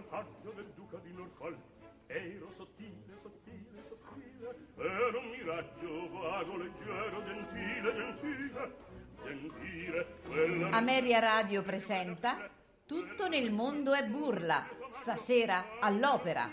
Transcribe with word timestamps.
campaggio 0.00 0.52
del 0.52 0.72
duca 0.74 0.96
di 0.98 1.12
Norfolk 1.12 1.58
ero 2.06 2.50
sottile, 2.50 3.16
sottile, 3.20 3.82
sottile 3.82 4.56
ero 4.76 5.18
un 5.20 5.28
miraggio 5.28 6.10
vago, 6.10 6.56
leggero, 6.56 7.22
gentile, 7.24 7.94
gentile 7.94 8.76
gentile 9.22 10.06
quella... 10.26 10.70
Ameria 10.70 11.18
Radio 11.18 11.62
presenta 11.62 12.48
Tutto 12.86 13.28
nel 13.28 13.52
mondo 13.52 13.92
è 13.92 14.06
burla 14.06 14.66
stasera 14.88 15.78
all'opera 15.80 16.50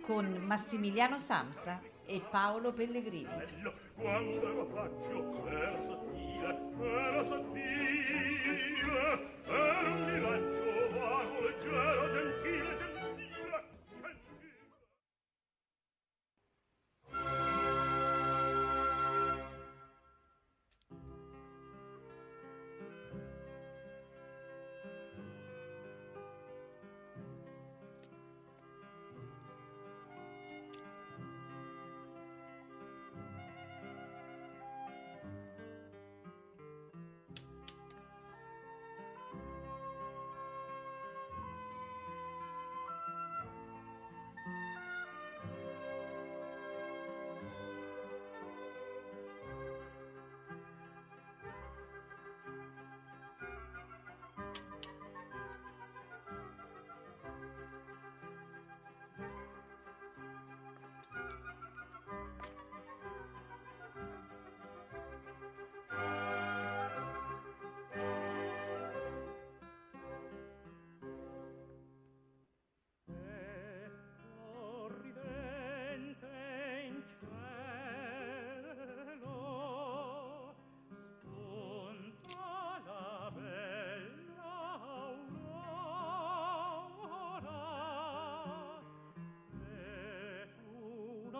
con 0.00 0.26
Massimiliano 0.26 1.18
Samsa 1.18 1.80
e 2.04 2.20
Paolo 2.28 2.72
Pellegrini. 2.72 3.28
Bello, 3.28 3.72
quando 3.94 4.48
ero 4.48 4.66
faccio, 4.66 5.46
era 5.46 5.80
sottile, 5.80 6.58
era 6.80 7.22
sottile, 7.22 8.80
era 9.44 9.88
un 9.88 10.04
miraggio 10.12 10.98
vago, 10.98 11.40
leggero, 11.42 12.10
gentile 12.10 12.29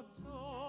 canzone. 0.03 0.60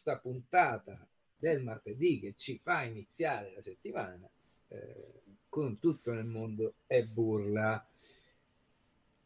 questa 0.00 0.16
puntata 0.16 1.06
del 1.36 1.62
martedì 1.62 2.20
che 2.20 2.32
ci 2.34 2.58
fa 2.62 2.84
iniziare 2.84 3.52
la 3.54 3.60
settimana 3.60 4.26
eh, 4.68 5.20
con 5.50 5.78
tutto 5.78 6.12
nel 6.14 6.24
mondo 6.24 6.74
è 6.86 7.02
burla. 7.02 7.84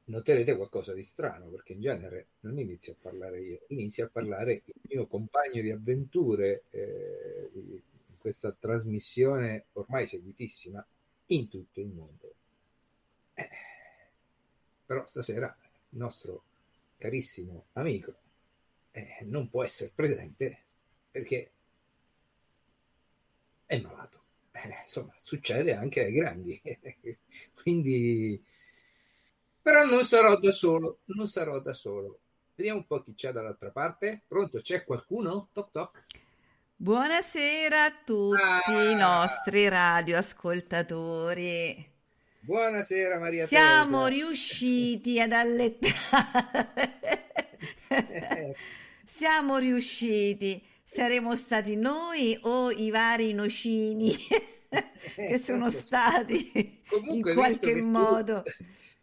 Noterete 0.07 0.57
qualcosa 0.57 0.93
di 0.93 1.05
strano 1.05 1.47
perché 1.47 1.75
in 1.75 1.81
genere 1.81 2.27
non 2.41 2.59
inizio 2.59 2.93
a 2.93 2.97
parlare 3.01 3.41
io, 3.41 3.61
inizio 3.69 4.07
a 4.07 4.09
parlare 4.09 4.63
il 4.65 4.75
mio 4.89 5.07
compagno 5.07 5.63
di 5.63 5.71
avventure 5.71 6.65
eh, 6.71 7.51
in 7.55 8.19
questa 8.19 8.51
trasmissione 8.51 9.67
ormai 9.75 10.09
seguitissima 10.09 10.85
in 11.27 11.49
tutto 11.49 11.81
il 11.81 11.87
mondo. 11.87 12.35
Eh, 13.35 13.49
però 14.85 15.07
stasera 15.07 15.57
il 15.91 15.99
nostro 15.99 16.43
carissimo 16.99 17.67
amico 17.75 18.15
eh, 18.91 19.19
non 19.23 19.49
può 19.49 19.63
essere 19.63 19.91
presente 19.95 20.64
perché 21.25 21.51
è 23.65 23.81
malato. 23.81 24.21
Eh, 24.53 24.69
insomma, 24.83 25.13
succede 25.21 25.75
anche 25.75 26.05
ai 26.05 26.13
grandi. 26.13 26.61
Quindi, 27.61 28.41
però 29.61 29.85
non 29.85 30.05
sarò 30.05 30.39
da 30.39 30.53
solo, 30.53 31.01
non 31.07 31.27
sarò 31.27 31.59
da 31.61 31.73
solo. 31.73 32.21
Vediamo 32.55 32.79
un 32.81 32.87
po' 32.87 33.03
chi 33.03 33.15
c'è 33.15 33.33
dall'altra 33.33 33.71
parte. 33.71 34.23
Pronto? 34.29 34.61
C'è 34.61 34.85
qualcuno? 34.85 35.49
Toc 35.53 35.71
toc. 35.73 36.05
Buonasera 36.77 37.85
a 37.85 37.93
tutti 38.05 38.41
Ah. 38.71 38.91
i 38.91 38.95
nostri 38.95 39.69
radioascoltatori. 39.69 41.91
Buonasera 42.41 43.19
Maria 43.19 43.47
Siamo 43.47 44.05
Teresa. 44.05 44.23
riusciti 44.25 45.21
ad 45.21 45.33
allettare. 45.33 46.91
Eh, 47.87 48.57
Siamo 49.05 49.59
riusciti. 49.59 50.61
Saremo 50.87 51.35
stati 51.35 51.77
noi 51.77 52.39
o 52.43 52.71
i 52.71 52.91
vari 52.91 53.33
nocini 53.33 54.15
che 55.27 55.39
sono 55.39 55.71
stati 55.71 56.83
Comunque, 56.87 57.31
in 57.31 57.37
qualche 57.37 57.75
modo. 57.75 58.43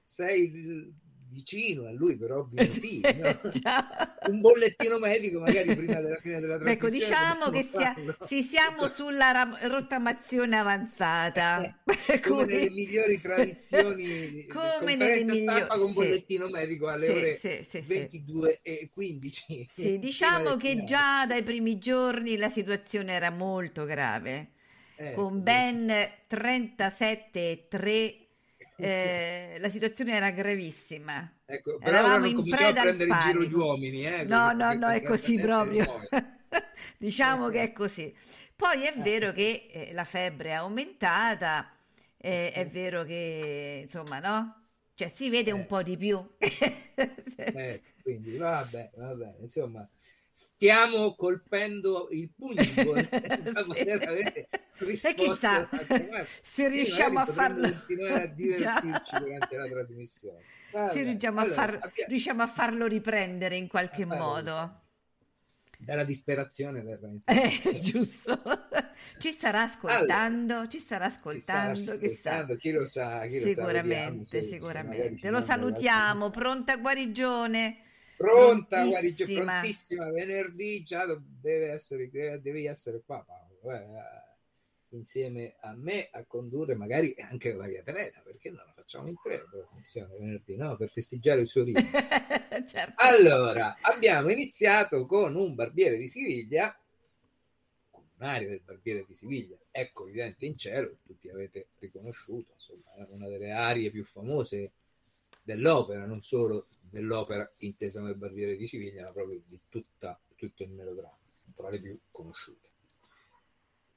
sei 0.04 0.94
vicino 1.32 1.88
a 1.88 1.92
lui 1.92 2.16
per 2.18 2.32
ovvi 2.32 2.66
Sì, 2.66 2.68
motivi, 2.68 3.18
no? 3.18 3.40
già. 3.62 3.88
un 4.24 4.40
bollettino 4.42 5.00
medico 5.00 5.40
magari 5.40 5.74
prima 5.74 6.00
della 6.00 6.20
fine 6.20 6.40
della 6.40 6.56
Ecco, 6.64 6.88
trasmissione 6.88 6.90
diciamo 6.90 7.50
che 7.50 7.62
sia- 7.64 7.96
sì, 8.20 8.44
siamo 8.44 8.88
sulla 8.88 9.32
ra- 9.32 9.58
rottamazione 9.64 10.58
avanzata. 10.58 11.64
Eh, 12.08 12.20
come 12.22 12.46
nelle 12.46 12.70
migliori 12.70 13.20
tradizioni 13.20 14.46
Come 14.48 14.96
nelle 14.96 15.24
stampa 15.24 15.68
migliori- 15.68 15.80
con 15.80 15.88
sì. 15.92 15.94
bollettino 15.94 16.48
medico 16.50 16.88
alle 16.88 17.06
Sì, 17.06 17.12
ore 17.12 17.34
sì, 17.34 17.60
sì, 17.64 17.82
sì. 17.82 17.88
22 17.88 18.60
e 18.62 18.90
15 18.94 19.66
Sì, 19.66 19.98
diciamo 20.00 20.56
che 20.58 20.84
già 20.84 21.26
dai 21.26 21.42
primi 21.44 21.78
giorni 21.80 22.38
la 22.38 22.50
situazione 22.50 23.14
era 23.14 23.30
molto 23.32 23.86
grave, 23.86 24.52
Eh, 24.98 25.14
con 25.16 25.42
ben 25.42 25.88
37,3 26.28 28.21
eh, 28.84 29.58
la 29.60 29.70
situazione 29.70 30.14
era 30.16 30.32
gravissima. 30.32 31.32
ecco, 31.46 31.80
però 31.82 32.00
Eravamo 32.00 32.18
non 32.18 32.26
in 32.26 32.34
cominciamo 32.34 32.72
a 32.72 32.76
prendere 32.76 33.10
in 33.12 33.20
giro 33.20 33.44
gli 33.44 33.54
uomini 33.54 34.06
eh, 34.08 34.24
No, 34.24 34.52
no, 34.54 34.74
no, 34.74 34.90
è 34.90 35.02
così 35.04 35.40
37 35.40 35.40
proprio. 35.40 36.08
Diciamo 36.98 37.50
Eh, 37.50 37.50
che 37.50 37.62
eh. 37.62 37.64
è 37.64 37.72
così. 37.74 38.16
Poi 38.56 38.84
è 38.84 38.96
vero 39.00 39.32
che 39.32 39.68
eh, 39.72 39.94
la 39.94 40.04
febbre 40.04 40.50
è 40.50 40.54
aumentata, 40.54 41.72
eh, 42.18 42.52
è 42.52 42.68
vero 42.68 43.04
che 43.04 43.82
insomma, 43.84 44.20
no? 44.20 44.68
Cioè 44.94 45.08
si 45.08 45.30
vede 45.30 45.52
un 45.52 45.66
Eh. 45.66 45.66
po' 45.66 45.82
di 45.84 45.98
più. 45.98 46.24
Eh, 47.54 47.82
quindi 48.02 48.38
vabbè, 48.38 48.92
vabbè, 48.96 49.36
insomma, 49.42 49.88
stiamo 50.42 51.16
colpendo 51.16 52.08
il 52.12 52.32
pubblico 52.36 52.96
senza 53.40 53.64
Sì. 53.64 53.66
poter 53.66 54.02
avere 54.08 54.50
E 55.04 55.14
chissà 55.16 55.70
a 55.72 55.86
se 56.42 56.68
Sì, 56.68 56.70
riusciamo 56.70 57.20
a 57.20 57.26
farlo. 57.26 57.68
continuare 57.86 58.24
a 58.24 58.28
divertirci 58.34 59.18
durante 59.18 59.56
la 59.58 59.68
trasmissione. 59.68 60.46
Se 60.80 61.02
Vabbè, 61.02 61.04
riusciamo 61.04 61.40
a, 61.42 61.46
allora, 61.46 61.46
far- 61.46 61.80
abbia- 61.80 62.08
riusciamo 62.08 62.44
a 62.44 62.48
farlo 62.48 62.86
riprendere 62.88 63.56
in 63.56 63.68
qualche 63.68 64.04
A 64.04 64.06
farlo 64.08 64.34
modo. 64.36 64.82
dalla 65.78 66.06
disperazione 66.06 66.82
verrà 66.82 67.10
Eh, 67.28 67.60
giusto. 67.82 68.42
Ci 69.18 69.32
starà 69.32 69.62
ascoltando, 69.64 70.68
ci 70.68 70.80
starà 70.80 71.06
Ci 71.26 71.40
sta 71.40 71.62
ascoltando, 71.62 71.98
che 71.98 72.10
sa. 72.10 72.44
ascoltando, 72.44 72.56
chi 72.58 72.72
lo 72.72 72.86
sa, 72.86 73.26
chi 73.26 73.40
lo 73.40 73.50
sa, 73.50 73.68
vediamo 73.68 74.22
Sicuramente, 74.22 74.24
se- 74.24 74.56
se 74.58 74.72
ci 74.74 74.84
sicuramente. 74.84 75.30
Lo 75.30 75.42
salutiamo, 75.42 76.30
pronta 76.30 76.78
guarigione. 76.78 77.78
Pronta, 78.22 78.86
guardi, 78.86 79.16
Prontissima. 79.34 80.10
venerdì 80.12 80.84
già 80.84 81.06
deve 81.20 81.72
essere, 81.72 82.10
deve- 82.10 82.40
devi 82.42 82.66
essere 82.66 83.02
qua 83.04 83.24
Paolo, 83.26 83.76
eh, 83.76 84.30
insieme 84.90 85.56
a 85.62 85.74
me 85.74 86.10
a 86.12 86.24
condurre 86.26 86.76
magari 86.76 87.16
anche 87.20 87.54
Maria 87.54 87.82
Teresa, 87.82 88.22
perché 88.24 88.50
non 88.50 88.64
la 88.66 88.74
facciamo 88.74 89.08
in 89.08 89.16
tre 89.22 89.38
la 89.38 89.50
trasmissione 89.50 90.16
venerdì, 90.18 90.56
no? 90.56 90.76
Per 90.76 90.90
festeggiare 90.90 91.42
il 91.42 91.48
suo 91.48 91.64
ritorno. 91.64 91.90
certo. 92.68 92.94
Allora, 92.98 93.78
abbiamo 93.82 94.32
iniziato 94.32 95.06
con 95.06 95.36
un 95.36 95.56
barbiere 95.56 95.98
di 95.98 96.08
Siviglia, 96.08 96.78
con 97.90 98.04
un'area 98.18 98.50
del 98.50 98.62
barbiere 98.64 99.06
di 99.08 99.16
Siviglia, 99.16 99.58
ecco 99.72 100.08
evidente 100.08 100.46
in 100.46 100.58
cielo, 100.58 100.98
tutti 101.06 101.30
avete 101.30 101.70
riconosciuto, 101.80 102.54
insomma, 102.54 102.94
è 102.96 103.08
una 103.10 103.28
delle 103.28 103.52
arie 103.52 103.90
più 103.90 104.04
famose 104.04 104.72
dell'opera, 105.42 106.06
non 106.06 106.22
solo 106.22 106.68
dell'opera 106.92 107.50
intesa 107.60 108.00
come 108.00 108.14
barbiere 108.14 108.56
di 108.56 108.68
Siviglia, 108.68 109.06
ma 109.06 109.12
proprio 109.12 109.42
di 109.48 109.60
tutta, 109.70 110.20
tutto 110.36 110.64
il 110.64 110.70
melodramma, 110.70 111.18
tra 111.56 111.70
le 111.70 111.80
più 111.80 111.98
conosciute. 112.12 112.70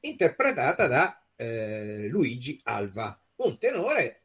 Interpretata 0.01 0.87
da 0.87 1.23
eh, 1.37 2.07
Luigi 2.09 2.61
Alva, 2.65 3.19
un 3.37 3.59
tenore 3.59 4.21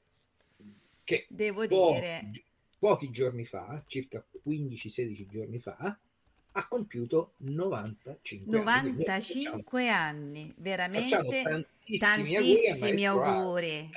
che 1.04 1.26
Devo 1.30 1.68
po- 1.68 1.94
dire, 1.94 2.30
pochi 2.78 3.10
giorni 3.10 3.46
fa, 3.46 3.82
circa 3.88 4.24
15-16 4.48 5.28
giorni 5.28 5.60
fa, 5.60 5.98
ha 6.52 6.68
compiuto 6.68 7.34
95 7.38 8.60
anni. 8.60 8.82
Quindi 8.92 9.04
facciamo- 9.06 9.44
95 9.58 9.90
anni, 9.90 10.40
Facciamo 10.42 10.54
veramente 10.64 11.42
tantissimi 11.42 12.36
auguri 12.36 12.36
a 12.36 12.72
tantissimi 12.76 12.80
Maestro 12.92 13.12
Alva. 13.12 13.26
auguri. 13.36 13.90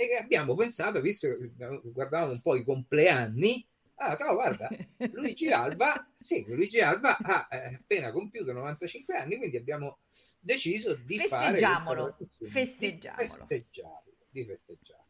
E 0.00 0.16
abbiamo 0.16 0.54
pensato, 0.54 1.02
visto 1.02 1.28
che 1.28 1.50
guardavamo 1.82 2.32
un 2.32 2.40
po' 2.40 2.56
i 2.56 2.64
compleanni, 2.64 3.68
ah, 3.96 4.16
no, 4.18 4.32
guarda, 4.32 4.70
Luigi 5.12 5.50
Alba, 5.50 6.10
sì, 6.16 6.42
Luigi 6.48 6.80
Alba 6.80 7.18
ha 7.18 7.46
eh, 7.50 7.74
appena 7.74 8.10
compiuto 8.10 8.54
95 8.54 9.14
anni, 9.14 9.36
quindi 9.36 9.58
abbiamo 9.58 9.98
deciso 10.38 10.94
di 10.94 11.18
Festeggiamolo, 11.18 12.16
festeggiamolo. 12.18 13.18
Di 13.18 13.28
festeggiarlo, 13.28 14.14
di 14.30 14.44
festeggiarlo. 14.46 15.04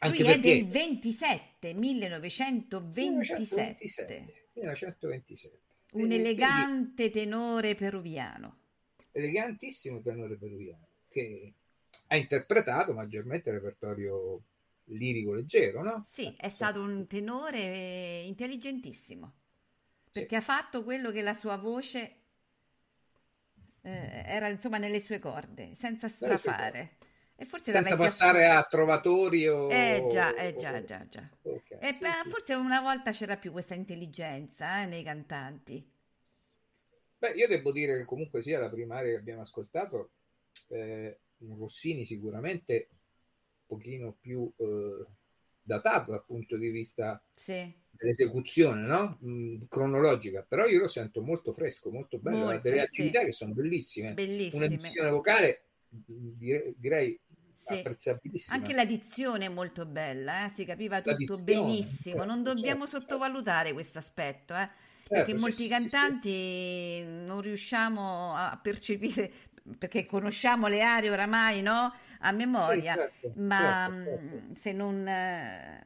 Anche 0.00 0.22
Lui 0.24 0.32
è 0.32 0.40
del 0.40 0.66
27, 0.66 1.72
1927, 1.72 4.48
1927. 4.54 5.60
un 5.92 6.00
E 6.00 6.02
quindi 6.08 6.16
elegante 6.16 7.10
tenore 7.10 7.76
peruviano. 7.76 8.58
elegantissimo 9.12 10.00
tenore 10.00 10.36
peruviano 10.36 10.88
che 11.08 11.52
ha 12.08 12.16
interpretato 12.16 12.92
maggiormente 12.94 13.50
il 13.50 13.56
repertorio 13.56 14.40
lirico 14.84 15.34
leggero, 15.34 15.82
no? 15.82 16.06
Sì, 16.08 16.34
è 16.38 16.48
stato 16.48 16.80
un 16.80 17.06
tenore 17.06 17.58
eh, 17.58 18.24
intelligentissimo, 18.26 19.32
Sì. 20.12 20.20
perché 20.20 20.36
ha 20.36 20.40
fatto 20.40 20.84
quello 20.84 21.10
che 21.10 21.20
la 21.22 21.34
sua 21.34 21.56
voce 21.56 22.16
eh, 23.82 24.22
era 24.26 24.48
insomma 24.48 24.78
nelle 24.78 25.00
sue 25.00 25.18
corde, 25.18 25.74
senza 25.74 26.08
strafare. 26.08 26.96
E 27.36 27.44
forse 27.44 27.70
Senza 27.72 27.96
passare 27.96 28.46
a 28.46 28.62
trovatori 28.64 29.46
o... 29.46 29.68
Eh 29.68 30.06
già, 30.08 30.34
eh 30.34 30.56
già, 30.56 30.82
già, 30.84 31.06
già. 31.08 31.28
Ok, 31.44 31.68
E 31.78 31.92
sì, 31.92 31.98
beh, 32.00 32.08
sì. 32.22 32.30
forse 32.30 32.54
una 32.54 32.80
volta 32.80 33.12
c'era 33.12 33.36
più 33.36 33.52
questa 33.52 33.74
intelligenza 33.74 34.82
eh, 34.82 34.86
nei 34.86 35.02
cantanti. 35.04 35.88
Beh, 37.18 37.32
io 37.32 37.48
devo 37.48 37.72
dire 37.72 37.96
che 37.98 38.04
comunque 38.04 38.42
sia 38.42 38.58
la 38.58 38.68
primaria 38.70 39.10
che 39.12 39.16
abbiamo 39.18 39.42
ascoltato, 39.42 40.10
eh, 40.68 41.20
un 41.38 41.58
Rossini 41.58 42.04
sicuramente 42.06 42.88
un 42.90 42.98
pochino 43.78 44.16
più 44.20 44.50
eh, 44.56 45.06
datato 45.62 46.10
dal 46.12 46.24
punto 46.24 46.56
di 46.56 46.68
vista 46.68 47.22
Sì, 47.36 47.74
dell'esecuzione 47.90 48.82
no? 48.86 49.18
Mm, 49.24 49.62
cronologica, 49.68 50.42
però 50.42 50.66
io 50.66 50.80
lo 50.80 50.88
sento 50.88 51.22
molto 51.22 51.52
fresco, 51.52 51.90
molto 51.90 52.18
bello, 52.18 52.48
ha 52.48 52.58
Molto, 52.58 52.60
delle 52.60 52.82
sì. 52.86 53.06
attività 53.06 53.24
che 53.24 53.32
sono 53.32 53.52
bellissime, 53.54 54.18
bellissime. 54.18 54.50
un'edizione 54.50 55.10
vocale 55.10 55.64
mm, 55.94 56.30
dire- 56.38 56.74
direi 56.76 57.18
Sì. 57.54 57.88
apprezzabilissima. 57.88 58.44
Anche 58.48 58.72
la 58.74 58.84
dizione 58.84 59.46
è 59.46 59.48
molto 59.48 59.84
bella, 59.86 60.44
eh, 60.44 60.48
Si 60.48 60.64
capiva 60.64 61.02
tutto 61.02 61.36
dizione, 61.36 61.38
benissimo. 61.38 62.24
Non 62.24 62.42
certo, 62.44 62.44
dobbiamo 62.44 62.86
certo, 62.86 62.86
sottovalutare 62.86 63.72
questo 63.72 63.98
aspetto, 63.98 64.54
eh, 64.56 64.68
Certo, 65.08 65.10
perché 65.10 65.34
sì, 65.38 65.50
molti 65.50 65.66
sì, 65.66 65.68
sì, 65.68 65.88
cantanti 65.88 67.02
non 67.04 67.40
riusciamo 67.40 68.34
a 68.36 68.56
percepire, 68.62 69.32
perché 69.78 70.06
conosciamo 70.06 70.66
le 70.68 70.82
aree 70.82 71.10
oramai, 71.10 71.62
no? 71.62 71.92
A 72.20 72.32
memoria, 72.32 72.80
Sì, 72.80 72.82
certo, 72.90 73.34
ma 73.34 73.86
certo, 73.86 73.94
certo. 74.02 74.44
mh, 74.48 74.52
se 74.54 74.72
non, 74.72 75.06
eh, 75.08 75.82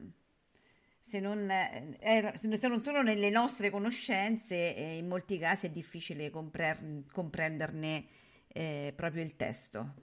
se 0.99 1.19
non, 1.19 1.49
eh, 1.49 2.33
se 2.37 2.67
non 2.67 2.79
sono 2.79 3.01
nelle 3.01 3.29
nostre 3.29 3.69
conoscenze, 3.69 4.75
eh, 4.75 4.97
in 4.97 5.07
molti 5.07 5.37
casi 5.37 5.67
è 5.67 5.69
difficile 5.69 6.29
comprer- 6.29 7.05
comprenderne 7.11 8.05
eh, 8.47 8.93
proprio 8.95 9.23
il 9.23 9.35
testo. 9.35 9.93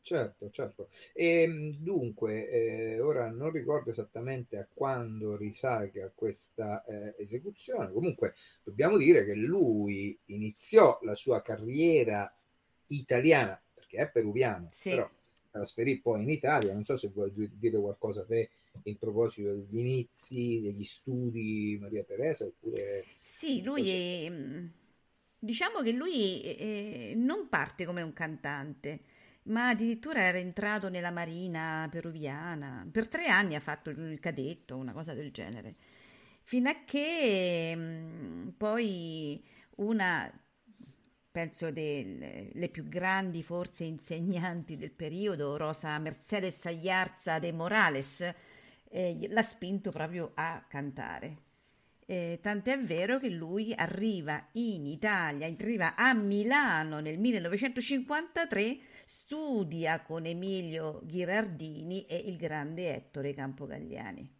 Certo, 0.00 0.50
certo. 0.50 0.90
E, 1.14 1.76
dunque, 1.80 2.46
eh, 2.50 3.00
ora 3.00 3.30
non 3.30 3.50
ricordo 3.50 3.90
esattamente 3.90 4.58
a 4.58 4.68
quando 4.72 5.34
risalga 5.34 6.12
questa 6.14 6.84
eh, 6.84 7.14
esecuzione, 7.18 7.90
comunque 7.90 8.34
dobbiamo 8.62 8.98
dire 8.98 9.24
che 9.24 9.32
lui 9.34 10.18
iniziò 10.26 10.98
la 11.02 11.14
sua 11.14 11.40
carriera 11.40 12.30
italiana, 12.98 13.60
perché 13.74 13.98
è 13.98 14.08
peruviano, 14.08 14.70
Sì. 14.70 14.90
però 14.90 15.08
trasferì 15.50 16.00
poi 16.00 16.22
in 16.22 16.30
Italia, 16.30 16.72
non 16.72 16.84
so 16.84 16.96
se 16.96 17.08
vuoi 17.08 17.32
di- 17.32 17.50
dire 17.58 17.78
qualcosa 17.78 18.24
te 18.24 18.50
in 18.84 18.98
proposito 18.98 19.52
degli 19.54 19.78
inizi, 19.78 20.60
degli 20.60 20.84
studi 20.84 21.78
Maria 21.80 22.02
Teresa, 22.02 22.44
oppure... 22.44 23.04
Sì, 23.20 23.62
lui 23.62 23.88
è, 23.90 24.30
mm, 24.30 24.66
diciamo 25.38 25.80
che 25.82 25.92
lui 25.92 26.42
eh, 26.42 27.14
non 27.16 27.48
parte 27.48 27.84
come 27.84 28.02
un 28.02 28.12
cantante, 28.12 29.00
ma 29.44 29.68
addirittura 29.68 30.20
era 30.22 30.38
entrato 30.38 30.88
nella 30.88 31.10
marina 31.10 31.88
peruviana. 31.90 32.86
Per 32.90 33.08
tre 33.08 33.26
anni 33.26 33.54
ha 33.54 33.60
fatto 33.60 33.90
il 33.90 34.18
cadetto, 34.20 34.76
una 34.76 34.92
cosa 34.92 35.14
del 35.14 35.30
genere. 35.32 35.74
Fino 36.42 36.68
a 36.70 36.76
che 36.84 37.72
mm, 37.76 38.48
poi 38.56 39.42
una, 39.76 40.30
penso, 41.34 41.72
delle 41.72 42.68
più 42.70 42.86
grandi 42.86 43.42
forse 43.42 43.82
insegnanti 43.82 44.76
del 44.76 44.92
periodo, 44.92 45.56
Rosa 45.56 45.98
Mercedes 45.98 46.64
Ayarza 46.66 47.40
de 47.40 47.50
Morales, 47.50 48.32
eh, 48.88 49.26
l'ha 49.28 49.42
spinto 49.42 49.90
proprio 49.90 50.30
a 50.34 50.64
cantare. 50.68 51.38
Eh, 52.06 52.38
tant'è 52.40 52.78
vero 52.78 53.18
che 53.18 53.30
lui 53.30 53.72
arriva 53.74 54.46
in 54.52 54.86
Italia, 54.86 55.48
arriva 55.48 55.96
a 55.96 56.14
Milano 56.14 57.00
nel 57.00 57.18
1953, 57.18 58.78
studia 59.04 60.02
con 60.02 60.26
Emilio 60.26 61.00
Ghirardini 61.04 62.06
e 62.06 62.16
il 62.16 62.36
grande 62.36 62.94
Ettore 62.94 63.34
Campogagliani. 63.34 64.32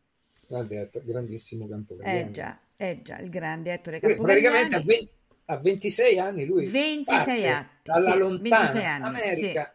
Grande- 0.47 0.91
grandissimo 1.03 1.67
Eh 2.01 2.31
Campogalliano. 2.31 2.31
già, 2.31 2.61
eh 2.77 3.03
già, 3.03 3.19
il 3.19 3.31
grande 3.31 3.73
Ettore 3.73 3.99
Pr- 3.99 4.21
Praticamente 4.21 4.77
a, 4.77 4.81
Campogagliani. 4.81 4.87
20 4.87 5.13
a 5.47 5.57
26 5.59 6.19
anni 6.19 6.45
lui 6.47 6.67
26 6.67 7.07
parte 7.07 7.47
anni, 7.47 7.69
dalla 7.83 8.13
sì, 8.13 8.19
lontana 8.19 8.39
26 8.39 8.85
anni, 8.85 9.05
America, 9.07 9.75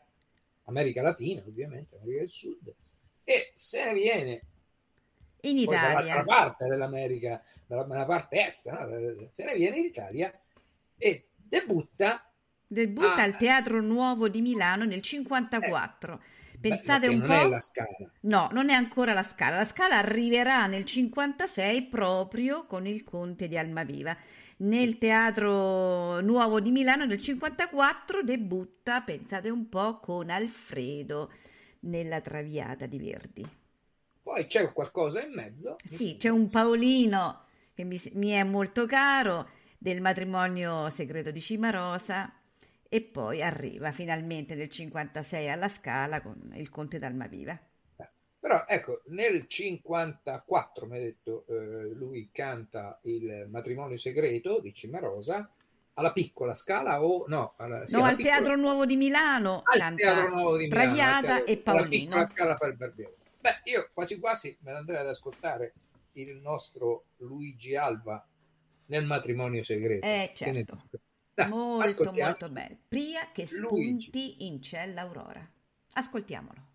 America 0.64 1.02
Latina 1.02 1.42
ovviamente, 1.46 1.96
America 1.98 2.20
del 2.22 2.30
Sud, 2.30 2.74
e 3.24 3.52
se 3.54 3.86
ne 3.86 3.94
viene 3.94 4.42
In 5.42 5.58
poi 5.62 5.78
dall'altra 5.80 6.22
Italia. 6.22 6.24
parte 6.24 6.68
dell'America, 6.68 7.44
dalla, 7.66 8.06
parte 8.06 8.46
est, 8.46 8.70
no? 8.70 9.28
se 9.32 9.44
ne 9.44 9.56
viene 9.56 9.78
in 9.80 9.86
Italia 9.86 10.34
e 10.98 11.30
debutta 11.36 12.24
Debutta 12.72 13.22
Ah. 13.22 13.24
al 13.24 13.36
Teatro 13.36 13.82
Nuovo 13.82 14.30
di 14.30 14.42
Milano 14.42 14.86
nel 14.86 15.02
54. 15.02 16.22
Pensate 16.60 17.08
Beh, 17.08 17.14
un 17.14 17.20
non 17.20 17.28
po'. 17.28 17.34
è 17.34 17.46
la 17.46 17.60
scala. 17.60 18.12
No, 18.22 18.50
non 18.52 18.70
è 18.70 18.74
ancora 18.74 19.14
la 19.14 19.24
Scala. 19.24 19.58
La 19.58 19.64
Scala 19.66 19.98
arriverà 19.98 20.66
nel 20.68 20.86
56 20.86 21.88
proprio 21.88 22.66
con 22.66 22.86
il 22.86 23.04
Conte 23.04 23.48
di 23.48 23.58
Almaviva. 23.58 24.16
Nel 24.62 24.98
Teatro 24.98 26.20
Nuovo 26.20 26.60
di 26.60 26.72
Milano 26.72 27.06
nel 27.06 27.22
54 27.22 28.24
debutta, 28.24 29.02
pensate 29.02 29.50
un 29.50 29.70
po', 29.70 30.00
con 30.00 30.30
Alfredo 30.30 31.32
nella 31.82 32.20
Traviata 32.20 32.86
di 32.86 32.98
Verdi. 32.98 33.48
Poi 34.22 34.48
c'è 34.48 34.74
qualcosa 34.74 35.24
in 35.24 35.32
mezzo. 35.32 35.78
Sì, 35.86 36.18
c'è 36.18 36.28
un 36.28 36.50
Paolino 36.50 37.46
che 37.74 37.86
mi, 37.86 38.02
mi 38.16 38.32
è 38.32 38.44
molto 38.44 38.86
caro 38.86 39.50
del 39.78 40.02
matrimonio 40.02 40.90
segreto 40.90 41.32
di 41.32 41.40
Cimarosa 41.40 42.30
e 42.90 43.02
poi 43.02 43.42
arriva 43.42 43.94
finalmente 43.94 44.56
nel 44.56 44.70
56 44.70 45.50
alla 45.50 45.70
Scala 45.70 46.22
con 46.22 46.52
il 46.56 46.70
Conte 46.70 47.00
d'Almaviva. 47.00 47.58
Però 48.50 48.66
ecco, 48.66 49.04
nel 49.10 49.46
54, 49.48 50.88
mi 50.88 50.98
ha 50.98 51.00
detto, 51.00 51.46
eh, 51.50 51.94
lui 51.94 52.30
canta 52.32 53.00
il 53.04 53.46
matrimonio 53.48 53.96
segreto 53.96 54.60
di 54.60 54.74
Cimarosa 54.74 55.48
alla 55.94 56.12
piccola 56.12 56.56
scala 56.56 57.04
o 57.04 57.26
no? 57.28 57.54
Alla, 57.58 57.86
sì, 57.86 57.94
No, 57.94 58.00
alla 58.00 58.10
al 58.10 58.16
piccola 58.16 58.36
Teatro. 58.38 58.56
Nuovo 58.56 58.86
di 58.88 58.96
Milano 58.96 59.62
Al 59.66 59.78
canta 59.78 60.02
Teatro 60.02 60.30
Nuovo 60.30 60.58
di 60.58 60.64
Milano, 60.66 60.84
Traviata 60.84 61.22
teatro- 61.28 61.46
e 61.46 61.52
alla 61.52 61.62
Paolino. 61.78 61.90
piccola 62.06 62.26
scala 62.26 62.58
fa 62.58 62.66
il 62.66 62.76
barbiere. 62.76 63.16
Beh, 63.40 63.60
io 63.66 63.90
quasi 63.94 64.18
quasi 64.20 64.58
me 64.62 64.72
ne 64.72 64.78
andrei 64.80 64.98
ad 64.98 65.08
ascoltare 65.10 65.74
il 66.14 66.36
nostro 66.38 67.04
Luigi 67.18 67.76
Alba 67.76 68.28
nel 68.88 69.06
matrimonio 69.06 69.62
segreto. 69.62 70.08
Eh, 70.08 70.32
certo. 70.34 70.90
Dai, 71.36 71.50
Molto, 71.50 72.12
molto 72.12 72.50
bello. 72.50 72.78
Pria 72.88 73.30
che 73.32 73.46
Luigi. 73.60 74.08
spunti 74.08 74.48
in 74.48 74.60
cella 74.64 75.02
aurora. 75.02 75.48
Ascoltiamolo. 75.94 76.66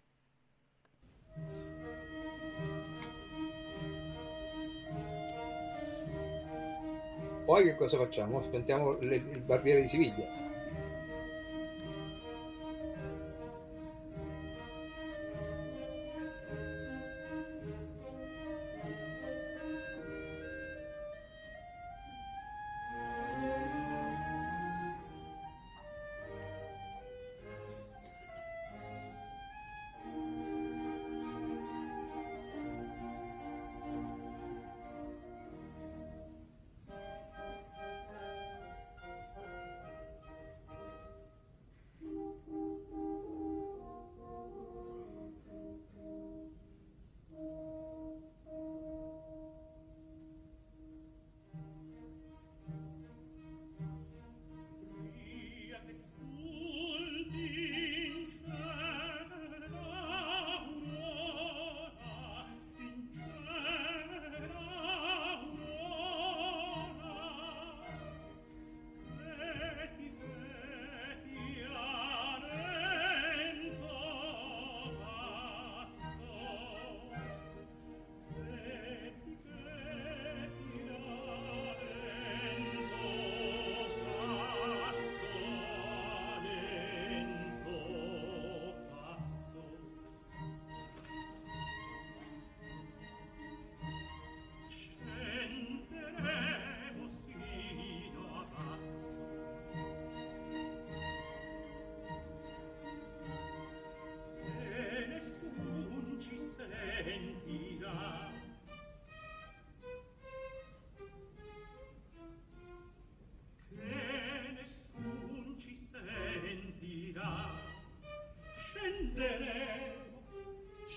Poi 7.45 7.63
che 7.63 7.75
cosa 7.77 7.97
facciamo? 7.97 8.43
Sentiamo 8.51 8.97
le- 8.99 9.15
il 9.17 9.43
barbiere 9.43 9.81
di 9.83 9.87
Siviglia. 9.87 10.29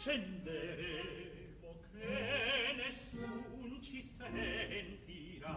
scenderevo 0.08 1.82
che 1.92 2.74
nessun 2.78 3.82
ci 3.82 4.02
sentirà. 4.02 5.48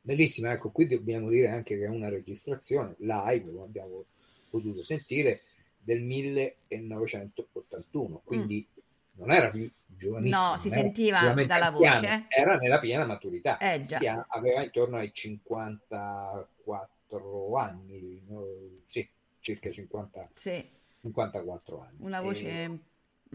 Bellissima, 0.00 0.50
ecco, 0.50 0.72
qui 0.72 0.88
dobbiamo 0.88 1.28
dire 1.28 1.48
anche 1.48 1.78
che 1.78 1.84
è 1.84 1.88
una 1.88 2.08
registrazione 2.08 2.96
live, 2.98 3.52
come 3.52 3.62
abbiamo 3.62 4.06
potuto 4.50 4.82
sentire, 4.82 5.42
del 5.78 6.02
1981, 6.02 8.22
quindi 8.24 8.66
mm. 8.68 8.72
non 9.12 9.30
era 9.30 9.50
più 9.50 9.70
giovanissima. 9.86 10.50
No, 10.50 10.58
si 10.58 10.68
sentiva 10.68 11.32
dalla 11.46 11.68
anziana, 11.68 12.00
voce. 12.00 12.26
Era 12.28 12.56
nella 12.56 12.80
piena 12.80 13.04
maturità, 13.04 13.56
eh, 13.58 13.84
si 13.84 14.04
aveva 14.04 14.64
intorno 14.64 14.96
ai 14.96 15.12
54 15.12 17.56
anni, 17.56 18.20
no? 18.26 18.44
sì, 18.84 19.08
circa 19.38 19.70
50, 19.70 20.30
sì. 20.34 20.68
54 21.02 21.80
anni. 21.80 21.98
Una 22.00 22.20
voce... 22.20 22.48
E... 22.48 22.68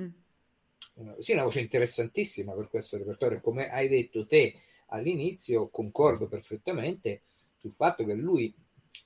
Mm. 0.01 0.09
Una, 0.95 1.15
sì, 1.19 1.31
una 1.31 1.43
voce 1.43 1.61
interessantissima 1.61 2.51
per 2.51 2.67
questo 2.67 2.97
repertorio, 2.97 3.39
come 3.39 3.71
hai 3.71 3.87
detto 3.87 4.27
te 4.27 4.63
all'inizio 4.89 5.69
concordo 5.69 6.27
perfettamente 6.27 7.23
sul 7.57 7.71
fatto 7.71 8.05
che 8.05 8.13
lui 8.13 8.53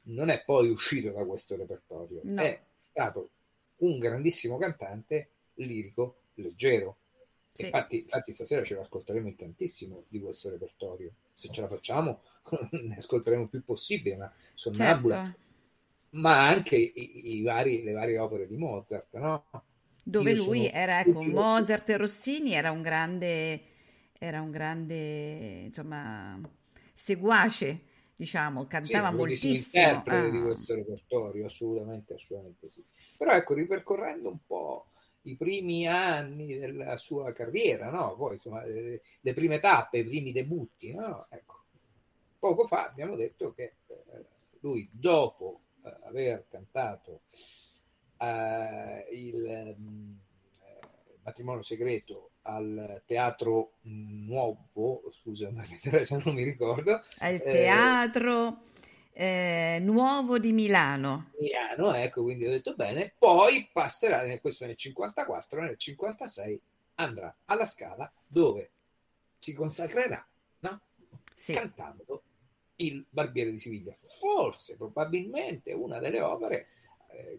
non 0.04 0.30
è 0.30 0.44
poi 0.44 0.70
uscito 0.70 1.12
da 1.12 1.24
questo 1.26 1.56
repertorio, 1.56 2.22
no. 2.24 2.42
è 2.42 2.62
stato 2.76 3.30
un 3.78 4.00
grandissimo 4.00 4.58
cantante 4.58 5.30
lirico, 5.56 6.18
leggero. 6.36 6.98
Sì. 7.52 7.66
Infatti, 7.66 8.00
infatti, 8.00 8.32
stasera 8.32 8.64
ce 8.64 8.76
l'ascolteremo 8.76 9.34
tantissimo 9.36 10.06
di 10.08 10.20
questo 10.20 10.50
repertorio. 10.50 11.12
Se 11.36 11.50
ce 11.52 11.62
la 11.62 11.68
facciamo, 11.68 12.22
ne 12.72 12.96
ascolteremo 12.98 13.44
il 13.44 13.50
più 13.50 13.64
possibile, 13.64 14.16
ma 14.16 14.34
Sonnambula, 14.54 15.24
certo. 15.24 15.40
ma 16.12 16.48
anche 16.48 16.76
i, 16.76 17.38
i 17.38 17.42
vari, 17.42 17.84
le 17.84 17.92
varie 17.92 18.18
opere 18.18 18.48
di 18.48 18.58
Mozart, 18.58 19.16
no? 19.18 19.46
Dove 20.04 20.32
Io 20.32 20.44
lui 20.44 20.68
era, 20.68 21.00
ecco, 21.00 21.22
Mozart 21.22 21.90
e 21.90 21.98
Rossini 21.98 22.54
era 22.54 22.72
un 22.72 22.82
grande 22.82 23.62
era 24.24 24.40
un 24.40 24.52
grande, 24.52 25.64
insomma, 25.66 26.40
seguace, 26.94 27.82
diciamo, 28.16 28.66
cantava 28.68 29.10
sì, 29.10 29.16
moltissimo. 29.16 29.84
ah. 30.06 30.30
di 30.30 30.42
questo 30.42 30.76
repertorio, 30.76 31.46
assolutamente, 31.46 32.14
assolutamente 32.14 32.70
sì. 32.70 32.82
Però 33.18 33.34
ecco, 33.34 33.54
ripercorrendo 33.54 34.30
un 34.30 34.40
po' 34.46 34.88
i 35.24 35.36
primi 35.36 35.88
anni 35.90 36.58
della 36.58 36.96
sua 36.98 37.34
carriera, 37.34 37.90
no? 37.90 38.16
Poi, 38.16 38.34
insomma, 38.34 38.64
le, 38.66 39.02
le 39.20 39.34
prime 39.34 39.60
tappe, 39.60 39.98
i 39.98 40.06
primi 40.06 40.32
debutti, 40.32 40.94
no? 40.94 41.28
Ecco, 41.30 41.66
poco 42.40 42.66
fa 42.66 42.88
abbiamo 42.88 43.18
detto 43.18 43.54
che 43.54 43.76
eh, 43.88 44.26
lui, 44.62 44.90
dopo 44.90 45.64
eh, 45.84 45.94
aver 46.06 46.46
cantato 46.50 47.24
eh, 48.18 49.06
il 49.12 49.76
mm, 49.78 50.14
eh, 50.62 51.18
matrimonio 51.24 51.62
segreto 51.62 52.32
al 52.44 53.02
Teatro 53.06 53.74
Nuovo, 53.82 55.04
scusa 55.22 55.50
Maria 55.54 55.78
Teresa, 55.82 56.22
non 56.24 56.34
mi 56.34 56.44
ricordo. 56.44 57.02
Al 57.20 57.34
eh, 57.36 57.42
Teatro 57.42 58.62
eh, 59.14 59.80
Nuovo 59.82 60.40
di 60.40 60.52
Milano. 60.52 61.32
Milano, 61.38 61.94
ecco, 61.94 62.24
quindi 62.24 62.46
ho 62.46 62.50
detto 62.50 62.74
bene. 62.76 63.14
Poi 63.18 63.70
passerà, 63.72 64.26
questo 64.40 64.66
nel 64.66 64.76
54, 64.76 65.62
nel 65.62 65.78
56 65.78 66.62
andrà 66.96 67.36
alla 67.46 67.66
Scala 67.66 68.12
dove 68.26 68.70
si 69.38 69.54
consacrerà, 69.54 70.26
no? 70.60 70.82
Sì. 71.36 71.54
Cantando 71.54 72.24
il 72.78 73.06
Barbiere 73.10 73.52
di 73.52 73.60
Siviglia. 73.60 73.96
Forse, 74.20 74.78
probabilmente, 74.78 75.74
una 75.74 76.00
delle 76.00 76.22
opere 76.22 76.58
eh, 76.58 76.68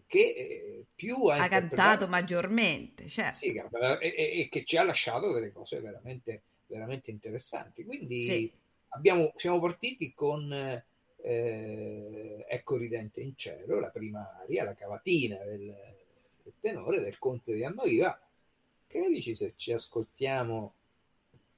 che 0.07 0.19
eh, 0.19 0.85
più 0.93 1.25
ha, 1.25 1.43
ha 1.43 1.47
cantato 1.47 2.07
maggiormente, 2.07 3.07
certo. 3.07 3.39
Sì, 3.39 3.55
e, 3.55 4.39
e, 4.39 4.47
che 4.49 4.63
ci 4.63 4.77
ha 4.77 4.83
lasciato 4.83 5.33
delle 5.33 5.51
cose 5.51 5.79
veramente, 5.79 6.41
veramente 6.67 7.11
interessanti. 7.11 7.83
Quindi 7.83 8.21
sì. 8.21 8.51
abbiamo, 8.89 9.33
siamo 9.35 9.59
partiti 9.59 10.13
con 10.13 10.51
eh, 11.25 12.45
Ecco 12.47 12.77
ridente 12.77 13.19
in 13.19 13.35
cielo, 13.35 13.79
la 13.79 13.89
prima 13.89 14.39
aria, 14.41 14.63
la 14.63 14.75
cavatina 14.75 15.37
del, 15.43 15.75
del 16.43 16.53
tenore 16.59 17.01
del 17.01 17.17
conte 17.17 17.53
di 17.53 17.63
Annoiva. 17.63 18.17
Che 18.87 18.99
ne 18.99 19.09
dici 19.09 19.35
se 19.35 19.53
ci 19.55 19.73
ascoltiamo 19.73 20.73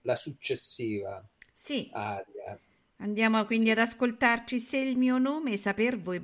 la 0.01 0.15
successiva 0.15 1.23
sì. 1.53 1.89
aria? 1.91 2.57
Andiamo 2.99 3.43
quindi 3.45 3.69
ad 3.69 3.77
ascoltarci 3.77 4.59
se 4.59 4.77
il 4.77 4.97
mio 4.97 5.17
nome 5.17 5.51
è 5.51 5.55
saper 5.57 5.99
voi 5.99 6.19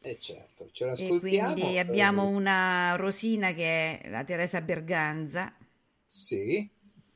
bramate. 0.00 0.08
Eh 0.08 0.18
certo, 0.18 0.70
ce 0.70 0.92
E 0.96 1.18
quindi 1.18 1.78
abbiamo 1.78 2.22
eh, 2.24 2.34
una 2.34 2.96
Rosina 2.96 3.52
che 3.52 4.00
è 4.00 4.08
la 4.08 4.24
Teresa 4.24 4.60
Berganza. 4.60 5.54
Sì. 6.06 6.68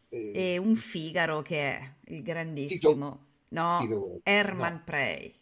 Eh, 0.09 0.31
e 0.35 0.59
un 0.59 0.77
Figaro 0.77 1.43
che 1.43 1.79
è 1.79 1.95
il 2.07 2.23
grandissimo. 2.23 2.93
Tito, 2.93 3.27
no, 3.49 3.79
Tito, 3.81 4.21
Herman 4.25 4.73
no. 4.75 4.83
Prey. 4.85 5.35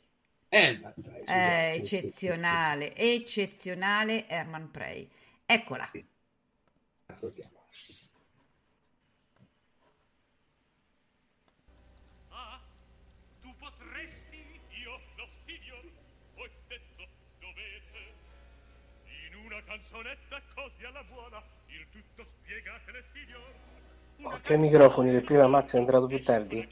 Herman 0.49 0.95
Prey. 1.01 1.25
Scusate, 1.25 1.73
eccezionale, 1.73 2.85
sì, 2.87 2.95
sì, 2.97 3.03
sì. 3.03 3.15
eccezionale 3.15 4.29
Herman 4.29 4.71
Prey. 4.71 5.09
Eccola. 5.47 5.91
Ascoltiamo. 7.07 7.60
Ok, 24.23 24.51
microfoni, 24.51 25.11
del 25.11 25.25
prima 25.25 25.47
Max 25.47 25.73
è 25.73 25.77
entrato 25.77 26.07
più 26.07 26.23
tardi. 26.23 26.67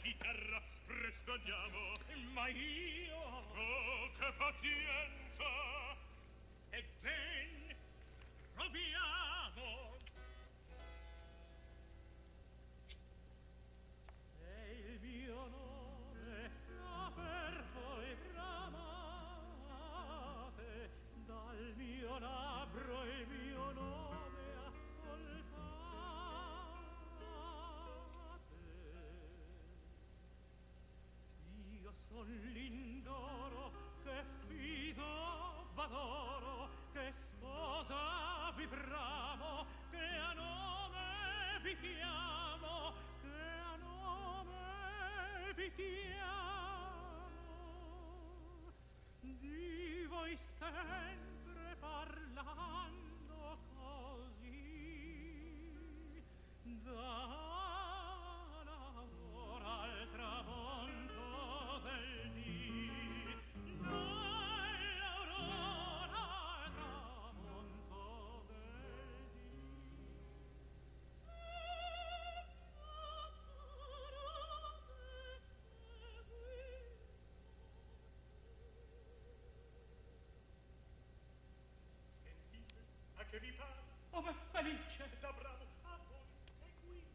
Che 83.30 83.38
vi 83.40 83.52
pare? 83.52 83.82
Oh, 84.10 84.22
ma 84.22 84.32
felice! 84.50 85.08
Da 85.20 85.32
bravo, 85.32 85.66
a 85.82 85.98
voi 86.08 86.24
seguite. 86.58 87.06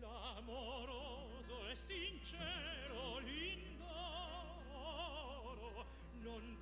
L'amoroso 0.00 1.68
e 1.68 1.74
sincero 1.74 3.18
Lindoro 3.18 3.86
non 6.22 6.56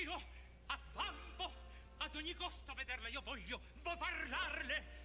Deliro! 0.00 0.18
Avvampo! 0.66 1.52
Ad 1.98 2.16
ogni 2.16 2.34
costo 2.34 2.72
vederla 2.72 3.08
io 3.08 3.20
voglio! 3.22 3.60
Vo 3.82 3.94
parlarle! 3.98 4.98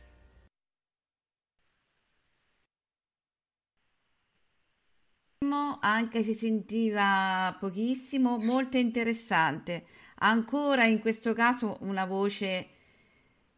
anche 5.82 6.24
se 6.24 6.34
sentiva 6.34 7.56
pochissimo, 7.60 8.38
molto 8.38 8.78
interessante. 8.78 9.86
Ancora 10.20 10.86
in 10.86 11.00
questo 11.00 11.34
caso 11.34 11.78
una 11.82 12.06
voce 12.06 12.68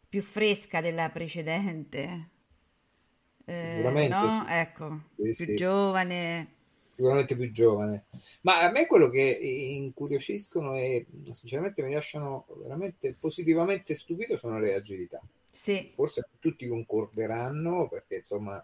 più 0.10 0.23
fresca 0.23 0.82
della 0.82 1.10
precedente. 1.10 2.30
Eh, 3.45 3.54
Sicuramente 3.54 4.08
no? 4.10 4.43
sì. 4.43 4.52
Ecco, 4.52 5.02
Sì, 5.15 5.34
più 5.36 5.45
sì. 5.45 5.56
giovane. 5.56 6.56
Sicuramente 6.98 7.36
più 7.36 7.52
giovane. 7.52 8.06
Ma 8.42 8.62
a 8.62 8.72
me 8.72 8.88
quello 8.88 9.10
che 9.10 9.22
incuriosiscono 9.22 10.76
e 10.76 11.06
sinceramente 11.32 11.84
mi 11.84 11.94
lasciano 11.94 12.48
veramente 12.64 13.16
positivamente 13.18 13.94
stupito 13.94 14.36
sono 14.36 14.60
le 14.60 14.74
agilità. 14.74 15.22
Sì, 15.52 15.90
Forse 15.94 16.28
tutti 16.40 16.68
concorderanno 16.68 17.88
perché 17.88 18.16
insomma 18.18 18.64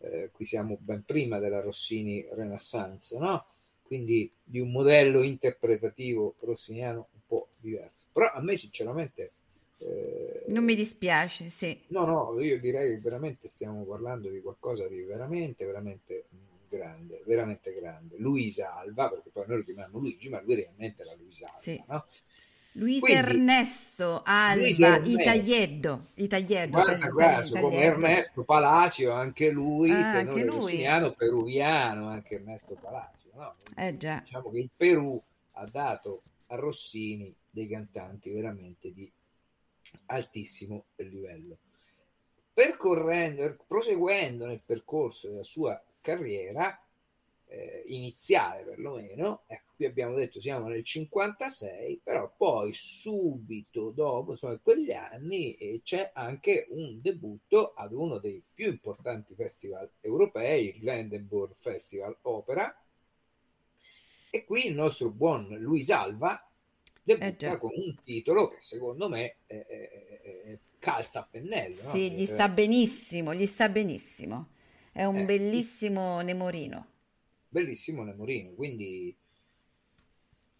eh, 0.00 0.30
qui 0.32 0.44
siamo 0.44 0.76
ben 0.80 1.04
prima 1.04 1.38
della 1.38 1.60
Rossini 1.60 2.26
Renaissance, 2.32 3.16
no? 3.16 3.46
Quindi 3.82 4.30
di 4.42 4.58
un 4.58 4.72
modello 4.72 5.22
interpretativo 5.22 6.34
rossiniano 6.40 7.08
un 7.12 7.20
po' 7.26 7.48
diverso. 7.58 8.06
Però 8.12 8.30
a 8.32 8.40
me 8.42 8.56
sinceramente 8.56 9.30
eh, 9.78 10.42
non 10.48 10.64
mi 10.64 10.74
dispiace, 10.74 11.50
sì. 11.50 11.80
No, 11.88 12.04
no, 12.04 12.40
io 12.40 12.58
direi 12.58 12.90
che 12.90 13.00
veramente 13.00 13.48
stiamo 13.48 13.84
parlando 13.84 14.28
di 14.28 14.40
qualcosa 14.40 14.88
di 14.88 15.00
veramente, 15.02 15.64
veramente 15.64 16.24
grande, 16.68 17.22
veramente 17.26 17.72
grande. 17.74 18.16
Luisa 18.18 18.74
Alba, 18.76 19.08
perché 19.08 19.30
poi 19.30 19.44
noi 19.46 19.56
lo 19.58 19.64
chiamiamo 19.64 19.98
Luigi, 19.98 20.28
ma 20.28 20.40
lui 20.42 20.54
realmente 20.56 21.02
era 21.02 21.14
Luisa 21.14 21.46
Alba, 21.46 21.58
Sì. 21.60 21.82
no? 21.86 22.06
Luis 22.72 23.00
Quindi- 23.00 23.18
Ernesto 23.18 24.22
Alba 24.24 24.60
Luis 24.62 24.80
Ernesto. 24.80 25.20
Itaglieddo, 25.20 26.06
Itaglieddo, 26.14 26.70
Guarda 26.70 26.98
caso, 27.08 27.54
come 27.54 27.74
Itaglieddo. 27.74 27.92
Ernesto 27.94 28.44
Palacio, 28.44 29.10
anche 29.12 29.50
lui, 29.50 29.90
Ah, 29.90 29.94
tenore 29.94 30.18
anche 30.18 30.44
lui. 30.44 30.56
rossiniano, 30.60 31.12
peruviano, 31.12 32.08
anche 32.08 32.34
Ernesto 32.36 32.74
Palacio, 32.80 33.28
no? 33.34 33.54
Eh 33.76 33.92
Diciamo 33.96 34.50
che 34.50 34.58
il 34.58 34.70
Perù 34.76 35.20
ha 35.52 35.66
dato 35.70 36.22
a 36.48 36.54
Rossini 36.54 37.34
dei 37.50 37.66
cantanti 37.68 38.30
veramente 38.30 38.92
di 38.92 39.10
altissimo 40.06 40.84
livello. 40.96 41.56
Percorrendo, 42.52 43.56
proseguendo 43.66 44.46
nel 44.46 44.60
percorso 44.64 45.28
della 45.28 45.42
sua 45.42 45.80
carriera 46.00 46.80
eh, 47.46 47.84
iniziale 47.86 48.62
perlomeno, 48.64 49.42
ecco, 49.46 49.72
qui 49.76 49.86
abbiamo 49.86 50.14
detto 50.16 50.40
siamo 50.40 50.68
nel 50.68 50.84
56, 50.84 52.00
però 52.02 52.30
poi 52.36 52.72
subito 52.74 53.90
dopo, 53.90 54.32
insomma, 54.32 54.54
in 54.54 54.62
quegli 54.62 54.92
anni 54.92 55.54
eh, 55.54 55.80
c'è 55.82 56.10
anche 56.14 56.66
un 56.70 57.00
debutto 57.00 57.72
ad 57.74 57.92
uno 57.92 58.18
dei 58.18 58.42
più 58.52 58.68
importanti 58.68 59.34
festival 59.34 59.90
europei, 60.00 60.68
il 60.68 60.78
Glendenburg 60.80 61.54
Festival 61.56 62.16
Opera, 62.22 62.74
e 64.30 64.44
qui 64.44 64.66
il 64.66 64.74
nostro 64.74 65.10
buon 65.10 65.48
Luis 65.58 65.90
Alva 65.90 66.42
debutta 67.02 67.56
Eh 67.56 67.58
con 67.58 67.70
un 67.74 67.96
titolo 68.04 68.48
che 68.48 68.60
secondo 68.60 69.08
me 69.08 69.36
eh, 69.46 69.64
eh, 69.68 70.20
eh, 70.22 70.58
calza 70.78 71.20
a 71.20 71.28
pennello. 71.30 71.82
no? 71.82 71.90
sì, 71.90 72.10
gli 72.12 72.26
Eh, 72.26 72.26
sta 72.26 72.48
benissimo, 72.48 73.34
gli 73.34 73.46
sta 73.46 73.68
benissimo. 73.68 74.48
È 74.98 75.04
un 75.04 75.18
Eh, 75.20 75.24
bellissimo 75.24 76.20
Nemorino. 76.20 76.86
Bellissimo 77.50 78.04
Nemorino, 78.04 78.54
quindi 78.54 79.14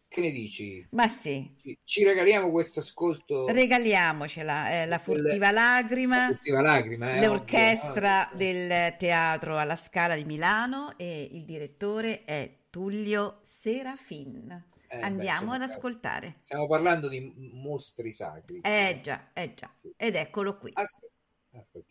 che 0.09 0.20
ne 0.20 0.31
dici? 0.31 0.87
Ma 0.90 1.09
sì, 1.09 1.37
Ci, 1.57 1.79
ci 1.85 2.05
regaliamo 2.05 2.51
questo 2.51 2.81
ascolto 2.81 3.46
regaliamocela, 3.46 4.70
eh, 4.83 4.87
la 4.87 4.98
furtiva 4.98 5.51
lagrima, 5.51 6.27
Furtiva 6.27 6.61
lagrima, 6.61 7.11
eh, 7.12 7.20
l'orchestra 7.20 8.29
ovvio, 8.31 8.37
no? 8.37 8.37
del 8.38 8.96
teatro 8.96 9.59
alla 9.59 9.77
Scala 9.77 10.14
di 10.14 10.24
Milano 10.24 10.96
e 10.98 11.29
il 11.33 11.44
direttore 11.44 12.24
è 12.24 12.66
Tullio 12.70 13.40
Serafin. 13.42 14.64
Eh, 14.88 14.96
beh, 14.98 15.07
Andiamo 15.07 15.24
insomma, 15.24 15.55
ad 15.55 15.62
ascoltare. 15.62 16.37
Stiamo 16.40 16.66
parlando 16.66 17.09
di 17.09 17.20
mostri 17.55 18.12
sacri. 18.12 18.61
Eh 18.61 19.01
già, 19.03 19.31
eh 19.33 19.55
già. 19.55 19.68
Sì. 19.74 19.92
Ed 19.96 20.14
eccolo 20.14 20.57
qui. 20.59 20.77
Aspe- 20.77 21.11
Ascoltiamo. 21.53 21.88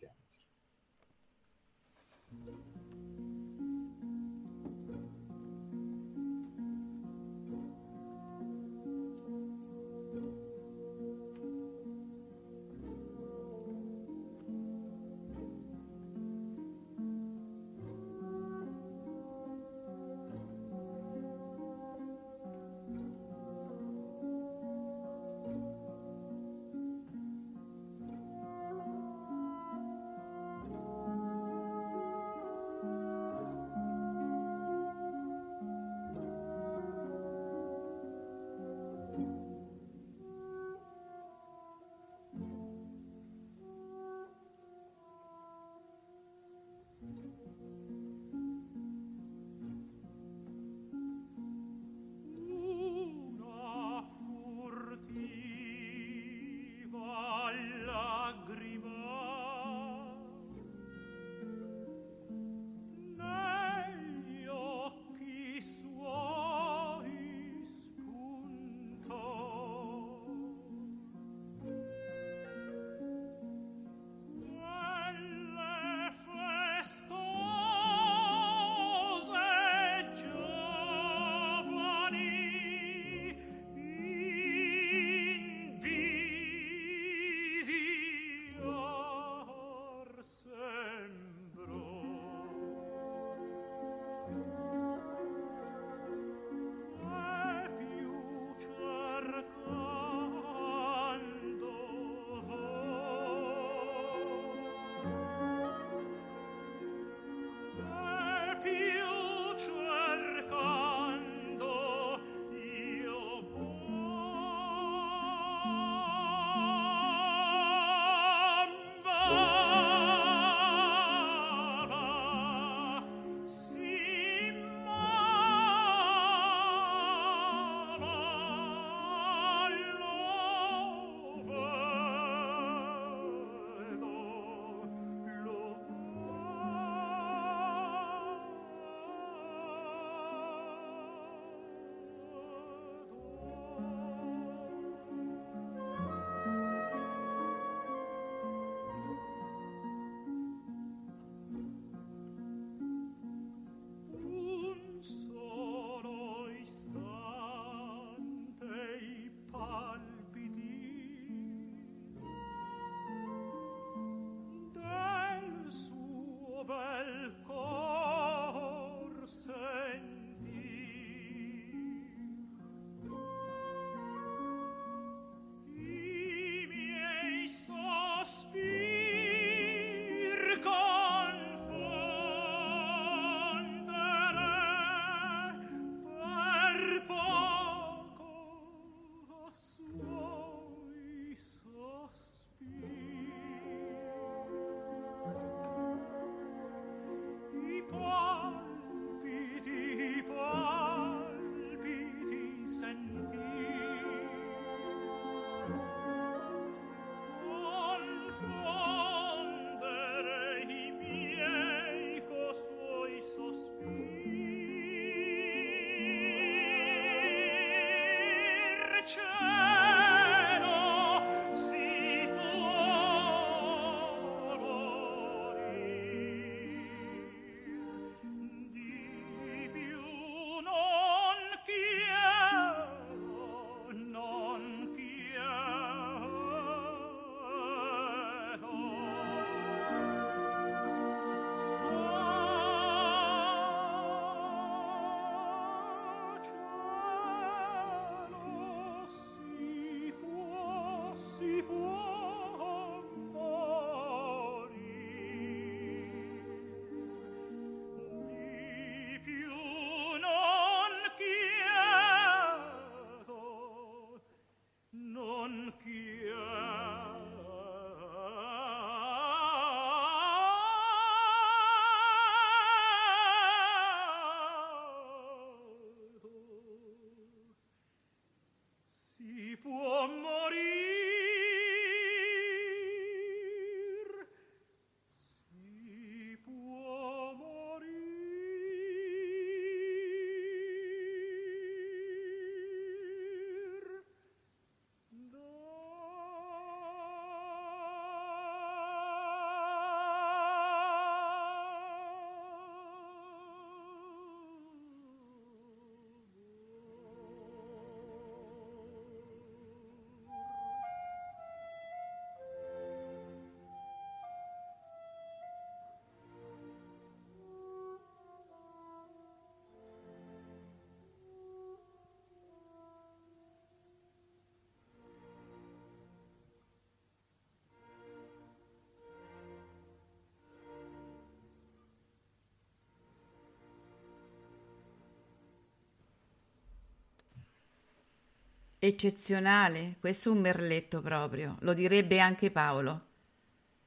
Eccezionale, 338.80 339.96
questo 339.98 340.28
è 340.28 340.32
un 340.32 340.40
merletto 340.40 341.00
proprio, 341.00 341.56
lo 341.60 341.74
direbbe 341.74 342.20
anche 342.20 342.50
Paolo. 342.52 343.06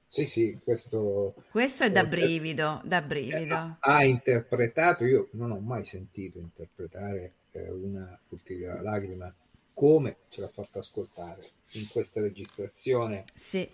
Sì, 0.08 0.26
sì, 0.26 0.60
questo... 0.62 1.36
Questo 1.50 1.86
è 1.86 1.92
da 1.92 2.02
eh, 2.02 2.08
brivido, 2.08 2.82
da 2.84 2.98
eh, 2.98 3.06
brivido. 3.06 3.78
ha 3.80 4.04
interpretato, 4.04 5.06
io 5.06 5.30
non 5.32 5.52
ho 5.52 5.60
mai 5.60 5.86
sentito 5.86 6.40
interpretare 6.40 7.34
eh, 7.52 7.70
una 7.70 8.20
furtiva 8.28 8.82
lacrima 8.82 9.34
come 9.74 10.18
ce 10.28 10.42
l'ha 10.42 10.50
fatta 10.50 10.80
ascoltare 10.80 11.50
in 11.72 11.88
questa 11.88 12.20
registrazione 12.20 13.24
Sì, 13.34 13.66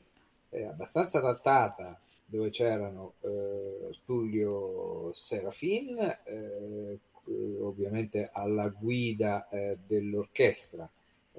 eh, 0.49 0.63
abbastanza 0.65 1.17
adattata 1.17 1.99
dove 2.25 2.51
c'erano 2.51 3.13
eh, 3.21 3.97
Tullio 4.05 5.11
Serafin, 5.13 5.97
eh, 6.25 6.99
ovviamente 7.59 8.29
alla 8.31 8.67
guida 8.67 9.49
eh, 9.49 9.77
dell'orchestra, 9.85 10.87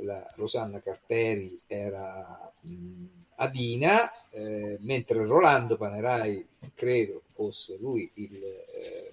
la 0.00 0.30
Rosanna 0.37 0.80
Carperi 0.80 1.61
era 1.66 2.52
mh, 2.61 3.04
Adina, 3.37 4.11
eh, 4.30 4.78
mentre 4.80 5.24
Rolando 5.24 5.76
Panerai, 5.76 6.46
credo 6.74 7.22
fosse 7.26 7.76
lui 7.78 8.11
il 8.14 8.42
eh, 8.42 9.12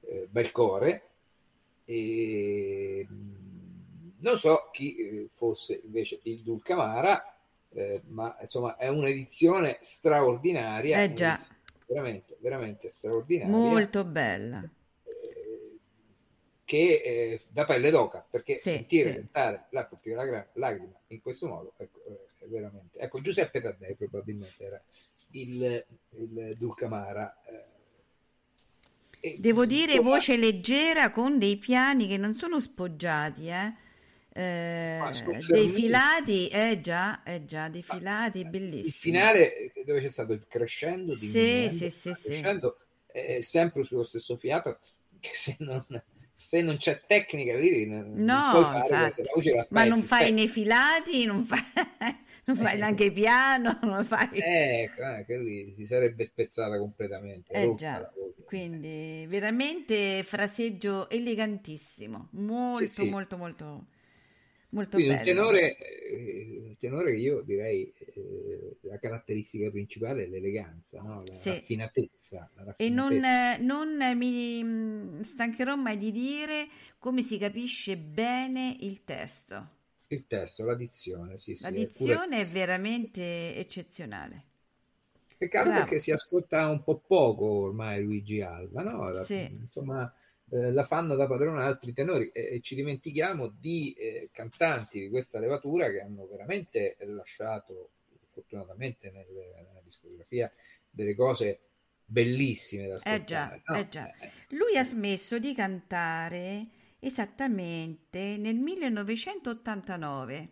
eh, 0.00 0.26
Belcore, 0.30 1.02
e 1.84 3.06
mh, 3.08 4.12
non 4.18 4.38
so 4.38 4.70
chi 4.72 4.96
eh, 4.96 5.28
fosse 5.34 5.80
invece 5.84 6.20
il 6.22 6.40
Dulcamara, 6.40 7.36
eh, 7.70 8.02
ma 8.08 8.36
insomma 8.40 8.76
è 8.76 8.88
un'edizione 8.88 9.78
straordinaria, 9.80 11.02
eh 11.02 11.12
già, 11.12 11.36
veramente, 11.86 12.36
veramente 12.40 12.88
straordinaria, 12.88 13.52
molto 13.52 14.04
bella. 14.04 14.68
Eh, 16.64 16.66
che 16.66 17.02
eh, 17.04 17.40
da 17.48 17.64
pelle 17.64 17.90
d'oca, 17.90 18.26
perché 18.28 18.54
Sì, 18.54 18.70
sentire 18.70 19.10
sì. 19.10 19.14
cantare 19.14 19.66
la 19.70 19.88
lagra- 20.04 20.50
lacrima 20.54 20.98
in 21.08 21.20
questo 21.20 21.46
modo, 21.46 21.74
ecco, 21.76 22.02
eh, 22.06 22.44
è 22.44 22.46
veramente... 22.48 22.98
Ecco, 22.98 23.20
Giuseppe 23.20 23.60
Taddei 23.60 23.94
probabilmente 23.94 24.64
era 24.64 24.82
il, 25.32 25.84
il 26.10 26.54
Dulcamara. 26.58 27.42
eh, 29.20 29.34
Devo 29.36 29.64
dire 29.66 29.92
insomma, 29.92 30.00
voce 30.00 30.36
leggera 30.36 31.10
con 31.10 31.38
dei 31.38 31.56
piani 31.56 32.06
che 32.06 32.16
non 32.16 32.34
sono 32.34 32.60
spoggiati, 32.60 33.48
eh. 33.48 33.74
Eh, 34.36 34.98
Ah, 34.98 35.12
dei 35.46 35.68
filati, 35.68 36.48
eh 36.48 36.80
già, 36.80 37.22
eh 37.22 37.44
già, 37.44 37.68
dei 37.68 37.82
filati 37.82 38.44
il 38.80 38.92
bellissimi. 38.92 38.92
finale 38.92 39.72
eh, 39.72 39.84
dove 39.84 40.00
c'è 40.00 40.08
stato 40.08 40.32
il 40.32 40.46
crescendo, 40.46 41.14
Sì, 41.14 41.16
diminuendo, 41.16 41.70
sì, 41.70 41.90
sì, 41.90 42.14
sì. 42.14 42.50
crescendo, 42.50 42.78
è 43.06 43.40
sempre 43.40 43.84
sullo 43.84 44.02
stesso 44.04 44.36
fiato, 44.36 44.80
che 45.20 45.30
se 45.34 45.56
non, 45.60 45.84
se 46.34 46.60
non 46.62 46.76
c'è 46.76 47.02
tecnica 47.06 47.56
lì 47.56 47.86
non, 47.86 48.12
No, 48.14 48.50
puoi 48.50 48.64
fare 48.64 48.88
infatti. 48.96 49.22
Ma 49.68 49.84
non 49.84 50.02
fai 50.02 50.30
spezzi. 50.30 50.32
né 50.32 50.46
filati, 50.46 51.24
non 51.24 51.44
fai, 51.44 51.60
non 52.46 52.56
fai 52.56 52.74
Eh. 52.74 52.78
neanche 52.78 53.12
piano, 53.12 53.78
non 53.82 54.04
fai... 54.04 54.28
Ecco, 54.32 55.02
eh, 55.02 55.24
che 55.26 55.36
lì 55.38 55.72
si 55.72 55.84
sarebbe 55.84 56.24
spezzata 56.24 56.78
completamente. 56.78 57.52
Eh 57.52 57.64
rotta 57.64 58.12
quindi 58.44 59.26
veramente 59.28 60.22
fraseggio 60.22 61.08
elegantissimo, 61.08 62.28
molto, 62.32 62.86
Sì, 62.86 62.86
sì. 62.86 63.08
molto, 63.10 63.36
molto, 63.36 63.86
molto 64.74 65.00
Quindi 65.00 65.12
un 65.12 65.20
bello. 65.20 65.22
tenore, 65.22 65.76
eh, 65.76 66.60
un 66.66 66.76
tenore 66.78 67.10
che 67.12 67.16
io 67.16 67.40
direi 67.42 67.92
eh, 67.96 68.76
la 68.82 68.98
caratteristica 68.98 69.70
principale 69.70 70.24
è 70.24 70.26
l'eleganza, 70.28 71.00
no? 71.02 71.24
la 71.24 71.42
Sì. 71.42 71.54
raffinatezza. 71.54 72.50
La 72.54 72.64
E 72.76 72.88
non, 72.88 73.14
raffinatezza. 73.18 73.42
non 73.60 73.88
mi 74.16 74.62
mm, 74.62 75.20
stancherò 75.22 75.74
mai 75.76 75.96
di 75.96 76.12
dire 76.12 76.68
come 77.00 77.20
si 77.22 77.36
capisce 77.38 77.96
bene 77.96 78.76
il 78.80 79.02
testo. 79.04 79.68
Il 80.06 80.26
testo, 80.26 80.64
la 80.64 80.76
dizione, 80.76 81.36
sì, 81.36 81.54
sì, 81.56 81.64
La 81.64 81.72
è 81.74 81.90
dizione 81.90 82.42
è 82.42 82.46
curatissimo. 82.46 82.48
veramente 82.48 83.56
eccezionale. 83.56 84.44
Peccato 85.36 85.70
Bravo. 85.70 85.72
perché 85.72 85.98
si 85.98 86.10
ascolta 86.10 86.66
un 86.68 86.82
po' 86.82 86.98
poco 86.98 87.44
ormai 87.46 88.02
Luigi 88.02 88.40
Alba, 88.40 88.82
no? 88.82 89.10
La- 89.10 89.28
Sì. 89.28 89.50
insomma, 89.60 90.12
eh, 90.50 90.72
la 90.72 90.84
fanno 90.84 91.14
da 91.16 91.26
padrone 91.26 91.62
altri 91.64 91.92
tenori 91.92 92.30
e, 92.32 92.54
e 92.56 92.60
ci 92.60 92.74
dimentichiamo 92.74 93.48
di 93.48 93.92
eh, 93.94 94.28
cantanti 94.32 95.00
di 95.00 95.08
questa 95.08 95.38
levatura 95.38 95.90
che 95.90 96.00
hanno 96.00 96.26
veramente 96.26 96.96
lasciato, 97.00 97.90
fortunatamente, 98.32 99.10
nel- 99.10 99.26
nella 99.56 99.80
discografia 99.82 100.52
delle 100.90 101.14
cose 101.14 101.60
bellissime 102.04 102.86
da 102.88 102.94
Eh 103.06 103.22
già, 103.24 103.46
ascoltare. 103.46 103.62
no? 103.66 103.78
eh 103.78 103.88
già. 103.88 104.10
Lui 104.48 104.76
ha 104.76 104.84
smesso 104.84 105.38
di 105.38 105.54
cantare 105.54 106.66
esattamente 106.98 108.36
nel 108.38 108.56
1989, 108.56 110.48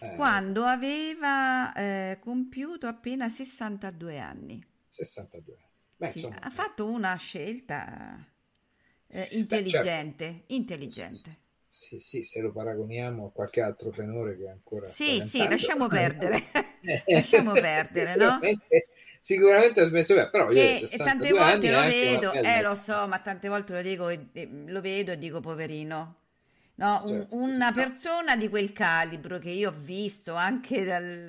eh, 0.00 0.08
quando 0.12 0.64
aveva 0.64 1.72
eh, 1.72 2.18
compiuto 2.20 2.86
appena 2.86 3.28
62 3.28 4.18
anni. 4.18 4.64
62 4.90 5.54
anni. 5.56 5.70
Beh, 5.96 6.08
Sì, 6.08 6.10
insomma, 6.10 6.38
ha 6.40 6.50
fatto 6.50 6.86
una 6.90 7.14
scelta 7.16 8.24
eh, 9.08 9.28
certo. 9.70 9.96
intelligente, 10.02 10.44
intelligente. 10.48 11.36
Sì, 11.70 11.98
sì, 11.98 12.24
se 12.24 12.42
lo 12.42 12.52
paragoniamo 12.52 13.26
a 13.26 13.30
qualche 13.32 13.62
altro 13.62 13.88
tenore 13.88 14.36
che 14.36 14.48
ancora 14.48 14.94
Sì, 14.94 15.22
sì, 15.22 15.46
lasciamo 15.46 15.88
perdere. 15.88 16.50
Lasciamo 17.10 17.56
perdere, 17.56 18.16
no? 18.16 18.50
sicuramente, 19.20 19.80
ha 19.80 19.86
smesso 19.86 20.14
beh, 20.14 20.30
però 20.30 20.50
io 20.52 20.74
Che 20.74 20.74
62 20.74 21.02
tante 21.02 21.34
volte 21.34 21.70
lo 21.70 21.84
vedo, 21.84 22.40
eh 22.40 22.62
lo 22.62 22.74
so, 22.74 23.06
ma 23.06 23.18
tante 23.20 23.48
volte 23.48 23.74
lo 23.74 23.82
dico 23.82 24.08
lo 24.42 24.80
vedo 24.80 25.12
e 25.12 25.18
dico 25.18 25.40
poverino. 25.40 26.16
No, 26.76 27.02
un- 27.04 27.26
Certo, 27.28 27.30
una 27.30 27.72
no. 27.72 27.72
persona 27.72 28.34
di 28.36 28.48
quel 28.48 28.72
calibro 28.72 29.38
che 29.38 29.50
io 29.50 29.70
ho 29.70 29.72
visto 29.72 30.34
anche 30.34 30.84
dal... 30.84 31.28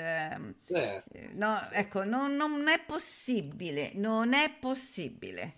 Certo. 0.70 1.12
eh, 1.12 1.32
No, 1.34 1.62
ecco, 1.72 2.04
non, 2.04 2.36
non 2.36 2.68
è 2.70 2.80
possibile, 2.86 3.92
non 3.96 4.34
è 4.34 4.52
possibile. 4.60 5.56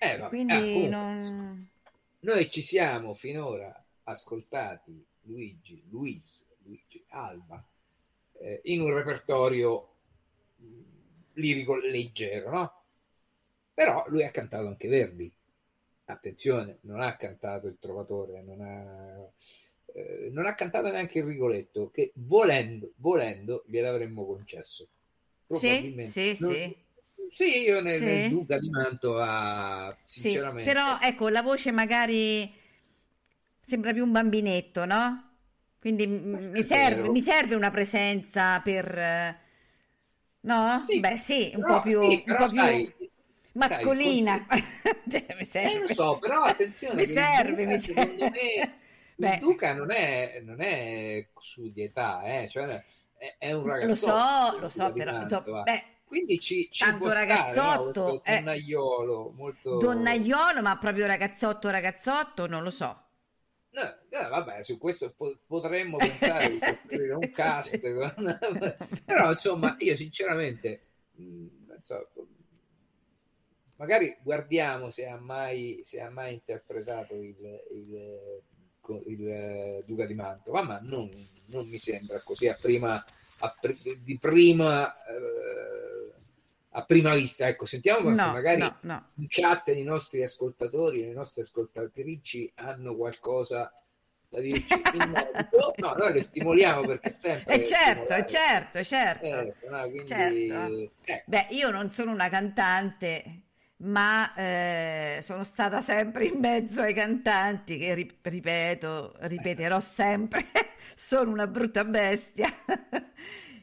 Eh, 0.00 0.16
vabbè, 0.18 0.36
Quindi 0.36 0.54
ah, 0.54 0.68
comunque, 0.70 1.08
non... 1.10 1.68
noi 2.20 2.50
ci 2.50 2.62
siamo 2.62 3.14
finora 3.14 3.72
ascoltati 4.04 5.04
Luigi, 5.22 5.82
Luis, 5.88 6.46
Luigi 6.62 7.04
Alba 7.08 7.64
eh, 8.40 8.60
in 8.64 8.80
un 8.80 8.92
repertorio 8.94 9.88
mh, 10.56 10.80
lirico 11.34 11.76
leggero, 11.76 12.50
no? 12.50 12.82
Però 13.74 14.04
lui 14.08 14.24
ha 14.24 14.30
cantato 14.30 14.66
anche 14.66 14.88
Verdi. 14.88 15.32
Attenzione, 16.06 16.78
non 16.82 17.00
ha 17.00 17.16
cantato 17.16 17.66
il 17.66 17.76
Trovatore, 17.78 18.42
non 18.42 18.60
ha, 18.62 19.30
eh, 19.92 20.28
non 20.32 20.46
ha 20.46 20.54
cantato 20.54 20.90
neanche 20.90 21.18
il 21.18 21.24
Rigoletto, 21.26 21.90
che 21.90 22.12
volendo, 22.14 22.92
volendo 22.96 23.64
gliel'avremmo 23.66 24.24
concesso. 24.26 24.88
Sì, 25.52 25.98
Probabilmente. 26.00 26.30
sì, 26.30 26.34
Non- 26.36 26.58
sì. 26.62 26.76
Sì, 27.28 27.62
io 27.62 27.80
nel, 27.80 28.00
Sì. 28.00 28.04
nel 28.04 28.26
Duca 28.26 28.58
di 28.58 28.70
Manto 28.70 29.18
ha 29.20 29.96
Sì, 30.12 30.58
sinceramente... 30.58 30.58
però 30.60 30.98
ecco, 31.00 31.28
la 31.28 31.42
voce 31.42 31.70
magari 31.70 32.52
sembra 33.60 33.92
più 33.92 34.04
un 34.04 34.12
bambinetto, 34.12 34.84
no? 34.84 35.24
Quindi 35.78 36.06
mi 36.06 36.62
serve, 36.62 37.08
mi 37.08 37.20
serve 37.20 37.54
una 37.54 37.70
presenza 37.70 38.60
per... 38.60 38.98
eh, 38.98 39.38
No? 40.40 40.90
Sì, 40.90 40.94
Beh, 40.94 41.16
sì, 41.16 41.52
un 41.54 41.64
però- 41.64 41.64
po' 41.64 41.80
più, 41.80 42.00
sì, 42.00 42.22
un 42.26 42.34
po' 42.34 42.48
più 42.48 42.62
sai- 42.62 42.94
mascolina. 43.52 44.46
Cioè, 45.10 45.26
mi 45.38 45.44
Eh, 45.60 45.78
serve. 45.78 45.80
lo 45.80 45.88
so, 45.88 46.18
però 46.18 46.42
attenzione, 46.44 47.02
Mi 47.02 47.06
serve, 47.06 47.66
Duca, 47.66 47.66
mi 47.66 47.78
secondo 47.78 48.26
serve. 48.26 48.30
me, 48.30 48.78
il 49.16 49.36
Duca 49.36 49.74
non 49.74 49.90
è, 49.90 50.40
non 50.44 50.60
è 50.60 51.28
su 51.38 51.70
di 51.72 51.82
età, 51.82 52.22
eh, 52.22 52.48
cioè 52.48 52.66
è, 53.16 53.36
è 53.38 53.52
un 53.52 53.66
ragazzo. 53.66 53.86
Lo 53.86 53.94
so, 53.94 54.58
lo 54.60 54.68
so, 54.68 54.92
però, 54.92 55.12
va. 55.44 55.64
beh, 55.64 55.84
Quindi 56.08 56.38
ci, 56.40 56.68
ci 56.70 56.84
tanto 56.84 56.98
può 57.02 57.10
stare, 57.10 57.20
ragazzotto, 57.20 58.00
no, 58.06 58.22
eh. 58.24 58.38
donnaiolo 58.38 59.32
molto... 59.36 59.76
Donnaiolo, 59.76 60.62
ma 60.62 60.76
proprio 60.78 61.06
ragazzotto, 61.06 61.68
ragazzotto, 61.70 62.46
non 62.46 62.62
lo 62.62 62.70
so. 62.70 63.02
No, 63.70 63.82
eh, 63.82 64.28
vabbè, 64.28 64.62
su 64.62 64.78
questo 64.78 65.12
po- 65.16 65.38
potremmo 65.46 65.98
pensare 66.00 66.50
di 66.50 66.58
costruire 66.58 67.12
un 67.12 67.30
cast, 67.30 67.80
con- 67.80 68.38
però 69.04 69.30
insomma, 69.30 69.76
io 69.78 69.94
sinceramente, 69.96 70.80
mh, 71.12 71.46
non 71.66 71.80
so, 71.84 72.08
magari 73.76 74.16
guardiamo 74.22 74.90
se 74.90 75.06
ha 75.06 75.16
mai, 75.16 75.80
se 75.84 76.00
ha 76.00 76.10
mai 76.10 76.34
interpretato 76.34 77.14
il, 77.14 77.36
il, 77.72 78.42
il, 79.06 79.28
eh, 79.28 79.82
Duca 79.86 80.06
di 80.06 80.14
Mantova, 80.14 80.62
ma 80.62 80.78
non, 80.82 81.10
non 81.46 81.68
mi 81.68 81.78
sembra 81.78 82.20
così 82.22 82.48
a 82.48 82.54
prima, 82.60 83.02
a 83.40 83.56
pri- 83.60 84.00
di 84.02 84.18
prima, 84.18 84.92
eh, 85.06 85.97
a 86.78 86.84
prima 86.84 87.14
vista. 87.14 87.46
Ecco, 87.48 87.66
sentiamo 87.66 88.14
se 88.14 88.14
No, 88.16 88.32
magari 88.32 88.60
no, 88.60 88.76
no. 88.82 89.04
in 89.14 89.26
chat 89.28 89.68
i 89.68 89.82
nostri 89.82 90.22
ascoltatori 90.22 91.02
e 91.02 91.06
le 91.08 91.12
nostre 91.14 91.42
ascoltatrici 91.42 92.52
hanno 92.56 92.94
qualcosa 92.96 93.70
da 94.28 94.40
dirci 94.40 94.88
in 94.92 95.10
merito. 95.10 95.72
No, 95.78 95.94
noi 95.94 96.12
le 96.12 96.22
stimoliamo 96.22 96.84
perché 96.84 97.10
sempre 97.10 97.54
E 97.60 97.64
certo, 97.66 98.02
stimolare. 98.02 98.22
è 98.22 98.24
certo, 98.24 98.82
certo. 98.84 99.26
Certo, 99.26 99.70
no, 99.70 99.88
quindi, 99.90 100.08
Certo. 100.08 100.92
eh, 101.04 101.22
Beh, 101.26 101.46
io 101.50 101.70
non 101.70 101.88
sono 101.90 102.12
una 102.12 102.28
cantante, 102.28 103.42
ma 103.78 104.32
eh, 104.34 105.20
sono 105.22 105.44
stata 105.44 105.80
sempre 105.80 106.26
in 106.26 106.38
mezzo 106.38 106.82
ai 106.82 106.94
cantanti 106.94 107.76
che, 107.78 107.94
ripeto, 108.22 109.16
ripeterò 109.20 109.80
sempre, 109.80 110.46
sono 110.94 111.30
una 111.32 111.46
brutta 111.46 111.84
bestia. 111.84 112.48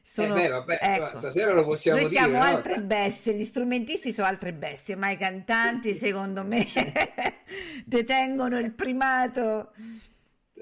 Sono, 0.08 0.36
eh 0.36 0.41
beh, 0.43 0.47
vabbè, 0.49 0.80
ecco, 0.80 1.18
stasera 1.18 1.51
lo 1.51 1.66
possiamo 1.66 1.99
noi 1.99 2.08
dire. 2.08 2.22
Noi 2.22 2.30
siamo 2.30 2.45
no? 2.45 2.56
altre 2.56 2.80
bestie, 2.84 3.34
gli 3.34 3.43
strumentisti 3.43 4.14
sono 4.14 4.28
altre 4.28 4.53
bestie, 4.53 4.95
ma 4.95 5.10
i 5.10 5.18
cantanti, 5.18 5.95
secondo 5.97 6.43
me, 6.43 6.64
detengono 7.84 8.60
il 8.60 8.72
primato. 8.74 9.74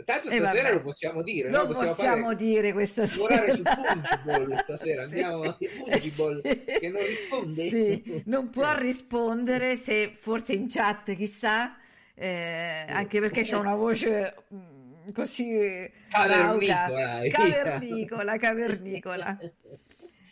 Tanto 0.06 0.32
stasera 0.32 0.72
lo 0.72 0.82
possiamo 0.82 1.22
dire. 1.22 1.50
Lo 1.50 1.58
no? 1.58 1.66
possiamo, 1.66 1.90
possiamo 1.90 2.34
dire 2.36 2.72
questa 2.72 3.06
sera. 3.06 3.54
su 3.54 3.62
Punchball 4.24 4.60
stasera. 4.60 5.06
sì. 5.08 5.20
Andiamo 5.20 5.42
a 5.42 5.58
Punchball 5.58 6.42
sì. 6.42 6.64
che 6.64 6.90
non 6.90 7.02
risponde. 7.02 7.68
Sì. 7.68 8.24
Non 8.28 8.50
può 8.50 8.74
rispondere 8.78 9.76
se 9.76 10.14
forse 10.16 10.54
in 10.54 10.70
chat, 10.70 11.14
chissà, 11.18 11.76
eh, 12.16 12.86
anche 12.88 13.20
perché 13.20 13.44
c'è 13.44 13.58
una 13.58 13.76
voce 13.76 14.36
così 15.12 15.92
cavernicola, 16.10 17.22
cavernicola, 17.30 18.38
cavernicola. 18.38 19.40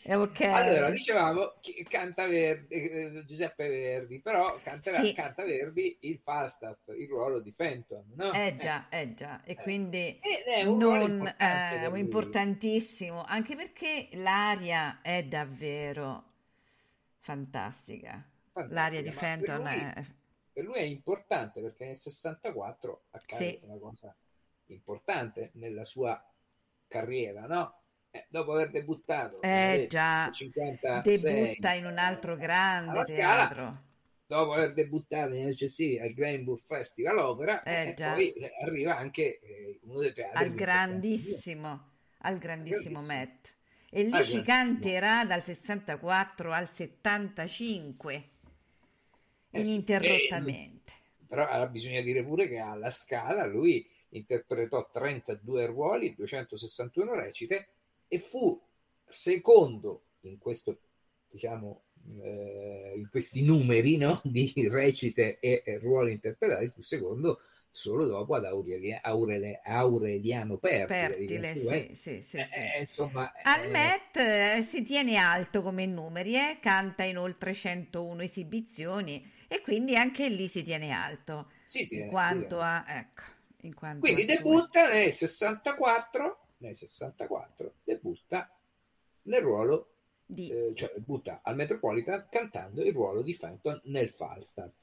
Okay. 0.03 0.51
Allora, 0.51 0.89
dicevamo 0.89 1.53
che 1.61 1.85
canta 1.87 2.25
Verdi, 2.25 2.73
eh, 2.73 3.23
Giuseppe 3.27 3.69
Verdi, 3.69 4.19
però 4.19 4.59
canterà, 4.63 4.97
sì. 4.97 5.13
canta 5.13 5.43
Verdi 5.43 5.95
il 6.01 6.19
Falstaff, 6.23 6.87
il 6.87 7.07
ruolo 7.07 7.39
di 7.39 7.51
Fenton, 7.51 8.05
no? 8.15 8.33
Eh 8.33 8.57
già, 8.59 8.89
eh 8.89 9.13
già, 9.13 9.43
e 9.43 9.55
quindi 9.55 10.19
è 10.55 10.63
un 10.63 10.79
non, 10.79 11.35
eh, 11.37 11.91
importantissimo, 11.93 13.23
anche 13.23 13.55
perché 13.55 14.09
l'aria 14.13 15.01
è 15.03 15.23
davvero 15.23 16.23
fantastica. 17.19 18.27
fantastica 18.51 18.81
l'aria 18.81 19.03
di 19.03 19.11
Fenton 19.11 19.61
per 19.61 19.75
lui, 19.75 19.83
è... 19.83 20.05
Per 20.51 20.63
lui 20.63 20.75
è 20.77 20.81
importante 20.81 21.61
perché 21.61 21.85
nel 21.85 21.97
64 21.97 23.03
accade 23.11 23.49
sì. 23.49 23.59
una 23.65 23.77
cosa 23.77 24.15
importante 24.73 25.51
nella 25.55 25.85
sua 25.85 26.23
carriera, 26.87 27.45
no? 27.45 27.75
Eh, 28.11 28.25
dopo 28.29 28.53
aver 28.53 28.71
debuttato 28.71 29.41
eh 29.41 29.87
già. 29.89 30.29
56, 30.29 31.01
debutta 31.21 31.71
in 31.73 31.85
un 31.85 31.97
altro 31.97 32.35
grande 32.35 33.03
teatro. 33.03 33.55
scala, 33.55 33.83
dopo 34.25 34.53
aver 34.53 34.73
debuttato 34.73 35.33
in 35.33 35.49
HC 35.49 35.99
al 36.01 36.13
Greenwood 36.13 36.59
Festival 36.65 37.17
Opera 37.19 37.63
eh, 37.63 37.89
e 37.89 37.93
poi 37.93 38.33
arriva 38.63 38.97
anche 38.97 39.39
eh, 39.39 39.79
uno 39.83 39.99
dei 39.99 40.13
teatri 40.13 40.43
al 40.43 40.53
grandissimo 40.53 41.89
al 42.21 42.37
grandissimo, 42.37 42.95
grandissimo. 42.95 43.13
Met. 43.13 43.55
E 43.89 44.03
lì 44.03 44.13
ah, 44.13 44.23
ci 44.23 44.41
canterà 44.41 45.25
dal 45.25 45.43
64 45.43 46.51
al 46.53 46.69
75 46.69 48.29
eh 49.51 49.59
ininterrottamente. 49.59 50.91
sì, 51.17 51.25
però 51.27 51.67
bisogna 51.67 52.01
dire 52.01 52.23
pure 52.23 52.47
che 52.47 52.57
alla 52.57 52.89
scala 52.89 53.45
lui 53.45 53.85
interpretò 54.11 54.89
32 54.91 55.65
ruoli 55.67 56.15
261 56.15 57.13
recite 57.13 57.67
e 58.07 58.19
fu 58.19 58.59
secondo 59.05 60.05
in 60.21 60.37
questo 60.37 60.79
diciamo 61.29 61.83
eh, 62.21 62.93
in 62.95 63.07
questi 63.09 63.43
numeri 63.43 63.97
no? 63.97 64.19
di 64.25 64.53
recite 64.69 65.39
e, 65.39 65.63
e, 65.65 65.77
ruoli 65.79 66.13
interpretati 66.13 66.67
fu 66.69 66.81
secondo 66.81 67.41
solo 67.73 68.05
dopo 68.05 68.35
ad 68.35 68.43
Aurelia, 68.43 68.99
Aurele, 69.01 69.61
Aureliano 69.63 70.57
Pertile, 70.57 71.07
Pertile 71.07 71.55
sì, 71.55 71.95
sì, 71.95 72.21
sì, 72.21 72.43
sì. 72.43 72.59
Eh, 72.59 72.79
insomma, 72.79 73.31
al 73.43 73.69
Met 73.69 74.17
eh, 74.17 74.61
si 74.61 74.83
tiene 74.83 75.15
alto 75.15 75.61
come 75.61 75.85
numeri 75.85 76.35
eh? 76.35 76.57
canta 76.59 77.03
in 77.03 77.17
oltre 77.17 77.53
101 77.53 78.21
esibizioni 78.23 79.25
e 79.47 79.61
quindi 79.61 79.95
anche 79.95 80.27
lì 80.27 80.49
si 80.49 80.63
tiene 80.63 80.91
alto 80.91 81.49
si 81.63 81.87
tiene, 81.87 82.09
quanto 82.09 82.59
a 82.59 82.83
ecco 82.85 83.39
quindi 83.99 84.25
debutta 84.25 84.91
nel 84.91 85.13
64 85.13 86.41
nel 86.57 86.75
64 86.75 87.73
debutta 87.83 88.55
nel 89.23 89.41
ruolo 89.41 89.91
di... 90.25 90.49
Eh, 90.49 90.71
cioè 90.75 90.91
debutta 90.93 91.41
al 91.43 91.55
Metropolitan 91.55 92.27
cantando 92.29 92.83
il 92.83 92.93
ruolo 92.93 93.21
di 93.21 93.33
Fenton 93.33 93.79
nel 93.85 94.09
Falstaff. 94.09 94.73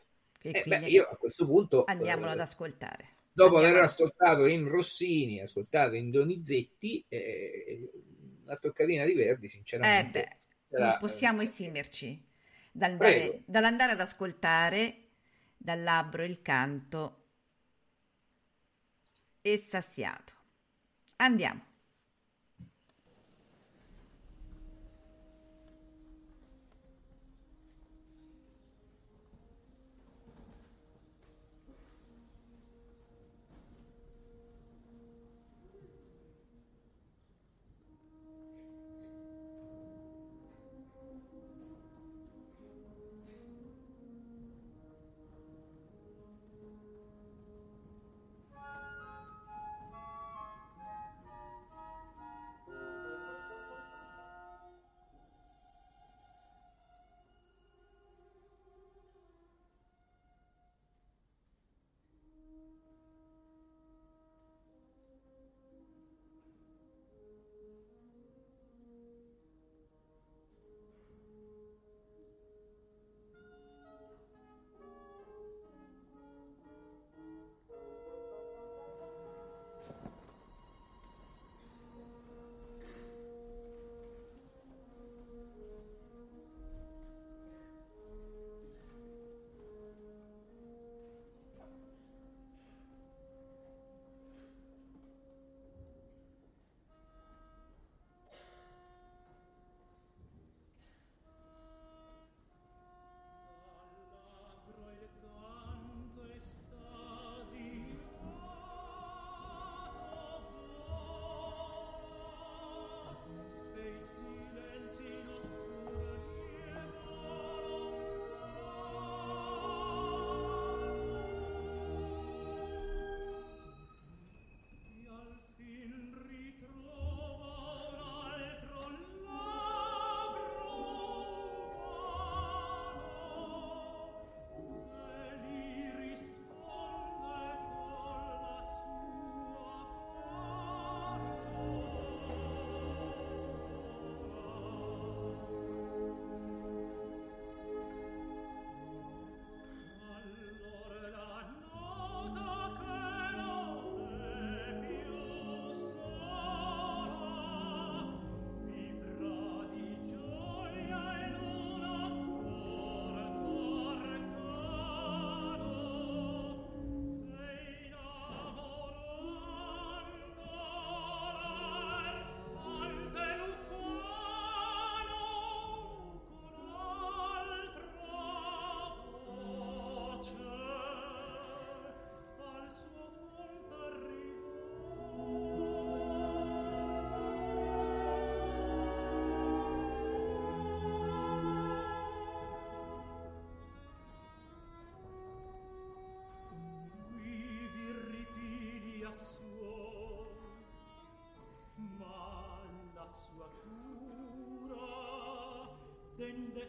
Eh, 0.43 0.62
beh, 0.66 0.87
io 0.87 1.09
a 1.11 1.16
questo 1.16 1.47
punto 1.47 1.85
andiamolo 1.85 2.29
eh, 2.29 2.33
ad 2.33 2.41
ascoltare. 2.41 3.16
Dopo 3.33 3.55
Andiamo 3.57 3.76
aver 3.76 3.83
ascoltato 3.85 4.47
in 4.47 4.68
Rossini, 4.68 5.41
ascoltato 5.41 5.95
in 5.95 6.11
Donizetti, 6.11 7.05
eh, 7.09 7.91
una 8.45 8.57
toccatina 8.57 9.05
di 9.05 9.14
Verdi, 9.14 9.49
sinceramente. 9.49 10.22
Eh 10.22 10.39
beh, 10.68 10.79
non 10.79 10.97
possiamo 10.99 11.43
esimerci 11.43 12.20
dall'andare, 12.70 13.43
dall'andare 13.45 13.93
ad 13.93 14.01
ascoltare 14.01 14.97
dal 15.57 15.83
labbro 15.83 16.24
il 16.24 16.41
canto 16.43 17.18
estasiato. 19.53 20.32
Andiamo. 21.18 21.68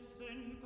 Sempre 0.01 0.58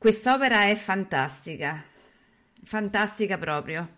Quest'opera 0.00 0.64
è 0.64 0.74
fantastica, 0.74 1.80
fantastica 2.64 3.38
proprio. 3.38 3.88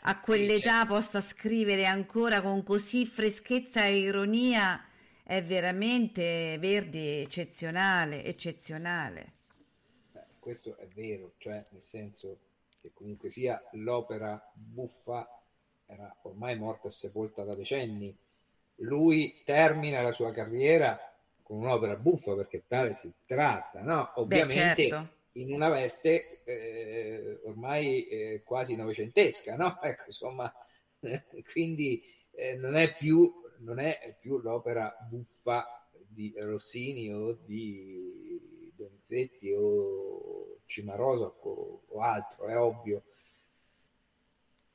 a 0.00 0.20
Sì, 0.20 0.20
quell'età 0.20 0.54
certo. 0.54 0.86
possa 0.86 1.20
scrivere 1.20 1.86
ancora 1.86 2.40
con 2.42 2.62
così 2.62 3.06
freschezza 3.06 3.84
e 3.84 3.98
ironia 3.98 4.82
è 5.30 5.44
veramente 5.44 6.56
Verdi 6.58 7.20
eccezionale, 7.20 8.24
eccezionale. 8.24 9.32
Beh, 10.10 10.24
questo 10.40 10.76
è 10.76 10.88
vero, 10.88 11.34
cioè 11.38 11.64
nel 11.68 11.84
senso 11.84 12.38
che 12.80 12.90
comunque 12.92 13.30
sia 13.30 13.62
l'opera 13.74 14.44
buffa 14.52 15.40
era 15.86 16.12
ormai 16.22 16.58
morta 16.58 16.88
e 16.88 16.90
sepolta 16.90 17.44
da 17.44 17.54
decenni. 17.54 18.12
Lui 18.78 19.40
termina 19.44 20.02
la 20.02 20.10
sua 20.10 20.32
carriera 20.32 20.98
con 21.44 21.58
un'opera 21.58 21.94
buffa 21.94 22.34
perché 22.34 22.64
tale 22.66 22.94
si 22.94 23.12
tratta, 23.24 23.82
no? 23.82 24.10
Ovviamente 24.16 24.88
certo. 24.88 25.08
in 25.34 25.52
una 25.52 25.68
veste 25.68 26.42
eh, 26.42 27.38
ormai 27.44 28.08
eh, 28.08 28.42
quasi 28.44 28.74
novecentesca, 28.74 29.54
no? 29.54 29.78
Ecco, 29.80 30.02
insomma, 30.06 30.52
quindi 31.52 32.02
eh, 32.32 32.56
non 32.56 32.74
è 32.74 32.96
più 32.96 33.39
non 33.60 33.78
è 33.78 34.16
più 34.20 34.38
l'opera 34.38 34.94
buffa 35.08 35.88
di 36.06 36.34
Rossini 36.38 37.12
o 37.12 37.38
di 37.44 38.72
Donizetti 38.76 39.52
o 39.52 40.58
Cimarosa 40.66 41.26
o, 41.26 41.82
o 41.86 42.00
altro, 42.00 42.46
è 42.46 42.58
ovvio. 42.58 43.02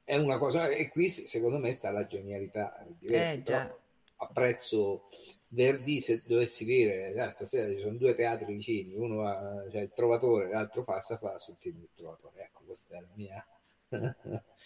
È 0.04 0.16
una 0.18 0.38
cosa, 0.38 0.68
e 0.70 0.90
qui 0.90 1.10
secondo 1.10 1.58
me 1.58 1.74
sta 1.74 1.90
la 1.92 2.06
genialità 2.06 2.86
di 2.88 3.08
Verdi, 3.08 3.40
Eh, 3.40 3.42
già. 3.44 3.76
apprezzo 4.18 5.08
Verdi 5.48 6.00
se 6.00 6.22
dovessi 6.28 6.64
dire 6.64 7.20
"Ah, 7.20 7.32
stasera 7.32 7.72
ci 7.74 7.80
sono 7.80 7.96
due 7.98 8.14
teatri 8.16 8.54
vicini, 8.54 8.94
uno 8.96 9.26
ha 9.28 9.68
cioè 9.72 9.82
il 9.82 9.92
Trovatore, 9.96 10.50
l'altro 10.50 10.84
fa 10.84 11.02
fa 11.02 11.40
sul 11.40 11.56
film 11.58 11.80
del 11.80 11.90
Trovatore. 11.96 12.44
Ecco, 12.44 12.62
questa 12.66 12.98
è 12.98 13.02
la 13.02 13.08
mia... 13.16 13.46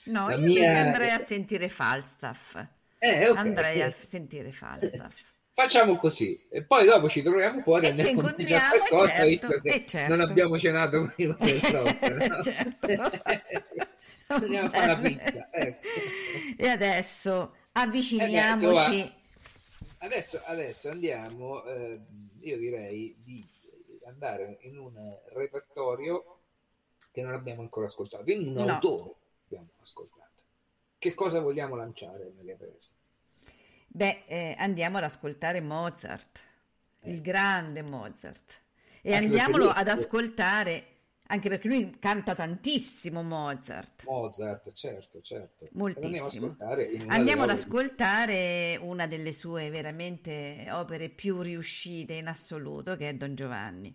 No, 0.05 0.23
la 0.29 0.35
io 0.35 0.37
mia- 0.37 0.77
andrei 0.81 1.09
a 1.11 1.19
sentire 1.19 1.69
Falstaff. 1.69 2.57
Eh, 2.99 3.29
ok, 3.29 3.37
Andrei 3.37 3.81
a 3.81 3.87
ok. 3.87 3.95
sentire 4.05 4.51
Falstaff. 4.51 5.21
Facciamo 5.59 5.97
così, 5.97 6.47
e 6.49 6.63
poi 6.63 6.85
dopo 6.85 7.09
ci 7.09 7.21
troviamo 7.21 7.61
fuori 7.61 7.87
e 7.87 7.95
ci 7.97 8.07
andiamo 8.07 8.21
a 8.29 8.33
mangiare 8.37 8.77
qualcosa, 8.77 9.07
certo, 9.09 9.27
visto 9.27 9.59
che 9.61 9.85
certo. 9.85 10.15
non 10.15 10.21
abbiamo 10.29 10.57
cenato 10.57 11.11
prima 11.15 11.35
dell'opera. 11.39 12.27
no? 12.27 12.43
Certo. 12.43 12.87
Andiamo 14.27 14.67
a 14.67 14.69
fare 14.69 14.85
la 14.87 14.97
pizza. 14.99 15.49
ecco. 15.51 15.87
E 16.55 16.67
adesso 16.69 17.53
Eh 17.53 17.57
avviciniamoci. 17.73 18.65
insomma, 18.99 19.17
Adesso, 20.01 20.41
adesso 20.45 20.89
andiamo, 20.89 21.65
eh, 21.65 21.99
io 22.39 22.57
direi 22.57 23.13
di 23.21 23.45
andare 24.05 24.59
in 24.61 24.77
un 24.77 24.93
repertorio 25.33 26.37
che 27.11 27.21
non 27.21 27.33
abbiamo 27.33 27.61
ancora 27.61 27.87
ascoltato, 27.87 28.29
in 28.31 28.47
un 28.47 28.53
No. 28.53 28.73
autore 28.75 29.13
abbiamo 29.45 29.67
ascoltato. 29.81 30.18
Che 30.99 31.13
cosa 31.13 31.39
vogliamo 31.39 31.75
lanciare, 31.75 32.31
Maria 32.35 32.55
Teresa? 32.57 32.89
Beh, 33.87 34.23
eh, 34.27 34.55
andiamo 34.57 34.97
ad 34.97 35.05
ascoltare 35.05 35.61
Mozart, 35.61 36.39
il 37.03 37.21
grande 37.21 37.81
Mozart. 37.81 38.61
E 39.01 39.11
Eh. 39.11 39.13
Anche 39.15 39.25
andiamolo 39.25 39.69
ad 39.69 39.87
ascoltare, 39.87 40.85
anche 41.27 41.47
perché 41.47 41.69
lui 41.69 41.97
canta 41.99 42.35
tantissimo 42.35 43.23
Mozart. 43.23 44.03
Mozart, 44.07 44.73
certo, 44.73 45.21
certo. 45.21 45.69
Moltissimo. 45.71 46.17
Andiamo, 46.17 46.51
ad 46.51 46.57
ascoltare 46.59 46.83
in 46.83 47.01
una 47.03 47.15
Andiamo 47.15 47.43
ad 47.43 47.47
di- 47.49 47.55
ascoltare 47.55 48.77
una 48.81 49.07
delle 49.07 49.31
sue 49.33 49.69
veramente 49.69 50.67
opere 50.69 51.07
più 51.09 51.41
riuscite 51.41 52.13
in 52.15 52.27
assoluto, 52.27 52.97
che 52.97 53.07
è 53.09 53.13
Don 53.15 53.35
Giovanni. 53.35 53.87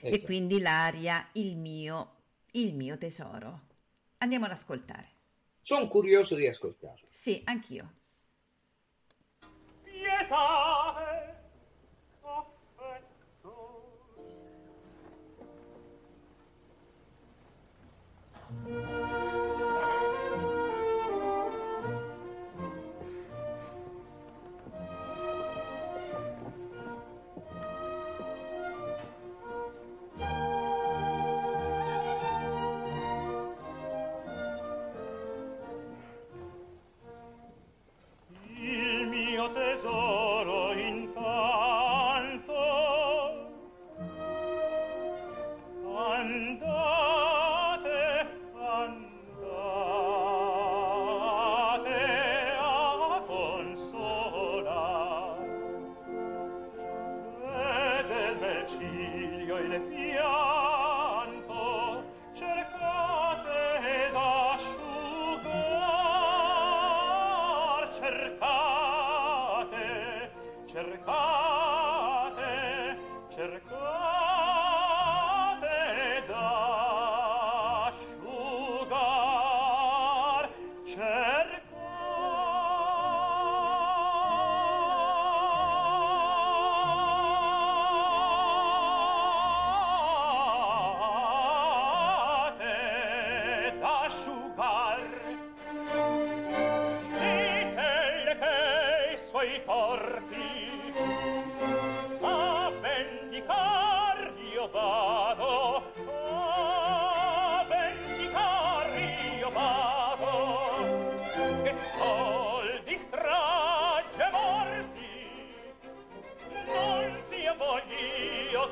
E 0.00 0.08
Esatto. 0.10 0.24
quindi 0.26 0.60
l'aria 0.60 1.26
Il 1.32 1.56
mio, 1.56 2.16
il 2.52 2.74
mio 2.74 2.98
tesoro. 2.98 3.62
Andiamo 4.18 4.44
ad 4.44 4.50
ascoltare. 4.52 5.12
Sono 5.64 5.88
curioso 5.88 6.34
di 6.34 6.46
ascoltarlo. 6.46 7.06
Sì, 7.08 7.40
anch'io. 7.46 7.90
pietate 9.82 11.34
affetto 12.20 13.54
il 18.66 19.23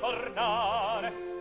tornare 0.00 1.31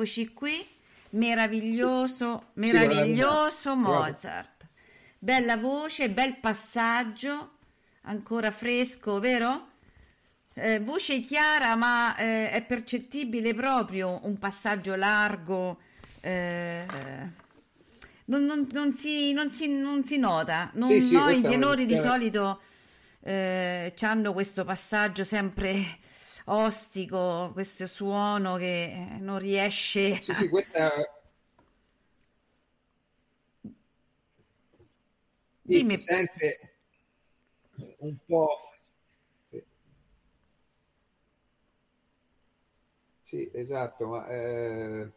Eccoci 0.00 0.32
qui, 0.32 0.64
meraviglioso, 1.10 2.50
meraviglioso 2.52 3.74
Mozart. 3.74 4.68
Bella 5.18 5.56
voce, 5.56 6.08
bel 6.08 6.36
passaggio, 6.36 7.54
ancora 8.02 8.52
fresco, 8.52 9.18
vero? 9.18 9.70
Eh, 10.54 10.78
voce 10.78 11.20
chiara, 11.20 11.74
ma 11.74 12.14
eh, 12.14 12.52
è 12.52 12.62
percettibile 12.62 13.54
proprio 13.54 14.20
un 14.22 14.38
passaggio 14.38 14.94
largo. 14.94 15.80
eh, 16.20 16.86
non, 18.26 18.44
non- 18.44 18.68
non 18.70 18.92
si, 18.92 19.32
non 19.32 19.50
si- 19.50 19.66
non 19.66 20.04
si 20.04 20.16
nota. 20.16 20.70
Non, 20.74 20.90
Sì, 20.90 21.00
sì, 21.00 21.12
no, 21.14 21.28
i 21.28 21.42
tenori 21.42 21.86
di 21.86 21.96
solito 21.96 22.60
eh, 23.24 23.92
hanno 24.02 24.32
questo 24.32 24.64
passaggio 24.64 25.24
sempre 25.24 25.98
ostico, 26.48 27.50
questo 27.52 27.86
suono 27.86 28.56
che 28.56 28.84
eh, 29.16 29.18
non 29.20 29.38
riesce 29.38 30.20
Sì, 30.20 30.32
a- 30.32 30.34
sì, 30.34 30.48
questa... 30.48 30.92
Sì, 35.62 35.80
Dimmi. 35.80 35.96
si 35.96 35.96
sente 35.98 36.58
un 38.00 38.16
po'... 38.26 38.48
Sì, 39.50 39.62
Sì, 43.22 43.48
esatto, 43.52 44.06
ma... 44.08 44.26
eh, 44.28 45.12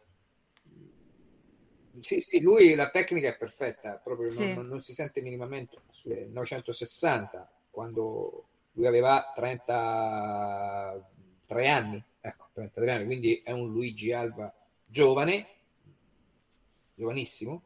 Sì, 2.00 2.20
sì, 2.20 2.40
lui 2.40 2.74
la 2.74 2.90
tecnica 2.90 3.28
è 3.28 3.36
perfetta, 3.36 4.00
proprio 4.02 4.32
non, 4.32 4.52
Sì. 4.52 4.52
non- 4.52 4.66
non 4.66 4.80
si 4.82 4.94
sente 4.94 5.20
minimamente. 5.20 5.76
Nel 6.04 6.24
1960, 6.26 7.48
quando 7.70 8.46
lui 8.72 8.86
aveva 8.86 9.30
33 11.52 11.68
anni, 11.68 12.02
ecco, 12.20 12.46
33 12.54 12.90
anni, 12.90 13.04
quindi 13.04 13.42
è 13.44 13.50
un 13.50 13.70
Luigi 13.70 14.12
Alba 14.12 14.52
giovane, 14.86 15.46
giovanissimo, 16.94 17.62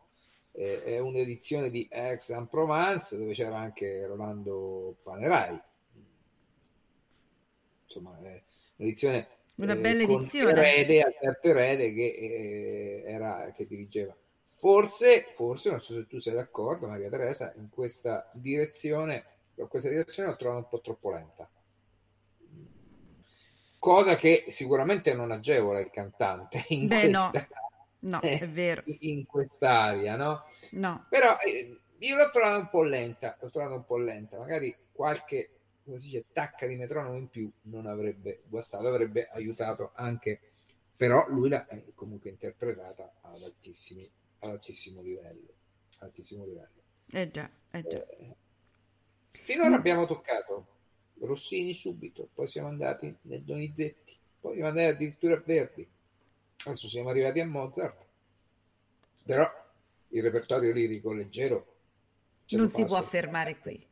eh, 0.52 0.82
è 0.82 0.98
un'edizione 0.98 1.70
di 1.70 1.88
Aix-en-Provence 1.90 3.16
dove 3.16 3.32
c'era 3.32 3.58
anche 3.58 4.06
Rolando 4.06 4.96
Panerai. 5.02 5.60
Insomma, 7.84 8.18
è 8.22 8.42
un'edizione 8.76 9.28
Una 9.56 9.74
eh, 9.74 9.78
bella 9.78 10.04
con 10.04 10.14
edizione. 10.16 10.50
Erede, 10.50 11.02
Alberto 11.02 11.48
Erede 11.48 11.92
che, 11.92 12.04
eh, 12.04 13.02
era, 13.06 13.52
che 13.54 13.66
dirigeva. 13.66 14.16
Forse, 14.42 15.26
forse, 15.34 15.70
non 15.70 15.80
so 15.80 15.94
se 15.94 16.06
tu 16.06 16.18
sei 16.18 16.34
d'accordo, 16.34 16.86
Maria 16.86 17.10
Teresa, 17.10 17.52
in 17.56 17.68
questa 17.68 18.28
direzione, 18.32 19.24
in 19.54 19.68
questa 19.68 19.90
direzione 19.90 20.30
l'ho 20.30 20.36
trovata 20.36 20.60
un 20.60 20.68
po' 20.68 20.80
troppo 20.80 21.10
lenta. 21.10 21.48
Cosa 23.78 24.16
che 24.16 24.44
sicuramente 24.48 25.14
non 25.14 25.30
agevola 25.30 25.80
il 25.80 25.90
cantante 25.90 26.64
in 26.68 26.86
Beh, 26.88 27.08
no. 27.08 27.30
questa, 27.30 27.48
No, 28.00 28.20
eh, 28.20 28.38
è 28.40 28.48
vero. 28.48 28.82
in 29.00 29.24
quest'aria, 29.26 30.16
no? 30.16 30.42
No. 30.70 31.06
Però 31.08 31.38
eh, 31.38 31.80
io 31.98 32.16
l'ho 32.16 32.30
trovata 32.30 32.58
un 32.58 32.68
po' 32.68 32.82
lenta, 32.82 33.36
l'ho 33.40 33.50
trovata 33.50 33.74
un 33.74 33.84
po' 33.84 33.96
lenta, 33.98 34.38
magari 34.38 34.74
qualche 34.92 35.50
come 35.84 35.98
si 36.00 36.06
dice, 36.06 36.24
tacca 36.32 36.66
di 36.66 36.74
metronomo 36.74 37.16
in 37.16 37.28
più 37.28 37.48
non 37.62 37.86
avrebbe 37.86 38.42
guastato, 38.48 38.88
avrebbe 38.88 39.28
aiutato 39.28 39.92
anche, 39.94 40.40
però 40.96 41.28
lui 41.28 41.48
l'ha 41.48 41.64
eh, 41.68 41.92
comunque 41.94 42.28
interpretata 42.30 43.18
ad, 43.22 43.42
altissimi, 43.42 44.10
ad 44.40 44.50
altissimo 44.50 45.00
livello. 45.00 45.54
Altissimo 46.00 46.44
livello. 46.44 46.82
Eh 47.12 47.30
già, 47.30 47.48
eh 47.70 47.82
già. 47.86 48.04
Eh, 48.04 48.36
finora 49.30 49.76
abbiamo 49.76 50.06
toccato 50.06 50.66
Rossini 51.20 51.72
subito, 51.72 52.28
poi 52.34 52.46
siamo 52.46 52.68
andati 52.68 53.14
nel 53.22 53.42
Donizetti, 53.42 54.16
poi 54.40 54.60
andare 54.62 54.88
addirittura 54.88 55.34
a 55.34 55.42
Verdi. 55.44 55.86
Adesso 56.64 56.88
siamo 56.88 57.08
arrivati 57.10 57.40
a 57.40 57.46
Mozart, 57.46 58.04
però 59.24 59.50
il 60.08 60.22
repertorio 60.22 60.72
lirico 60.72 61.12
leggero 61.12 61.74
Non 62.50 62.70
si 62.70 62.84
può 62.84 63.00
fermare 63.02 63.58
qui, 63.58 63.84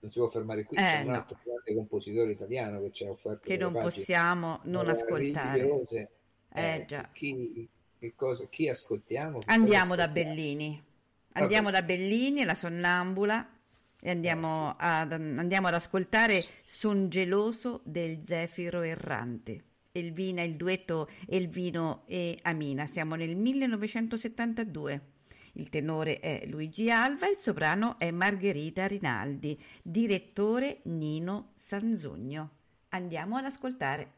non 0.00 0.10
si 0.10 0.18
può 0.18 0.28
fermare 0.28 0.64
qui. 0.64 0.76
Eh, 0.76 0.80
C'è 0.80 1.00
un 1.00 1.08
no. 1.08 1.14
altro 1.14 1.38
grande 1.42 1.74
compositore 1.74 2.32
italiano 2.32 2.80
che 2.80 2.92
ci 2.92 3.04
ha 3.04 3.10
offerto 3.10 3.40
che 3.46 3.56
non 3.56 3.72
possiamo 3.72 4.60
non 4.64 4.88
ascoltare. 4.88 5.62
meravigliose. 5.62 6.10
Eh, 6.52 6.84
già. 6.86 7.08
Chi, 7.12 7.68
che 7.98 8.14
cosa, 8.14 8.46
chi 8.46 8.68
ascoltiamo? 8.68 9.40
Andiamo 9.46 9.94
da 9.94 10.04
ascoltiamo? 10.04 10.34
Bellini. 10.34 10.84
Andiamo 11.32 11.70
da 11.70 11.82
Bellini, 11.82 12.44
la 12.44 12.54
sonnambula, 12.54 13.57
e 14.00 14.10
andiamo, 14.10 14.74
ad, 14.78 15.12
andiamo 15.12 15.66
ad 15.66 15.74
ascoltare 15.74 16.44
Son 16.64 17.08
geloso 17.08 17.80
del 17.84 18.20
Zefiro 18.24 18.82
errante. 18.82 19.64
Elvina, 19.92 20.42
il 20.42 20.56
duetto 20.56 21.08
Elvino 21.26 22.04
e 22.06 22.38
Amina. 22.42 22.86
Siamo 22.86 23.14
nel 23.14 23.34
1972. 23.34 25.16
Il 25.54 25.70
tenore 25.70 26.20
è 26.20 26.44
Luigi 26.46 26.90
Alva, 26.90 27.28
il 27.28 27.36
soprano 27.36 27.98
è 27.98 28.12
Margherita 28.12 28.86
Rinaldi, 28.86 29.60
direttore 29.82 30.80
Nino 30.84 31.52
Sanzogno. 31.56 32.50
Andiamo 32.90 33.36
ad 33.36 33.46
ascoltare. 33.46 34.17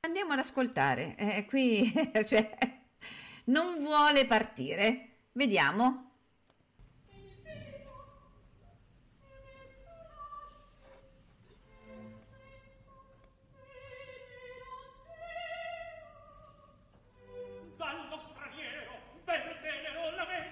Andiamo 0.00 0.32
ad 0.32 0.40
ascoltare. 0.40 1.14
Eh, 1.16 1.44
qui 1.46 1.92
cioè, 2.26 2.56
non 3.44 3.76
vuole 3.78 4.26
partire. 4.26 5.08
Vediamo. 5.32 6.10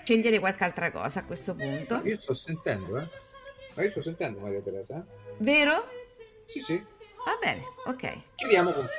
Scegliere 0.03 0.41
qualche 0.41 0.65
altra 0.65 0.91
cosa 0.91 1.21
a 1.21 1.25
questo 1.25 1.55
punto. 1.55 2.01
Io 2.05 2.19
sto 2.19 2.35
sentendo, 2.35 2.99
eh? 2.99 3.09
Ma 3.77 3.85
io 3.85 3.91
sto 3.91 4.03
sentendo 4.03 4.41
Maria 4.41 4.61
Teresa. 4.61 5.07
Vero? 5.39 5.89
Sì, 6.47 6.61
sì. 6.61 6.85
Va 7.25 7.37
bene, 7.41 7.79
ok. 7.85 8.05
Chiediamo 8.37 8.73
con... 8.73 8.93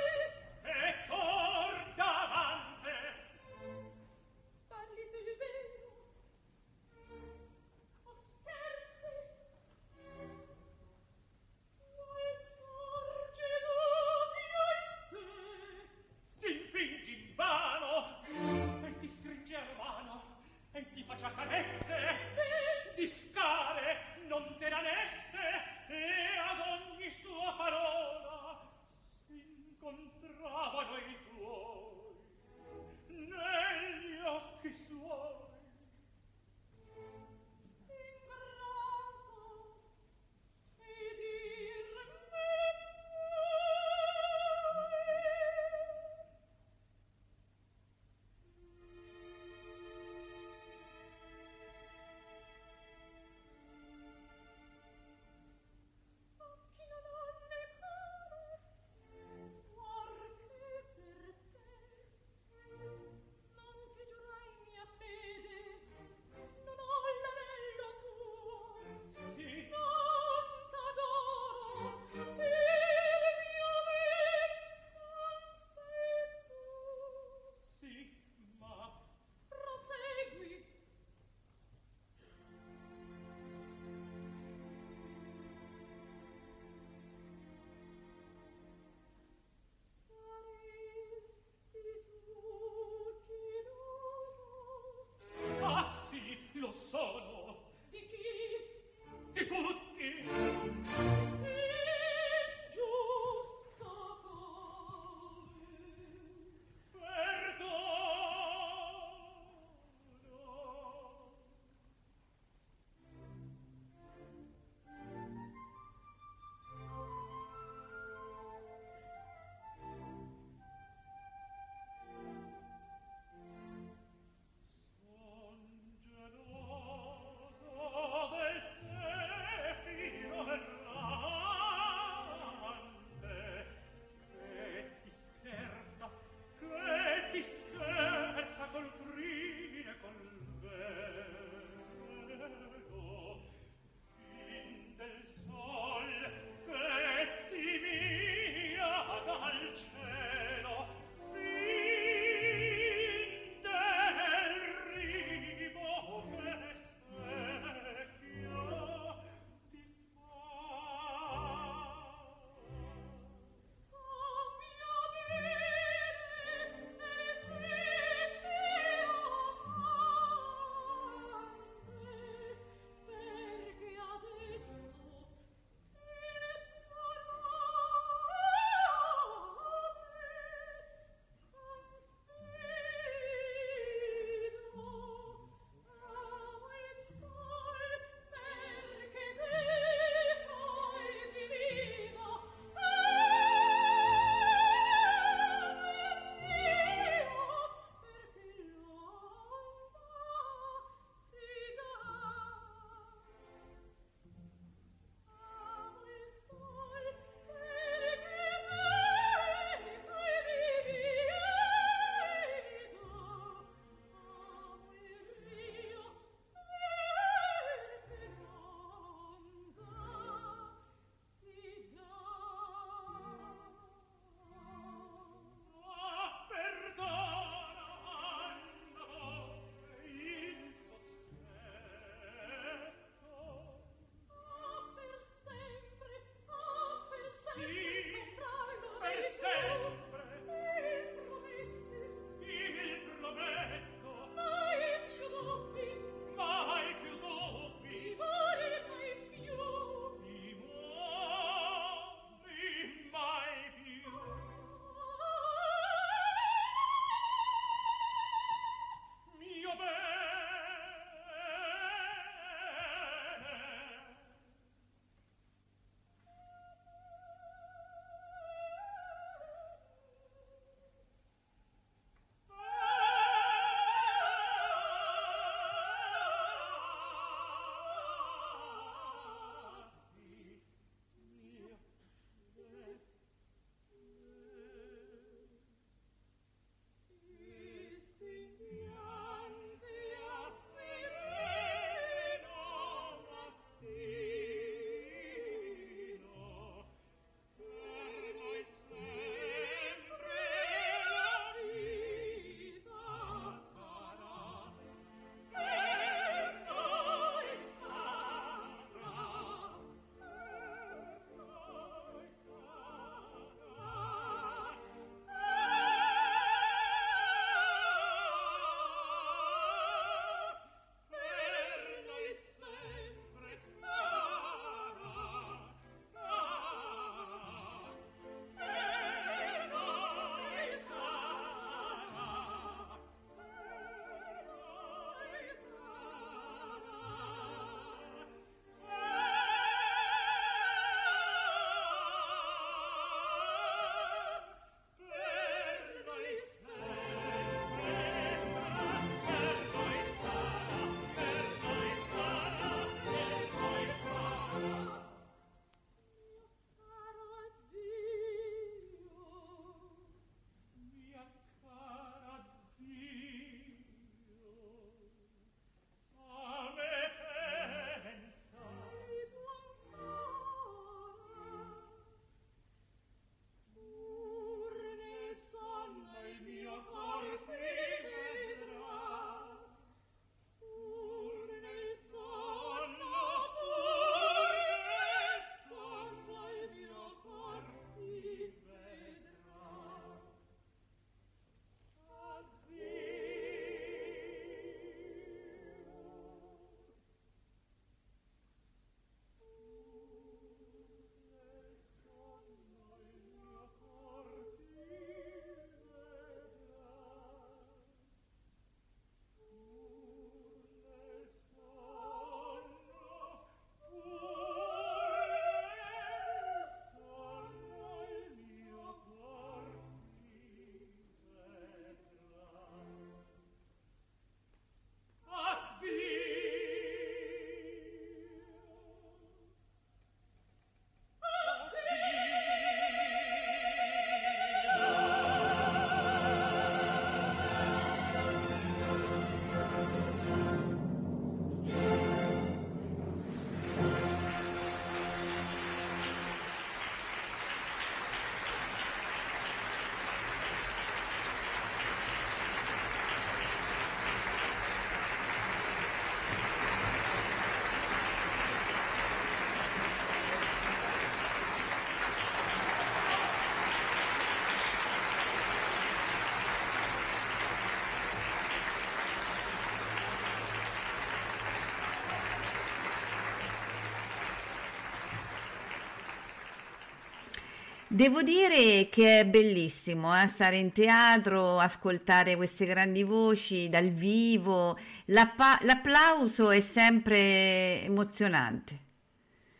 Devo 477.94 478.22
dire 478.22 478.88
che 478.90 479.20
è 479.20 479.26
bellissimo 479.26 480.18
eh, 480.18 480.26
stare 480.26 480.56
in 480.56 480.72
teatro, 480.72 481.60
ascoltare 481.60 482.38
queste 482.38 482.66
grandi 482.66 483.04
voci 483.04 483.68
dal 483.68 483.90
vivo, 483.90 484.80
L'appa- 485.08 485.60
l'applauso 485.64 486.52
è 486.52 486.62
sempre 486.62 487.84
emozionante. 487.84 488.80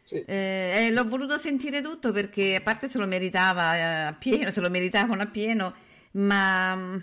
Sì. 0.02 0.24
Eh, 0.26 0.86
eh, 0.86 0.92
l'ho 0.92 1.06
voluto 1.10 1.38
sentire 1.38 1.82
tutto 1.82 2.14
perché 2.14 2.56
a 2.56 2.62
parte 2.62 2.88
se 2.88 3.00
lo 3.00 3.06
meritava 3.06 3.76
eh, 3.76 3.82
a 3.82 4.14
pieno, 4.14 4.50
se 4.50 4.62
lo 4.62 4.70
meritavano 4.70 5.24
a 5.24 5.28
pieno, 5.28 5.76
ma 6.12 6.74
mm, 6.74 6.98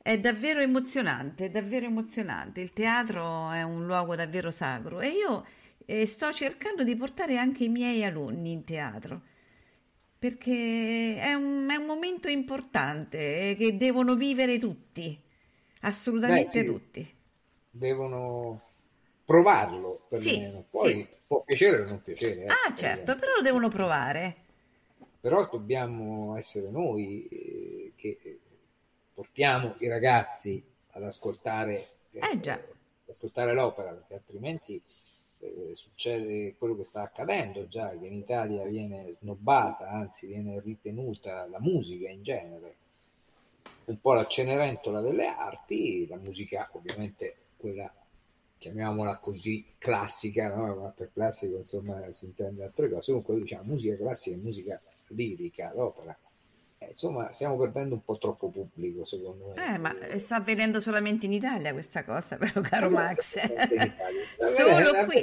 è 0.00 0.18
davvero 0.18 0.60
emozionante, 0.60 1.44
è 1.44 1.50
davvero 1.50 1.84
emozionante. 1.84 2.62
Il 2.62 2.72
teatro 2.72 3.50
è 3.50 3.62
un 3.62 3.84
luogo 3.84 4.16
davvero 4.16 4.50
sacro 4.50 5.00
e 5.00 5.08
io 5.08 5.44
eh, 5.84 6.06
sto 6.06 6.32
cercando 6.32 6.84
di 6.84 6.96
portare 6.96 7.36
anche 7.36 7.64
i 7.64 7.68
miei 7.68 8.02
alunni 8.02 8.52
in 8.52 8.64
teatro 8.64 9.24
perché 10.22 11.16
è 11.18 11.34
un, 11.34 11.68
è 11.68 11.74
un 11.76 11.86
momento 11.86 12.28
importante 12.28 13.50
eh, 13.50 13.56
che 13.56 13.76
devono 13.76 14.14
vivere 14.14 14.58
tutti, 14.58 15.18
assolutamente 15.80 16.60
Beh, 16.60 16.64
sì. 16.64 16.64
tutti. 16.64 17.14
Devono 17.70 18.60
provarlo 19.24 20.06
Sì, 20.12 20.30
perlomeno. 20.30 20.64
Poi 20.70 20.92
sì. 20.92 21.08
può 21.26 21.42
piacere 21.42 21.82
o 21.82 21.86
non 21.88 22.02
piacere, 22.02 22.44
eh, 22.44 22.58
Ah, 22.66 22.74
certo, 22.76 23.16
però 23.16 23.32
lo 23.36 23.42
devono 23.42 23.68
provare. 23.68 24.36
però 25.20 25.48
dobbiamo 25.50 26.36
essere 26.36 26.70
noi 26.70 27.26
eh, 27.28 27.92
che 27.96 28.18
eh, 28.22 28.40
portiamo 29.14 29.76
i 29.78 29.88
ragazzi 29.88 30.62
ad 30.90 31.04
ascoltare, 31.04 31.86
Eh 32.20 32.40
già. 32.40 32.58
ad 33.04 33.08
ascoltare 33.08 33.54
l'opera, 33.54 33.92
perché 33.92 34.14
altrimenti 34.14 34.82
succede 35.74 36.54
quello 36.56 36.76
che 36.76 36.84
sta 36.84 37.02
accadendo 37.02 37.66
già, 37.66 37.90
che 37.90 38.06
in 38.06 38.14
Italia 38.14 38.64
viene 38.64 39.10
snobbata, 39.10 39.88
anzi 39.88 40.26
viene 40.26 40.60
ritenuta 40.60 41.46
la 41.48 41.60
musica 41.60 42.08
in 42.08 42.22
genere 42.22 42.76
un 43.84 44.00
po' 44.00 44.12
la 44.12 44.26
cenerentola 44.26 45.00
delle 45.00 45.26
arti, 45.26 46.06
la 46.06 46.16
musica 46.16 46.68
ovviamente 46.72 47.36
quella 47.56 47.92
chiamiamola 48.58 49.18
così 49.18 49.74
classica, 49.76 50.54
no? 50.54 50.74
ma 50.76 50.88
per 50.90 51.10
classico 51.12 51.56
insomma 51.56 52.12
si 52.12 52.26
intende 52.26 52.62
altre 52.62 52.88
cose, 52.88 53.10
comunque 53.10 53.40
diciamo 53.40 53.64
musica 53.64 53.96
classica 53.96 54.36
e 54.36 54.40
musica 54.40 54.80
lirica, 55.08 55.72
l'opera. 55.74 56.16
Eh, 56.84 56.90
insomma, 56.90 57.30
stiamo 57.32 57.56
perdendo 57.56 57.94
un 57.94 58.04
po' 58.04 58.18
troppo 58.18 58.48
pubblico, 58.48 59.04
secondo 59.04 59.52
me. 59.56 59.74
Eh, 59.74 59.78
ma 59.78 59.94
sta 60.16 60.36
avvenendo 60.36 60.80
solamente 60.80 61.26
in 61.26 61.32
Italia 61.32 61.72
questa 61.72 62.04
cosa, 62.04 62.36
però, 62.38 62.60
caro 62.60 62.90
Max. 62.90 63.36
Italia. 63.42 63.94
Sta 64.34 64.48
Solo 64.50 64.70
avvenendo- 64.70 65.04
qui. 65.06 65.22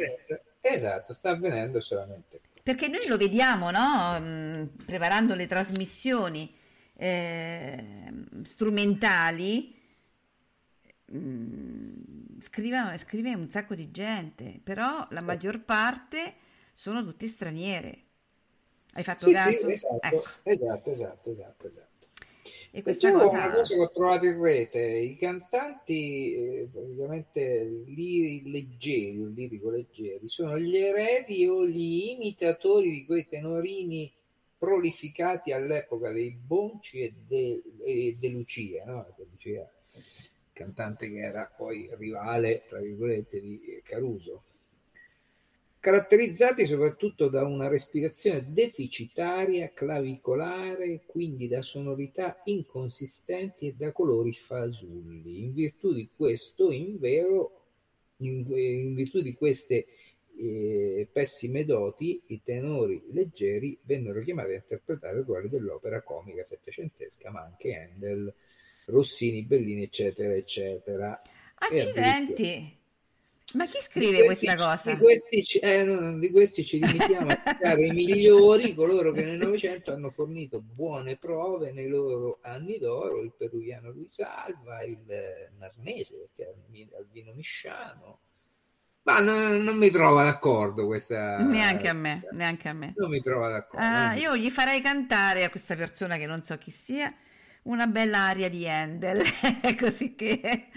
Esatto, 0.61 1.13
sta 1.13 1.29
avvenendo 1.31 1.79
solamente 1.81 2.39
qui. 2.51 2.61
Perché 2.61 2.87
noi 2.87 3.07
lo 3.07 3.17
vediamo, 3.17 3.71
no? 3.71 4.17
Mm, 4.19 4.63
Preparando 4.85 5.33
le 5.33 5.47
trasmissioni 5.47 6.53
eh, 6.95 8.11
strumentali, 8.43 9.75
mm, 11.15 12.39
scrive, 12.39 12.97
scrive 12.97 13.33
un 13.33 13.49
sacco 13.49 13.73
di 13.75 13.89
gente, 13.91 14.59
però 14.63 15.07
la 15.11 15.21
maggior 15.21 15.61
parte 15.63 16.35
sono 16.73 17.03
tutti 17.03 17.27
straniere. 17.27 18.03
Hai 18.99 19.05
fatto 19.05 19.27
Sì, 19.27 19.31
caso? 19.31 19.65
sì, 19.65 19.71
esatto, 19.71 20.05
Ecco, 20.07 20.23
esatto, 20.43 20.91
esatto, 20.91 21.29
esatto, 21.31 21.67
esatto. 21.67 22.07
e 22.71 22.81
questa 22.83 23.11
cosa... 23.13 23.37
una 23.39 23.51
cosa 23.53 23.75
che 23.75 23.79
ho 23.81 23.91
trovato 23.91 24.25
in 24.25 24.41
rete, 24.41 24.79
i 24.81 25.17
cantanti 25.17 26.33
eh, 26.33 26.67
praticamente 26.69 27.83
liri- 27.85 28.43
leggeri, 28.51 29.21
o 29.21 29.27
lirico 29.27 29.69
leggeri, 29.69 30.27
sono 30.27 30.59
gli 30.59 30.75
eredi 30.75 31.47
o 31.47 31.65
gli 31.65 32.09
imitatori 32.09 32.89
di 32.91 33.05
quei 33.05 33.25
tenorini 33.27 34.11
prolificati 34.57 35.53
all'epoca 35.53 36.11
dei 36.11 36.31
Bonci 36.31 36.99
e 37.01 37.13
de, 37.25 37.61
e 37.85 38.17
De 38.19 38.27
Lucia, 38.27 38.83
no? 38.85 39.13
De 39.17 39.25
Lucia, 39.31 39.65
cantante 40.51 41.09
che 41.09 41.19
era 41.19 41.49
poi 41.55 41.89
rivale, 41.97 42.63
tra 42.67 42.79
virgolette, 42.79 43.39
di 43.39 43.81
Caruso 43.83 44.43
caratterizzati 45.79 46.65
soprattutto 46.65 47.29
da 47.29 47.45
una 47.45 47.67
respirazione 47.67 48.45
deficitaria, 48.49 49.71
clavicolare, 49.73 51.01
quindi 51.05 51.47
da 51.47 51.61
sonorità 51.61 52.41
inconsistenti 52.45 53.67
e 53.67 53.75
da 53.77 53.91
colori 53.91 54.33
fasulli. 54.33 55.43
In 55.43 55.53
virtù 55.53 55.93
di 55.93 56.09
questo, 56.15 56.71
in 56.71 56.97
vero, 56.99 57.65
in, 58.17 58.45
in 58.49 58.93
virtù 58.93 59.21
di 59.21 59.33
queste 59.33 59.87
eh, 60.37 61.07
pessime 61.11 61.65
doti, 61.65 62.21
i 62.27 62.41
tenori 62.43 63.03
leggeri 63.11 63.77
vennero 63.83 64.21
chiamati 64.21 64.51
a 64.51 64.55
interpretare 64.55 65.23
ruoli 65.23 65.49
dell'opera 65.49 66.01
comica 66.01 66.43
settecentesca, 66.43 67.29
ma 67.31 67.41
anche 67.41 67.75
Handel, 67.75 68.33
Rossini, 68.85 69.43
Bellini, 69.43 69.83
eccetera, 69.83 70.33
eccetera. 70.33 71.21
Accidenti! 71.55 72.78
Ma 73.53 73.65
chi 73.65 73.79
scrive 73.79 74.23
questi, 74.23 74.45
questa 74.45 74.69
cosa? 74.69 74.93
Di 74.93 74.99
questi, 74.99 75.43
ci- 75.43 75.59
eh, 75.59 75.83
no, 75.83 76.17
di 76.19 76.31
questi 76.31 76.63
ci 76.63 76.79
limitiamo 76.79 77.27
a 77.27 77.35
citare 77.35 77.85
i 77.85 77.91
migliori, 77.91 78.75
coloro 78.75 79.11
che 79.11 79.23
nel 79.23 79.39
Novecento 79.39 79.91
hanno 79.91 80.11
fornito 80.11 80.61
buone 80.61 81.17
prove 81.17 81.71
nei 81.71 81.87
loro 81.87 82.39
anni 82.43 82.77
d'oro, 82.77 83.21
il 83.21 83.33
peruviano 83.35 83.91
Luis 83.91 84.19
Alva, 84.19 84.83
il 84.83 85.09
eh, 85.09 85.51
Narnese, 85.57 86.29
che 86.35 86.53
Albino 86.95 87.33
Misciano. 87.33 88.19
Ma 89.03 89.19
non, 89.19 89.63
non 89.63 89.77
mi 89.77 89.89
trova 89.89 90.23
d'accordo 90.23 90.85
questa... 90.85 91.39
Neanche 91.39 91.87
a 91.87 91.93
me, 91.93 92.27
neanche 92.31 92.69
a 92.69 92.73
me. 92.73 92.93
Non 92.97 93.09
mi 93.09 93.21
trova 93.21 93.49
d'accordo. 93.49 93.83
Ah, 93.83 94.13
io 94.13 94.37
gli 94.37 94.51
farei 94.51 94.81
cantare 94.81 95.43
a 95.43 95.49
questa 95.49 95.75
persona 95.75 96.17
che 96.17 96.27
non 96.27 96.43
so 96.43 96.57
chi 96.57 96.69
sia 96.69 97.11
una 97.63 97.87
bella 97.87 98.19
aria 98.19 98.49
di 98.49 98.67
Handel, 98.67 99.21
così 99.79 100.15
che 100.15 100.67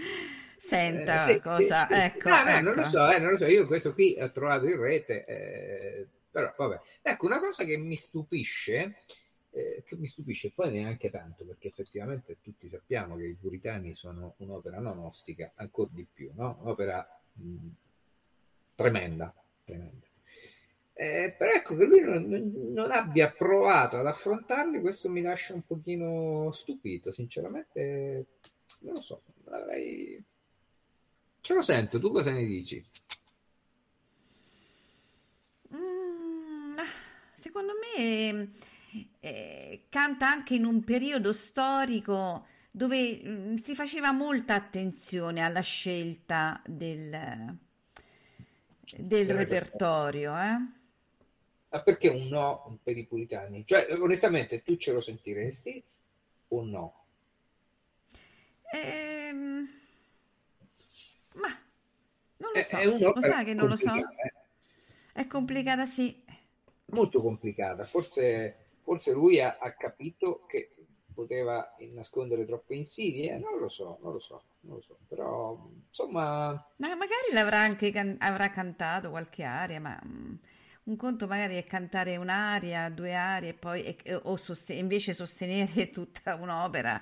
senta 0.67 1.25
Eh, 1.27 1.35
sì, 1.35 1.41
cosa. 1.41 1.87
sì, 1.87 2.01
sì, 2.01 2.09
sì. 2.09 2.19
ecco, 2.19 2.29
No, 2.29 2.45
no, 2.45 2.61
non 2.61 2.75
lo 2.75 2.81
ecco. 2.81 2.89
so, 2.89 3.11
eh, 3.11 3.19
non 3.19 3.31
lo 3.33 3.37
so, 3.37 3.47
io 3.47 3.67
questo 3.67 3.93
qui 3.93 4.17
ho 4.21 4.31
trovato 4.31 4.67
in 4.67 4.79
rete, 4.81 5.25
eh, 5.25 6.07
però 6.31 6.53
vabbè. 6.57 6.81
Ecco, 7.03 7.27
una 7.27 7.41
cosa 7.41 7.65
che 7.65 7.77
mi 7.77 7.97
stupisce, 7.97 8.97
eh, 9.51 9.83
che 9.85 9.97
mi 9.97 10.07
stupisce 10.07 10.53
poi 10.55 10.71
neanche 10.71 11.11
tanto, 11.11 11.45
perché 11.45 11.69
effettivamente 11.69 12.39
tutti 12.41 12.69
sappiamo 12.69 13.17
che 13.17 13.27
i 13.27 13.35
puritani 13.35 13.95
sono 13.95 14.35
un'opera 14.39 14.79
non 14.79 14.99
ostica, 14.99 15.51
ancora 15.57 15.91
di 15.93 16.07
più, 16.11 16.31
no? 16.35 16.59
Un'opera 16.63 17.07
mh, 17.35 17.69
tremenda, 18.75 19.35
tremenda. 19.65 20.07
Eh, 20.95 21.35
però 21.37 21.51
ecco 21.53 21.77
che 21.77 21.85
lui 21.87 22.01
non, 22.03 22.25
non- 22.29 22.73
non 22.73 22.91
abbia 22.91 23.31
provato 23.31 23.97
ad 23.99 24.07
affrontarli, 24.07 24.81
questo 24.81 25.09
mi 25.09 25.23
lascia 25.23 25.55
un 25.55 25.63
pochino 25.67 26.53
stupito, 26.53 27.13
sinceramente, 27.13 28.27
non 28.81 28.95
lo 28.95 29.01
so, 29.01 29.23
avrei... 29.51 30.23
Ce 31.43 31.53
lo 31.53 31.61
sento, 31.61 32.01
tu 32.01 32.11
cosa 32.11 32.31
ne 32.31 32.47
dici? 32.47 32.83
Mm, 35.75 36.77
secondo 37.35 37.73
me 37.97 38.53
eh, 39.21 39.87
canta 39.89 40.29
anche 40.29 40.55
in 40.55 40.65
un 40.65 40.83
periodo 40.85 41.33
storico 41.33 42.47
dove 42.71 43.21
mm, 43.25 43.57
si 43.57 43.75
faceva 43.75 44.13
molta 44.13 44.55
attenzione 44.55 45.41
alla 45.43 45.61
scelta 45.61 46.63
del, 46.67 47.11
del 48.97 49.27
Del 49.27 49.35
repertorio, 49.35 50.37
eh? 50.37 50.59
Ma 51.71 51.83
perché 51.83 52.09
un 52.09 52.29
no 52.29 52.79
per 52.85 52.97
i 52.97 53.05
puritani? 53.05 53.67
Cioè, 53.67 53.89
onestamente, 53.99 54.63
tu 54.63 54.77
ce 54.77 54.93
lo 54.93 55.01
sentiresti 55.01 55.83
o 56.49 56.65
no? 56.65 57.07
Ehm, 58.73 59.67
ma 61.35 61.49
non 62.39 62.53
lo 62.53 62.61
È, 62.61 62.69
so, 62.71 62.79
è 62.79 62.85
lo 63.15 63.21
un'opera 63.21 63.21
sai 63.23 63.45
che 63.45 63.55
non 63.55 63.69
lo 63.69 63.77
so? 63.77 64.07
eh. 64.25 64.33
È 65.13 65.27
complicata, 65.27 65.87
sì. 65.87 66.25
molto 66.87 67.21
complicata. 67.23 67.85
Forse, 67.85 68.77
forse 68.83 69.13
lui 69.13 69.41
ha, 69.41 69.59
ha 69.61 69.73
capito 69.73 70.45
che 70.47 70.75
poteva 71.13 71.75
nascondere 71.93 72.45
troppe 72.47 72.75
insidie, 72.75 73.39
non 73.39 73.59
lo 73.59 73.69
so, 73.69 73.99
non 74.03 74.13
lo 74.13 74.19
so, 74.21 74.43
non 74.61 74.77
lo 74.77 74.83
so. 74.83 74.99
Però, 75.09 75.69
insomma, 75.89 76.65
Ma 76.77 76.95
magari 76.97 77.33
l'avrà 77.33 77.61
anche 77.61 77.93
can- 77.93 78.17
avrà 78.19 78.51
cantato 78.51 79.11
qualche 79.11 79.45
aria, 79.45 79.79
ma 79.81 79.99
mm, 80.05 80.35
un 80.85 80.97
conto 80.97 81.27
magari 81.29 81.57
è 81.57 81.65
cantare 81.65 82.17
un'aria, 82.17 82.89
due 82.91 83.15
arie 83.15 83.51
e 83.51 83.55
poi 83.55 83.85
e- 83.85 84.15
o 84.25 84.37
soste- 84.37 84.75
invece 84.75 85.15
sostenere 85.15 85.91
tutta 85.91 86.35
un'opera 86.35 87.01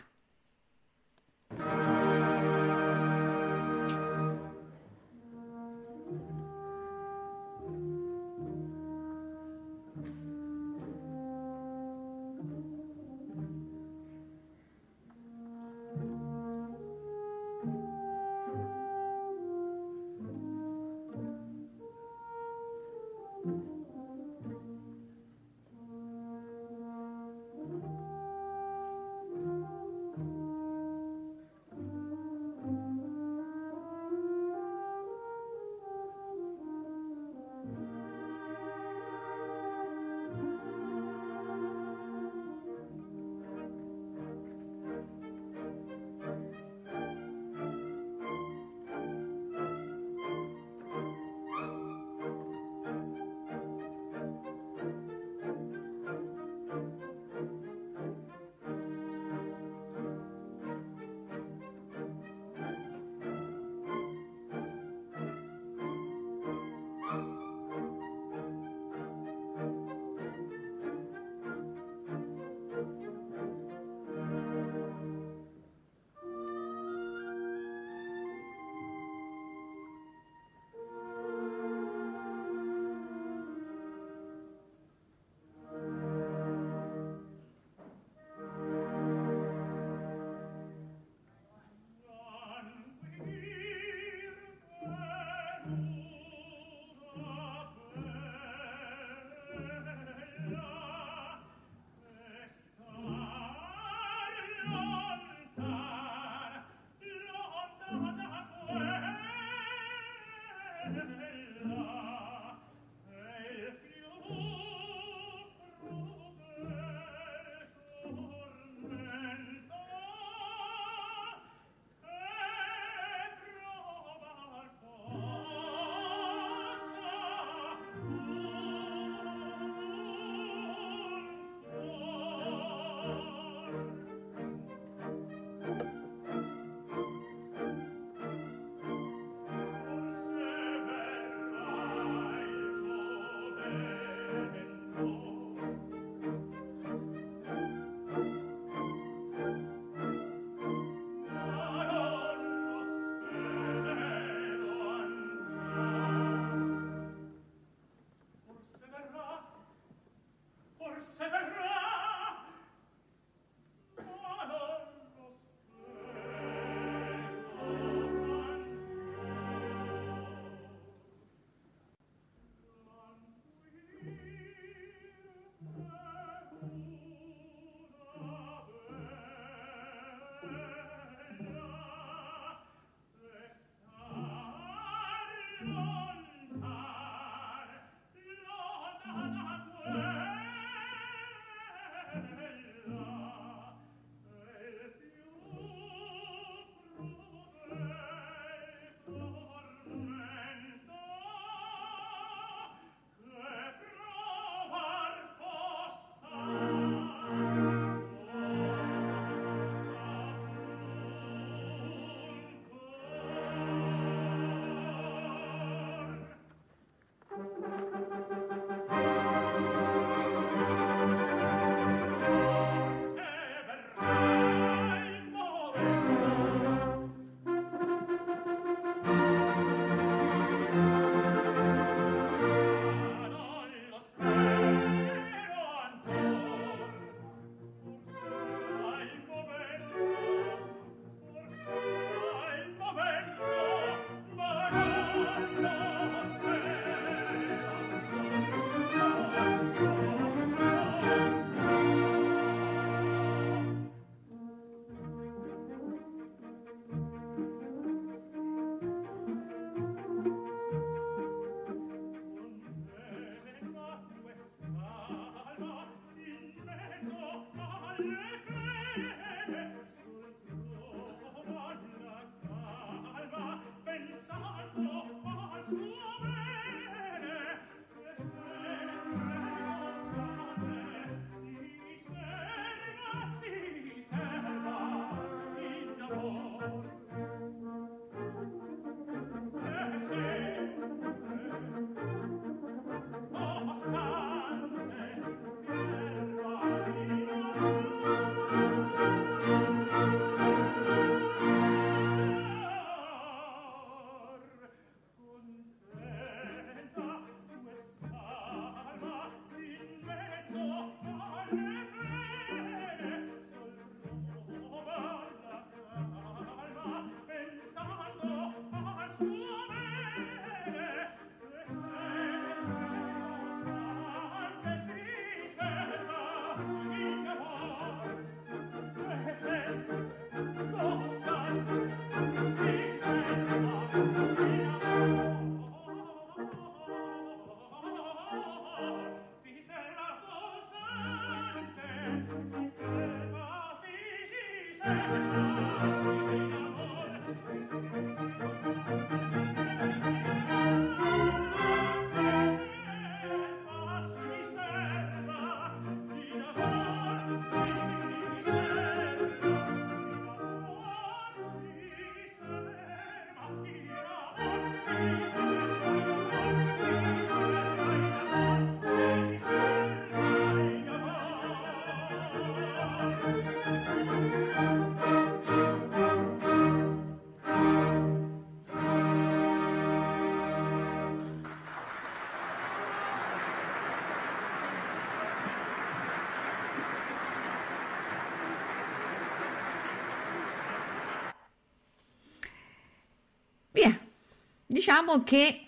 Diciamo 394.82 395.22
che 395.22 395.60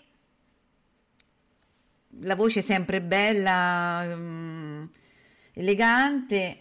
la 2.19 2.35
voce 2.35 2.59
è 2.59 2.61
sempre 2.61 3.01
bella, 3.01 4.13
mm, 4.13 4.83
elegante, 5.53 6.59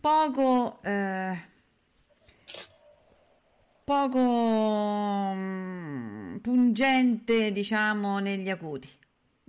poco, 0.00 0.82
eh, 0.82 1.38
poco 3.84 4.18
mm, 5.32 6.38
pungente, 6.38 7.52
diciamo, 7.52 8.18
negli 8.18 8.50
acuti. 8.50 8.88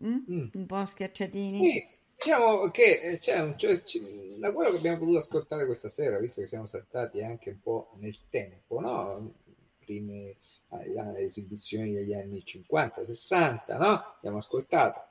Mm? 0.05 0.18
Mm. 0.30 0.47
Un 0.53 0.65
po' 0.68 0.85
schiacciatini. 0.85 1.57
Sì, 1.57 1.88
diciamo 2.18 2.69
che 2.69 2.99
eh, 3.01 3.18
c'è 3.18 3.39
un, 3.39 3.57
cioè, 3.57 3.84
ci- 3.84 4.35
da 4.38 4.51
quello 4.53 4.69
che 4.69 4.77
abbiamo 4.77 4.99
potuto 4.99 5.18
ascoltare 5.18 5.65
questa 5.65 5.89
sera, 5.89 6.19
visto 6.19 6.39
che 6.39 6.45
siamo 6.45 6.68
saltati 6.68 7.19
anche 7.23 7.49
un 7.49 7.61
po' 7.64 7.93
nel 7.97 8.15
tempo, 8.30 8.80
no? 8.80 9.34
Prime 9.80 10.35
alle, 10.69 11.19
esibizioni 11.19 11.94
degli 11.94 12.14
anni 12.14 12.44
50, 12.44 13.06
60, 13.06 13.77
no? 13.77 14.15
Abbiamo 14.18 14.38
ascoltato, 14.38 15.06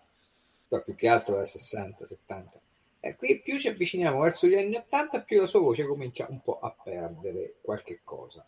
poi 0.69 0.83
più 0.83 0.95
che 0.95 1.09
altro 1.09 1.37
da 1.37 1.47
60, 1.47 2.07
70. 2.07 2.61
E 3.01 3.15
qui 3.17 3.41
più 3.41 3.59
ci 3.59 3.69
avviciniamo 3.69 4.21
verso 4.21 4.47
gli 4.47 4.55
anni 4.55 4.77
80, 4.77 5.21
più 5.21 5.41
la 5.41 5.47
sua 5.47 5.61
voce 5.61 5.87
comincia 5.87 6.27
un 6.29 6.41
po' 6.43 6.59
a 6.59 6.75
perdere 6.83 7.57
qualche 7.61 8.01
cosa. 8.03 8.45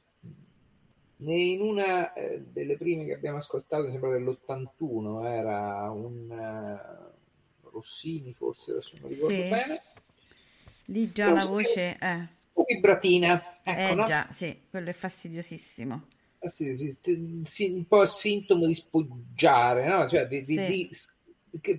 In 1.21 1.61
una 1.61 2.13
eh, 2.13 2.41
delle 2.41 2.77
prime 2.77 3.05
che 3.05 3.15
abbiamo 3.15 3.39
ascoltato, 3.39 3.85
mi 3.85 3.91
sembra 3.91 4.11
dell'81, 4.11 5.25
era 5.25 5.91
un 5.91 6.31
eh, 6.31 7.69
Rossini, 7.71 8.33
forse 8.35 8.71
adesso 8.73 8.97
non 9.01 9.11
ricordo 9.11 9.35
Sì. 9.35 9.49
bene, 9.49 9.83
Lì 10.87 11.13
già 11.13 11.33
la 11.33 11.45
voce... 11.45 11.99
Eh, 12.01 12.37
un 12.59 12.65
vibratina, 12.67 13.61
ecco, 13.63 13.81
eh 13.81 13.95
no? 13.95 14.05
già, 14.05 14.27
sì, 14.31 14.65
quello 14.69 14.91
è 14.91 14.93
fastidiosissimo. 14.93 16.07
Ah, 16.41 16.49
sì, 16.49 16.75
sì, 16.77 16.97
sì, 17.43 17.73
un 17.73 17.87
po' 17.87 18.07
sintomo 18.07 18.67
di 18.67 18.75
spoggiare, 18.75 19.87
no? 19.89 20.09
Cioè 20.09 20.27
di, 20.29 20.43
di- 20.45 20.63
di 20.63 20.89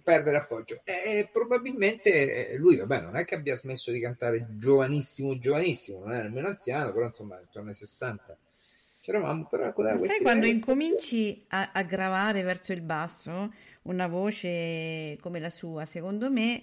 perdere 0.01 0.37
appoggio. 0.37 0.81
E 0.83 1.29
probabilmente 1.31 2.55
lui, 2.57 2.75
vabbè, 2.77 3.01
non 3.01 3.15
è 3.15 3.23
che 3.25 3.35
abbia 3.35 3.55
smesso 3.55 3.91
di 3.91 4.01
cantare 4.01 4.47
giovanissimo, 4.57 5.37
giovanissimo, 5.39 5.99
non 5.99 6.11
è 6.11 6.23
nemmeno 6.23 6.49
anziano, 6.49 6.91
però 6.91 7.05
insomma, 7.05 7.39
intorno 7.39 7.69
ai 7.69 7.75
60. 7.75 8.37
C'eravamo, 8.99 9.47
però 9.47 9.73
Ma 9.87 9.97
sai 9.97 10.21
quando 10.21 10.45
livelli- 10.45 10.49
incominci 10.49 11.45
a, 11.49 11.71
a 11.73 11.81
gravare 11.83 12.43
verso 12.43 12.73
il 12.73 12.81
basso 12.81 13.51
una 13.83 14.07
voce 14.07 15.17
come 15.21 15.39
la 15.39 15.49
sua, 15.49 15.85
secondo 15.85 16.29
me 16.29 16.61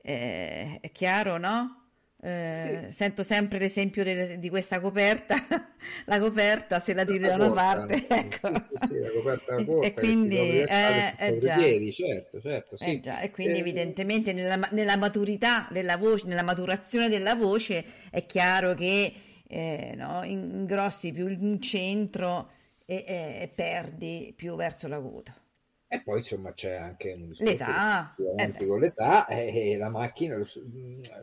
eh, 0.00 0.78
è 0.80 0.90
chiaro, 0.92 1.36
no? 1.36 1.83
Eh, 2.26 2.86
Sento 2.90 3.22
sempre 3.22 3.58
l'esempio 3.58 4.02
del- 4.02 4.38
di 4.38 4.48
questa 4.48 4.80
coperta, 4.80 5.36
la 6.06 6.18
coperta 6.18 6.80
se 6.80 6.94
la 6.94 7.04
tiri 7.04 7.26
da 7.26 7.34
una 7.34 7.50
parte, 7.50 7.98
sì, 7.98 8.06
ecco. 8.08 8.58
sì, 8.58 8.76
sì, 8.86 8.98
la 8.98 9.10
coperta 9.10 9.56
E- 9.56 9.64
corta 9.66 9.86
e 9.86 9.92
quindi, 9.94 10.36
eh, 10.38 11.12
eh 11.18 11.38
già. 11.38 11.56
piedi, 11.56 11.92
certo, 11.92 12.40
certo, 12.40 12.76
sì. 12.78 12.84
Eh 12.84 13.00
già, 13.00 13.20
e 13.20 13.30
quindi 13.30 13.58
Eh, 13.58 13.60
evidentemente 13.60 14.32
nella, 14.32 14.56
ma- 14.56 14.68
nella 14.72 14.96
maturità 14.96 15.68
della 15.70 15.98
voce, 15.98 16.26
nella 16.26 16.42
maturazione 16.42 17.10
della 17.10 17.34
voce 17.34 17.84
è 18.10 18.24
chiaro 18.24 18.74
che 18.74 19.12
eh, 19.46 19.92
no, 19.94 20.22
ingrossi 20.24 21.12
più 21.12 21.26
il 21.28 21.60
centro 21.60 22.50
e, 22.86 23.04
e- 23.06 23.38
e 23.42 23.48
perdi 23.54 24.32
più 24.34 24.54
verso 24.56 24.88
l'acuto. 24.88 25.32
E 25.88 26.00
poi 26.02 26.18
insomma 26.18 26.52
c'è 26.52 26.74
anche 26.74 27.12
un 27.12 27.32
L'età, 27.38 28.16
eh 28.36 28.48
beh. 28.48 28.66
con 28.66 28.80
l'età 28.80 29.26
e, 29.26 29.72
e 29.72 29.76
la 29.76 29.88
macchina, 29.88 30.36
lo, 30.36 30.44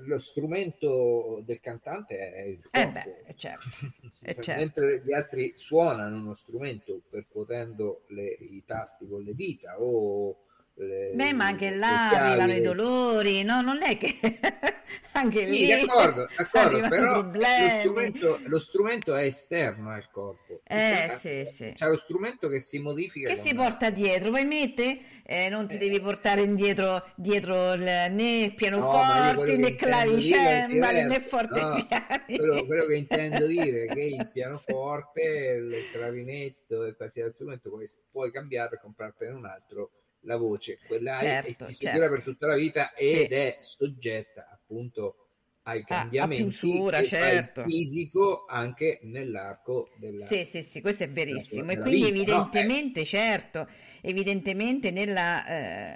lo 0.06 0.20
strumento 0.20 1.42
del 1.46 1.60
cantante 1.60 2.18
è 2.32 2.42
il 2.44 2.70
Eh 2.72 2.88
corpo. 2.88 2.94
beh, 2.94 3.24
è 3.24 3.34
certo, 3.34 3.68
certo. 4.40 4.52
Mentre 4.54 5.02
gli 5.04 5.14
altri 5.14 5.54
suonano 5.58 6.18
uno 6.18 6.34
strumento 6.34 7.02
percuotendo 7.10 8.04
le- 8.08 8.38
i 8.40 8.64
tasti 8.66 9.08
con 9.08 9.22
le 9.24 9.34
dita 9.36 9.76
o 9.82 10.38
le, 10.76 11.08
Beh, 11.14 11.34
ma 11.34 11.46
anche 11.48 11.70
là 11.72 12.14
arrivano 12.14 12.54
i 12.54 12.62
dolori, 12.62 13.44
no? 13.44 13.62
Non 13.62 13.82
è 13.84 13.98
che 13.98 14.18
anche 15.14 15.46
Sì, 15.46 15.66
lì 15.66 15.68
d'accordo, 15.68 16.32
d'accordo, 16.36 16.86
però 16.88 17.22
lo 17.56 17.70
strumento, 17.70 18.42
lo 18.46 18.60
strumento 18.60 19.14
è 19.16 19.24
esterno 19.26 19.90
al 19.92 20.10
corpo. 20.10 20.64
Il 20.72 20.84
Eh, 20.84 20.86
cantante 20.86 21.22
sì, 21.22 21.46
sì. 21.46 21.76
C'è 21.76 21.88
lo 21.88 21.98
strumento 21.98 22.48
che 22.48 22.60
si 22.60 22.80
modifica. 22.80 23.30
Che 23.30 23.36
si 23.36 23.54
porta 23.54 23.90
dietro, 23.92 24.32
poi 24.32 24.46
mette, 24.46 25.00
eh, 25.24 25.48
non 25.50 25.68
ti 25.68 25.78
devi 25.78 26.00
portare 26.02 26.42
indietro 26.42 27.04
dietro 27.16 27.74
il- 27.74 27.82
né 27.82 28.52
No, 28.74 29.32
pianoforti, 29.32 29.34
quello 29.34 29.58
che 29.60 29.74
né 29.74 29.76
clavicembali, 29.76 31.04
né 31.04 31.20
fortepiani. 31.22 31.86
No, 31.90 31.90
quello, 32.34 32.66
quello 32.66 32.86
che 32.86 32.96
intendo 32.96 33.46
dire 33.48 33.86
è 33.88 33.92
che 33.92 34.02
il 34.02 34.30
pianoforte, 34.32 35.22
il 35.22 35.88
clavinetto 35.90 36.86
e 36.86 36.96
qualsiasi 36.96 37.28
altro 37.28 37.34
strumento 37.44 37.70
puoi, 37.70 37.86
puoi 38.12 38.32
cambiare 38.32 38.76
e 38.76 38.80
comprartene 38.80 39.34
un 39.34 39.46
altro, 39.46 39.92
la 40.22 40.38
voce, 40.38 40.80
quella 40.86 41.18
Certo, 41.18 41.66
e 41.66 41.68
ti 41.68 41.74
certo. 41.74 42.10
per 42.10 42.22
tutta 42.24 42.48
la 42.48 42.56
vita 42.56 42.94
Sì. 42.96 43.22
ed 43.24 43.32
è 43.32 43.58
soggetta 43.60 44.50
appunto 44.52 45.16
ai 45.64 45.82
a 45.82 45.84
cambiamenti 45.84 46.42
chiusura, 46.44 46.98
fa 46.98 47.04
il 47.04 47.08
certo. 47.08 47.64
fisico 47.64 48.46
anche 48.48 49.00
nell'arco 49.04 49.90
della... 49.98 50.26
Sì, 50.26 50.44
sì, 50.46 50.64
sì, 50.64 50.82
questo 50.82 51.04
è 51.04 51.08
verissimo. 51.08 51.72
E 51.72 51.76
della 51.76 51.86
quindi 51.86 52.12
vita, 52.12 52.36
no? 52.36 52.50
evidentemente, 52.50 53.06
certo, 53.06 53.68
evidentemente 54.02 54.92
nella 54.92 55.46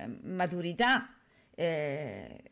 eh, 0.04 0.08
maturità, 0.24 1.16
eh, 1.56 2.44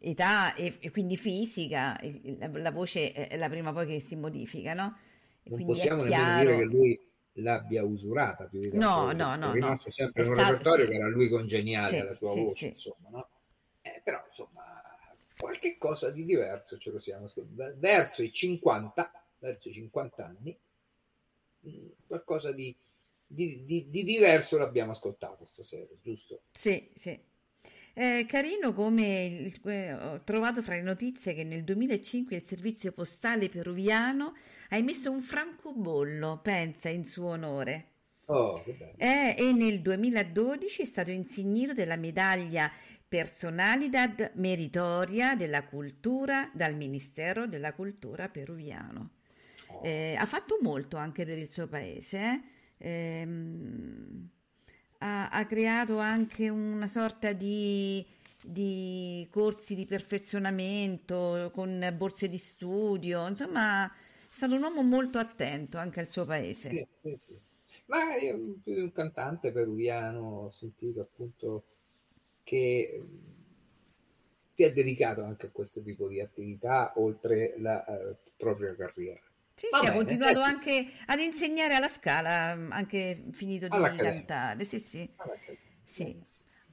età 0.00 0.54
e, 0.54 0.76
e 0.80 0.90
quindi 0.90 1.16
fisica, 1.16 1.98
la, 2.38 2.50
la 2.52 2.70
voce 2.70 3.12
è 3.12 3.36
la 3.36 3.48
prima 3.48 3.72
poi 3.72 3.86
che 3.86 4.00
si 4.00 4.14
modifica, 4.14 4.72
no? 4.74 4.96
E 5.42 5.50
non 5.50 5.60
è 5.60 5.64
possiamo 5.64 6.02
nemmeno 6.04 6.32
dire 6.32 6.56
che 6.56 6.64
lui 6.64 7.09
l'abbia 7.40 7.82
usurata 7.84 8.44
più 8.44 8.60
di 8.60 8.70
tanto, 8.70 8.86
No, 8.86 9.12
no, 9.12 9.36
no, 9.36 9.50
è 9.50 9.54
rimasto 9.54 9.86
no. 9.88 9.92
sempre 9.92 10.22
È 10.22 10.24
in 10.24 10.30
un 10.30 10.36
stato- 10.38 10.50
repertorio 10.52 10.84
sì. 10.84 10.90
che 10.90 10.96
era 10.96 11.08
lui 11.08 11.28
congeniale 11.28 11.88
Sì, 11.88 11.96
alla 11.96 12.14
sua 12.14 12.32
sì, 12.32 12.42
voce, 12.44 12.66
insomma, 12.66 13.08
no? 13.10 13.28
Eh, 13.82 14.00
però, 14.04 14.22
insomma, 14.26 14.82
qualche 15.38 15.76
cosa 15.78 16.10
di 16.10 16.24
diverso 16.24 16.78
ce 16.78 16.90
lo 16.90 16.98
siamo 17.00 17.24
ascoltati. 17.24 17.78
Verso 17.78 18.22
i 18.22 18.32
50, 18.32 19.10
verso 19.38 19.68
i 19.68 19.72
50 19.72 20.24
anni, 20.26 20.58
mh, 21.60 21.86
qualcosa 22.06 22.52
di, 22.52 22.74
di- 23.26 23.64
di- 23.64 23.88
di 23.90 24.04
diverso 24.04 24.58
l'abbiamo 24.58 24.92
ascoltato 24.92 25.46
stasera, 25.50 25.86
giusto? 26.02 26.42
Sì, 26.52 26.90
sì. 26.94 27.18
È 27.92 28.24
carino 28.26 28.72
come 28.72 29.24
il- 29.26 29.68
eh, 29.68 29.92
ho 29.92 30.20
trovato 30.22 30.62
fra 30.62 30.74
le 30.74 30.82
notizie 30.82 31.34
che 31.34 31.44
nel 31.44 31.64
2005 31.64 32.36
il 32.36 32.44
servizio 32.44 32.92
postale 32.92 33.48
peruviano 33.48 34.34
ha 34.70 34.76
emesso 34.76 35.10
un 35.10 35.20
francobollo, 35.20 36.38
pensa, 36.42 36.88
in 36.88 37.04
suo 37.04 37.28
onore. 37.30 37.86
Oh, 38.26 38.62
che 38.62 38.72
bello. 38.72 38.94
Eh, 38.96 39.34
e 39.36 39.52
nel 39.52 39.80
2012 39.80 40.82
è 40.82 40.84
stato 40.84 41.10
insignito 41.10 41.74
della 41.74 41.96
medaglia 41.96 42.70
Personalidad 43.08 44.32
Meritoria 44.34 45.34
della 45.34 45.64
Cultura 45.64 46.48
dal 46.54 46.76
Ministero 46.76 47.46
della 47.48 47.72
Cultura 47.72 48.28
peruviano. 48.28 49.10
Oh. 49.66 49.80
Eh, 49.84 50.14
ha 50.16 50.26
fatto 50.26 50.58
molto 50.62 50.96
anche 50.96 51.24
per 51.24 51.38
il 51.38 51.48
suo 51.50 51.66
paese. 51.66 52.18
eh. 52.18 52.40
Ehm, 52.78 54.28
ha, 55.00 55.28
ha 55.28 55.46
creato 55.46 55.98
anche 55.98 56.48
una 56.48 56.88
sorta 56.88 57.32
di, 57.32 58.04
di 58.42 59.26
corsi 59.30 59.74
di 59.74 59.86
perfezionamento 59.86 61.50
con 61.54 61.94
borse 61.96 62.28
di 62.28 62.38
studio. 62.38 63.26
Insomma, 63.26 63.86
è 63.86 63.90
stato 64.30 64.54
un 64.54 64.62
uomo 64.62 64.82
molto 64.82 65.18
attento 65.18 65.78
anche 65.78 66.00
al 66.00 66.08
suo 66.08 66.24
paese. 66.24 66.68
Sì, 66.70 66.86
sì, 67.02 67.16
sì. 67.16 67.38
Ma 67.86 68.16
io 68.16 68.58
più 68.62 68.82
un 68.82 68.92
cantante 68.92 69.50
peruviano 69.50 70.20
ho 70.20 70.50
sentito 70.50 71.00
appunto 71.00 71.64
che 72.44 73.02
si 74.52 74.62
è 74.62 74.72
dedicato 74.72 75.24
anche 75.24 75.46
a 75.46 75.50
questo 75.50 75.80
tipo 75.82 76.08
di 76.08 76.20
attività 76.20 76.92
oltre 76.96 77.54
la 77.58 77.84
eh, 77.84 78.16
propria 78.36 78.76
carriera. 78.76 79.29
Sì, 79.60 79.66
Va 79.68 79.78
sì, 79.78 79.86
ha 79.86 79.90
bene, 79.90 79.96
continuato 79.96 80.42
senti. 80.42 80.42
anche 80.42 80.92
ad 81.06 81.20
insegnare 81.20 81.74
alla 81.74 81.88
scala, 81.88 82.56
anche 82.70 83.24
finito 83.32 83.68
di 83.68 83.76
cantare. 84.00 84.64
Sì, 84.64 84.78
sì. 84.78 85.08
Sì. 85.84 86.16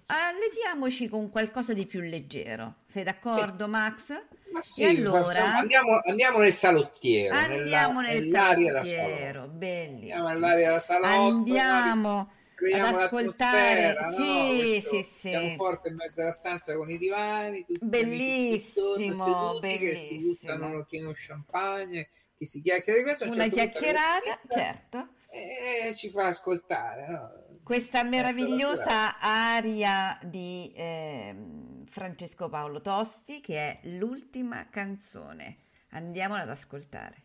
Alletiamoci 0.06 1.10
con 1.10 1.30
qualcosa 1.30 1.74
di 1.74 1.86
più 1.86 2.00
leggero. 2.00 2.76
Sei 2.88 3.04
d'accordo, 3.04 3.68
Max? 3.68 4.12
Ma 4.52 4.62
sì, 4.62 4.84
E 4.84 4.88
allora 4.88 5.54
andiamo, 5.58 6.00
andiamo 6.06 6.40
nel 6.40 6.54
salottiero. 6.54 7.36
andiamo 7.36 8.02
nella- 8.02 8.12
nel 8.12 8.26
salottiero, 8.28 9.48
bellissimo. 9.48 10.28
Andiamo 10.28 10.80
salotto. 10.80 11.54
Andiamo 11.54 12.32
ad 12.70 12.84
ascoltare. 12.84 13.94
l'atmosfera, 13.94 14.10
no? 14.10 14.14
Sì, 14.14 14.82
sì, 14.82 15.04
sì. 15.04 15.30
pianoforte 15.30 15.90
in 15.90 15.96
mezzo 15.96 16.22
alla 16.22 16.32
stanza 16.32 16.76
con 16.76 16.90
i 16.90 16.98
divani, 16.98 17.66
tutti 17.66 17.82
Bellissimo, 17.90 18.96
seduti 18.96 19.78
che 19.78 19.96
si 19.96 20.18
bellissimo. 20.18 20.54
buttano 20.56 20.78
occhino 20.78 21.12
champagne, 21.14 22.10
chi 22.38 22.46
si 22.46 22.62
chiacchiera 22.62 23.00
di 23.00 23.04
questo. 23.04 23.26
Una 23.26 23.50
certo 23.50 23.56
chiacchierata, 23.56 24.42
certo. 24.48 25.08
E 25.30 25.94
ci 25.96 26.10
fa 26.10 26.28
ascoltare, 26.28 27.08
no? 27.08 27.32
Questa 27.64 28.00
Ecco, 28.00 28.10
meravigliosa 28.10 29.20
aria 29.20 30.18
di 30.24 30.72
ehm, 30.76 31.86
Francesco 31.88 32.48
Paolo 32.48 32.82
Tosti 32.82 33.42
che 33.42 33.58
è 33.58 33.80
l'ultima 33.90 34.70
canzone. 34.70 35.58
Andiamola 35.90 36.44
ad 36.44 36.50
ascoltare. 36.50 37.24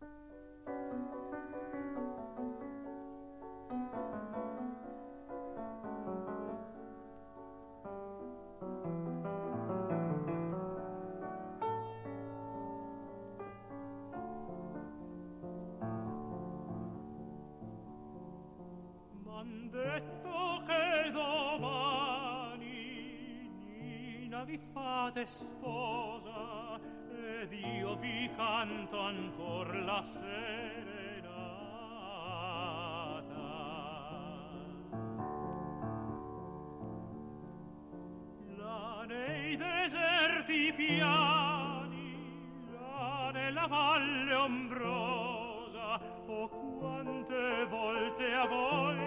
M'han 0.00 0.45
sposa 25.26 26.78
ed 27.40 27.52
io 27.52 27.96
vi 27.96 28.30
canto 28.36 29.00
ancor 29.00 29.74
la 29.84 30.02
serenata. 30.02 31.34
Là 38.56 39.04
nei 39.06 39.56
deserti 39.56 40.72
piani, 40.72 42.14
là 42.70 43.30
nella 43.32 43.66
valle 43.66 44.34
ombrosa, 44.34 46.00
oh 46.26 46.48
quante 46.78 47.66
volte 47.68 48.32
a 48.32 48.46
voi 48.46 49.05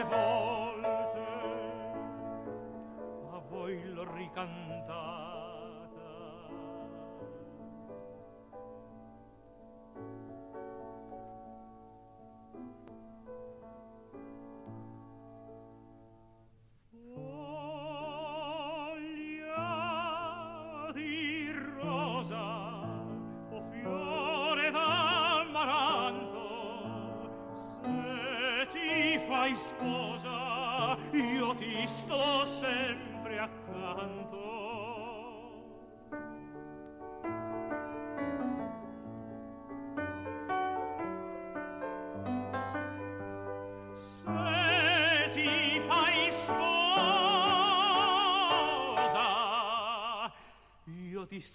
Oh 0.00 0.37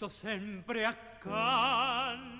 sto 0.03 0.09
sempre 0.09 0.83
accanto. 0.83 2.32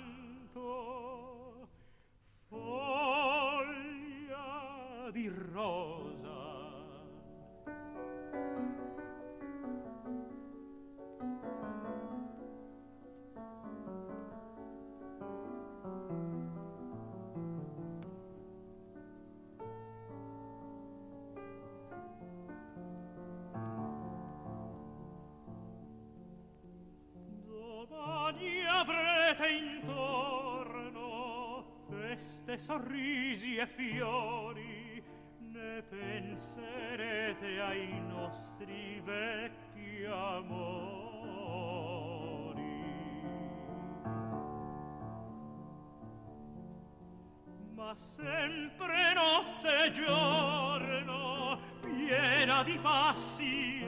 ma 47.94 48.00
sempre 48.00 49.14
notte 49.14 49.86
e 49.86 49.92
giorno 49.92 51.60
piena 51.80 52.64
di 52.64 52.80
passi 52.82 53.83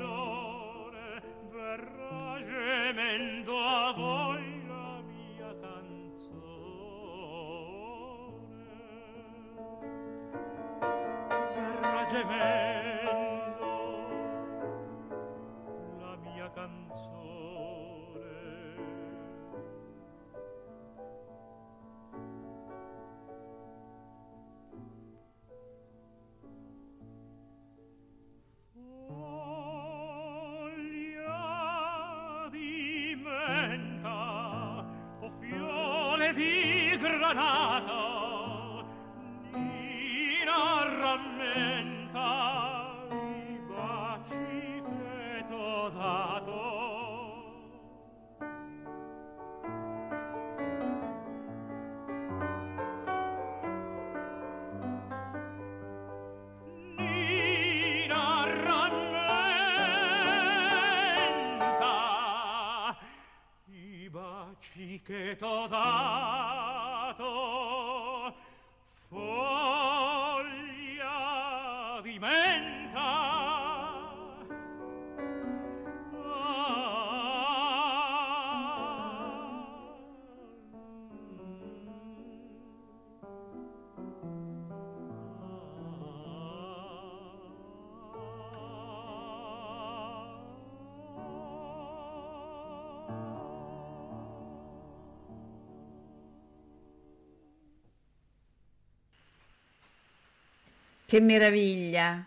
Che 101.16 101.22
meraviglia, 101.22 102.26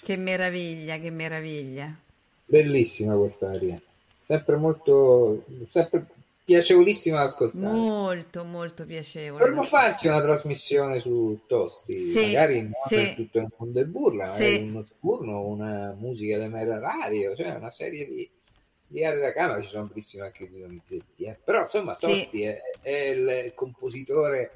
che 0.00 0.16
meraviglia, 0.16 0.98
che 0.98 1.10
meraviglia. 1.10 1.92
Bellissima 2.44 3.16
questa 3.16 3.50
aria, 3.50 3.80
sempre 4.24 4.54
molto, 4.54 5.44
sempre 5.64 6.06
piacevolissima 6.44 7.16
da 7.16 7.22
ascoltare. 7.24 7.66
Molto, 7.66 8.44
molto 8.44 8.86
piacevole. 8.86 9.40
Dovremmo 9.40 9.64
farci 9.64 10.06
una 10.06 10.22
trasmissione 10.22 11.00
su 11.00 11.40
Tosti, 11.48 11.98
Sì, 11.98 12.26
magari 12.26 12.62
non 12.62 12.70
sì. 12.86 12.94
per 12.94 13.14
tutto 13.16 13.38
il 13.38 13.48
mondo 13.56 13.78
del 13.80 13.88
burla, 13.88 14.26
Sì. 14.28 14.42
magari 14.42 14.62
un 14.62 14.70
notturno, 14.70 15.40
una 15.40 15.96
musica 15.98 16.38
da 16.38 16.46
mera 16.46 16.78
radio, 16.78 17.34
cioè 17.34 17.56
una 17.56 17.72
serie 17.72 18.06
di, 18.06 18.30
di 18.86 19.04
aree 19.04 19.18
da 19.18 19.32
camera, 19.32 19.60
ci 19.60 19.70
sono 19.70 19.86
bellissime 19.86 20.26
anche 20.26 20.48
di 20.48 20.60
Donizetti, 20.60 21.24
eh. 21.24 21.36
però 21.42 21.62
insomma 21.62 21.96
Sì. 21.96 22.06
Tosti 22.06 22.42
è, 22.42 22.60
è 22.80 22.90
il 22.90 23.50
compositore 23.56 24.52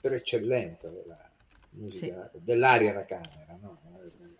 per 0.00 0.14
eccellenza 0.14 0.88
della 0.88 1.29
musica, 1.70 2.30
dell'aria 2.34 2.92
da 2.92 3.04
camera, 3.04 3.58
no? 3.60 3.78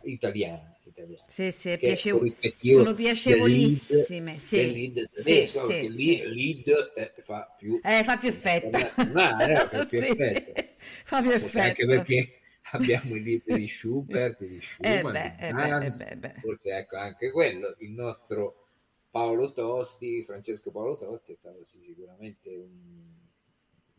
italiana, 0.02 0.76
italiana. 0.84 1.26
Sì, 1.26 1.50
sì, 1.52 1.78
piacevo- 1.78 2.26
sono 2.66 2.92
piacevolissime, 2.94 4.38
lead- 4.38 4.38
sì. 4.38 4.76
lead 4.76 5.08
Sì, 5.12 5.46
tedesco, 5.52 5.54
sì, 5.54 5.92
sì. 5.94 6.28
lead 6.36 6.66
eh, 6.96 7.14
fa 7.22 7.54
più 7.58 7.82
Eh, 7.82 8.04
fa 8.04 8.16
più 8.18 8.28
effetto. 8.28 8.78
internazionale, 8.96 9.62
eh, 9.62 9.68
fa 9.68 9.84
più 9.84 9.98
Sì, 9.98 10.14
effetto. 10.14 10.58
fa 11.04 11.22
più 11.22 11.30
Forse 11.36 11.60
anche 11.60 11.84
effetto. 11.84 11.86
perché 11.86 12.40
abbiamo 12.72 13.16
i 13.16 13.22
lead 13.22 13.50
di 13.50 13.66
Schubert, 13.68 14.44
di 14.44 14.60
Eh 14.82 15.02
Schumann, 15.02 15.12
beh, 15.12 15.30
di 15.30 15.32
eh 15.46 15.52
beh, 15.54 15.74
Brahms, 15.78 16.00
eh 16.08 16.16
beh, 16.16 16.16
beh. 16.22 16.34
forse 16.38 16.70
ecco 16.76 16.96
anche 16.96 17.30
quello, 17.30 17.74
il 17.78 17.90
nostro 17.92 18.66
Paolo 19.10 19.52
Tosti, 19.52 20.24
Francesco 20.24 20.70
Paolo 20.70 20.96
Tosti 20.98 21.32
è 21.32 21.36
stato 21.36 21.64
sì, 21.64 21.80
sicuramente 21.80 22.50
un 22.54 23.19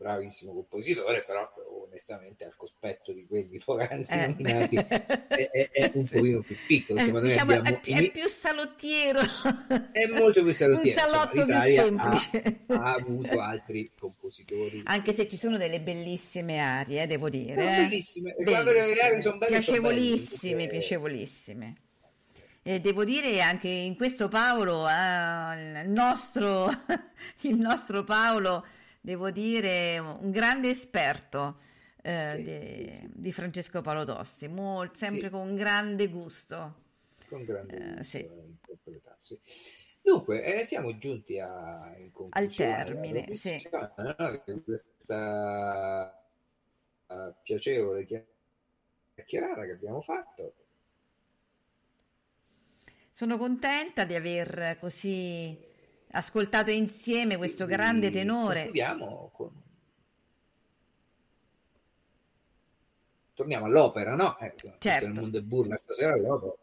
bravissimo 0.02 0.52
compositore, 0.52 1.22
però 1.24 1.48
onestamente 1.84 2.44
al 2.44 2.56
cospetto 2.56 3.12
di 3.12 3.24
quelli 3.26 3.58
poc'anzi 3.64 4.12
Eh, 4.12 4.26
nominati 4.26 4.76
è, 4.76 5.50
è- 5.50 5.70
è 5.70 5.90
un 5.94 6.02
Sì. 6.04 6.16
pochino 6.16 6.40
più 6.40 6.56
piccolo. 6.66 6.98
Eh, 6.98 7.02
Insomma, 7.02 7.20
noi 7.20 7.28
diciamo, 7.30 7.52
abbiamo 7.52 7.80
è, 7.82 7.92
è 8.06 8.10
più 8.10 8.28
salottiero. 8.28 9.20
è 9.92 10.06
molto 10.18 10.42
più 10.42 10.52
salottiero. 10.52 11.00
Un 11.00 11.08
salotto 11.08 11.40
insomma, 11.40 11.60
più 11.62 11.74
semplice. 11.74 12.64
Ha, 12.66 12.74
ha 12.74 12.92
avuto 12.94 13.40
altri 13.40 13.90
compositori. 13.98 14.82
Anche 14.84 15.12
se 15.12 15.28
ci 15.28 15.36
sono 15.36 15.56
delle 15.56 15.80
bellissime 15.80 16.58
arie, 16.58 17.02
eh, 17.02 17.06
devo 17.06 17.28
dire. 17.28 17.54
Sono 17.62 17.70
eh. 17.76 17.76
bellissime. 17.88 18.34
E 18.36 18.44
quando 18.44 18.72
le 18.72 18.80
Bellissime. 18.80 19.06
arie 19.06 19.20
sono 19.20 19.38
belle, 19.38 19.50
sono 19.62 19.76
piacevolissime, 19.80 20.56
perché- 20.66 20.78
piacevolissime. 20.78 21.76
E 22.64 22.78
devo 22.80 23.04
dire 23.04 23.40
anche 23.40 23.66
in 23.68 23.96
questo 23.96 24.28
Paolo, 24.28 24.88
eh, 24.88 25.82
il, 25.82 25.88
nostro, 25.90 26.70
il 27.42 27.56
nostro 27.56 28.04
Paolo, 28.04 28.64
devo 29.02 29.30
dire, 29.30 29.98
un 29.98 30.30
grande 30.30 30.70
esperto 30.70 31.58
eh, 32.02 32.38
Sì, 32.38 32.42
di, 32.42 32.86
sì, 32.88 33.08
di 33.12 33.32
Francesco 33.32 33.82
Paolo 33.82 34.04
Tosti, 34.04 34.48
mol- 34.48 34.96
sempre 34.96 35.28
Sì. 35.28 35.30
con 35.30 35.54
grande 35.56 36.08
gusto. 36.08 36.80
con 37.28 37.44
grande 37.44 37.78
Eh, 37.78 37.78
gusto 37.80 38.04
sì. 38.04 38.28
Dunque, 40.02 40.42
eh, 40.44 40.64
siamo 40.64 40.96
giunti 40.98 41.38
a, 41.38 41.94
della 42.34 42.52
termine, 42.54 43.28
sì. 43.34 43.70
no? 43.96 44.62
Questa 44.64 46.24
eh, 47.08 47.34
piacevole 47.42 48.06
chiacchierata 49.14 49.64
che 49.64 49.72
abbiamo 49.72 50.02
fatto. 50.02 50.54
Sono 53.10 53.36
contenta 53.38 54.04
di 54.04 54.14
aver 54.14 54.76
così 54.80 55.56
ascoltato 56.12 56.70
insieme 56.70 57.36
questo 57.36 57.66
grande 57.66 58.10
Quindi 58.10 58.18
tenore. 58.18 58.58
Concludiamo 58.60 59.30
con... 59.32 59.50
Torniamo 63.34 63.64
all'opera, 63.66 64.14
no? 64.14 64.38
Eh, 64.38 64.54
Certo. 64.78 65.06
il 65.06 65.12
mondo 65.12 65.38
è 65.38 65.42
burla 65.42 65.76
stasera 65.76 66.12
all'opera. 66.12 66.54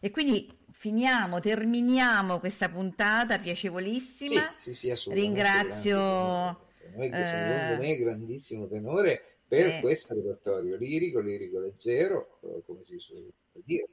E 0.00 0.10
quindi 0.10 0.50
finiamo, 0.72 1.38
terminiamo 1.40 2.40
questa 2.40 2.68
puntata 2.68 3.36
Sì, 3.36 3.42
piacevolissima. 3.42 4.54
sì, 4.58 4.74
sì, 4.74 4.90
assolutamente. 4.90 5.42
Ringrazio, 5.42 5.92
grande 5.94 6.02
tenore. 6.02 6.70
Tenore 6.82 7.10
che 7.10 7.22
eh, 7.22 7.26
secondo 7.26 7.82
me 7.82 7.92
è 7.92 7.96
grandissimo 7.98 8.68
tenore 8.68 9.38
per 9.46 9.74
sì. 9.74 9.80
questo 9.80 10.14
repertorio 10.14 10.76
lirico, 10.76 11.20
lirico 11.20 11.60
leggero, 11.60 12.38
eh, 12.42 12.62
come 12.66 12.82
si 12.82 12.98
suol 12.98 13.32
dire. 13.64 13.88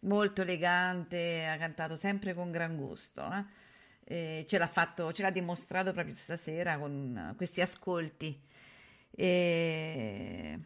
Molto 0.00 0.42
elegante, 0.42 1.46
ha 1.46 1.56
cantato 1.58 1.96
sempre 1.96 2.34
con 2.34 2.50
gran 2.50 2.76
gusto. 2.76 3.28
eh. 4.04 4.44
Ce 4.48 4.58
l'ha 4.58 4.66
fatto, 4.66 5.12
ce 5.12 5.22
l'ha 5.22 5.30
dimostrato 5.30 5.92
proprio 5.92 6.14
stasera 6.14 6.78
con 6.78 7.34
questi 7.36 7.60
ascolti. 7.60 8.40
E 9.10 10.58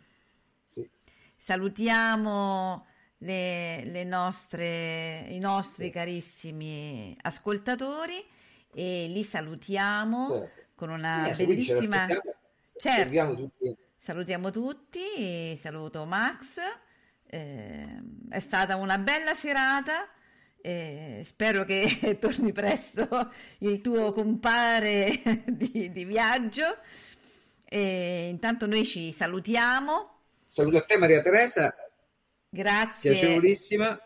Sì. 0.65 0.89
salutiamo 1.37 2.87
le, 3.19 3.85
le 3.85 4.05
nostre, 4.05 5.27
i 5.31 5.39
nostri 5.39 5.91
carissimi 5.91 7.17
ascoltatori 7.23 8.25
e 8.75 9.07
li 9.09 9.23
salutiamo 9.25 10.29
Certo. 10.29 10.63
con 10.75 10.91
una 10.91 11.25
ce 11.29 11.35
bellissima... 11.37 12.07
Certo. 12.07 13.01
Salutiamo 13.01 13.35
tutti. 13.35 13.77
Salutiamo 13.97 14.51
tutti, 14.51 15.57
saluto 15.57 16.05
Max, 16.07 16.59
eh, 17.35 17.87
è 18.29 18.41
stata 18.41 18.77
una 18.77 18.99
bella 18.99 19.33
serata, 19.35 20.07
eh, 20.61 21.23
spero 21.25 21.65
che 21.65 22.19
torni 22.21 22.53
presto 22.53 23.09
il 23.61 23.81
tuo 23.81 24.13
compare 24.13 25.23
di, 25.49 25.91
di 25.91 26.05
viaggio 26.05 26.77
e 27.65 28.29
intanto 28.29 28.67
noi 28.67 28.85
ci 28.85 29.13
salutiamo, 29.13 30.11
Saluto 30.47 30.77
a 30.77 30.83
te 30.85 30.99
Maria 30.99 31.23
Teresa, 31.23 31.75
grazie, 32.51 33.13
piacevolissima. 33.13 33.99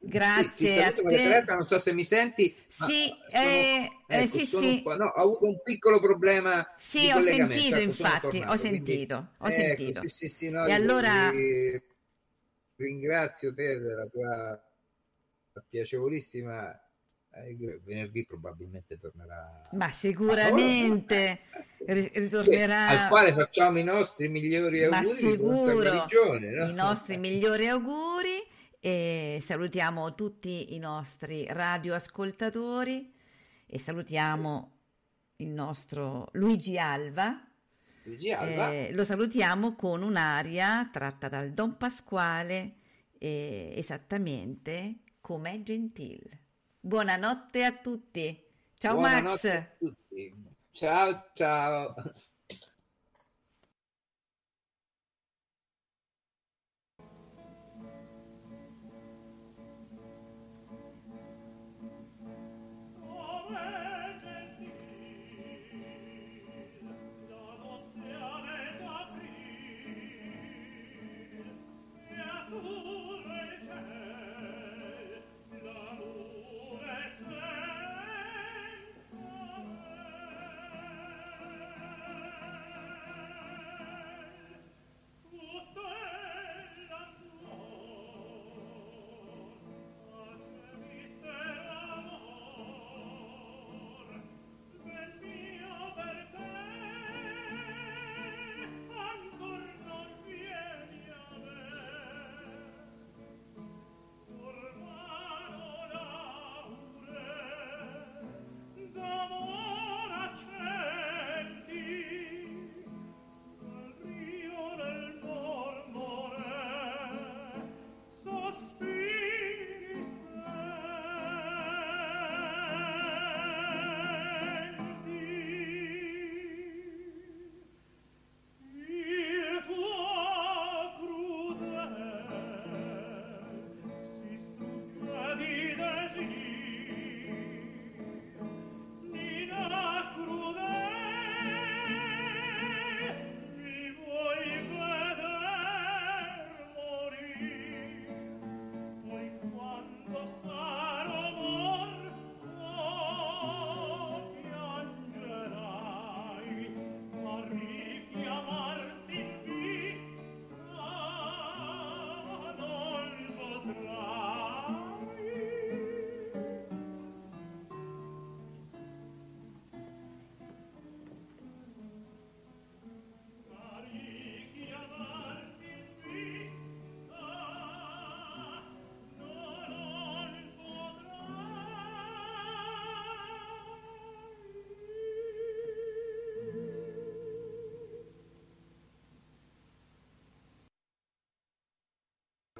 grazie 0.00 0.50
Sì, 0.50 0.66
saluto 0.66 1.02
Maria 1.04 1.18
te. 1.18 1.22
Teresa, 1.28 1.54
non 1.54 1.66
so 1.66 1.78
se 1.78 1.92
mi 1.92 2.02
senti. 2.02 2.52
Sì, 2.66 3.12
sono- 3.28 3.44
eh, 3.44 3.90
eh, 4.08 4.18
ecco, 4.22 4.38
sì, 4.38 4.44
sì. 4.46 4.82
no, 4.84 5.04
ho 5.06 5.22
avuto 5.22 5.46
un 5.46 5.62
piccolo 5.62 6.00
problema 6.00 6.68
Sì, 6.76 7.08
ho 7.12 7.20
sentito, 7.22 7.76
ecco, 7.76 7.90
infatti, 7.90 8.26
ho 8.26 8.30
tornato, 8.30 8.58
quindi- 8.58 8.84
sentito, 8.86 9.28
ho 9.38 9.46
ecco, 9.46 9.52
sentito. 9.52 10.08
sì, 10.08 10.28
sì, 10.28 10.50
no, 10.50 10.66
E 10.66 10.72
allora- 10.72 11.30
ti 11.30 11.82
ringrazio 12.76 13.54
te 13.54 13.78
della 13.78 14.06
tua 14.06 14.62
piacevolissima 15.68 16.72
eh, 17.34 17.80
venerdì 17.84 18.26
probabilmente 18.26 18.98
tornerà 18.98 19.68
Ma 19.72 19.90
sicuramente 19.90 21.40
ri- 21.86 22.10
ritornerà... 22.14 22.88
al 23.04 23.08
quale 23.08 23.32
facciamo 23.32 23.78
i 23.78 23.84
nostri 23.84 24.28
migliori 24.28 24.86
Ma 24.88 24.98
auguri 24.98 25.38
pronta 25.38 26.06
sicuro, 26.08 26.38
no? 26.38 26.68
i 26.68 26.72
nostri 26.72 27.16
migliori 27.16 27.68
auguri 27.68 28.50
e 28.80 29.38
salutiamo 29.40 30.14
tutti 30.14 30.74
i 30.74 30.78
nostri 30.78 31.46
radioascoltatori 31.48 33.14
e 33.64 33.78
salutiamo 33.78 34.72
il 35.36 35.48
nostro 35.48 36.28
Luigi 36.32 36.78
Alva. 36.78 37.46
Eh, 38.04 38.92
lo 38.92 39.04
salutiamo 39.04 39.74
con 39.74 40.02
un'aria 40.02 40.88
tratta 40.92 41.28
dal 41.28 41.52
Don 41.52 41.76
Pasquale, 41.76 42.76
eh, 43.18 43.72
esattamente 43.76 45.02
come 45.20 45.62
Gentil. 45.62 46.20
Buonanotte 46.80 47.64
a 47.64 47.72
tutti. 47.72 48.44
Ciao 48.76 48.94
Buonanotte 48.94 49.28
Max. 49.28 49.44
a 49.44 49.76
tutti. 49.78 50.34
Ciao 50.72 51.30
ciao. 51.32 51.94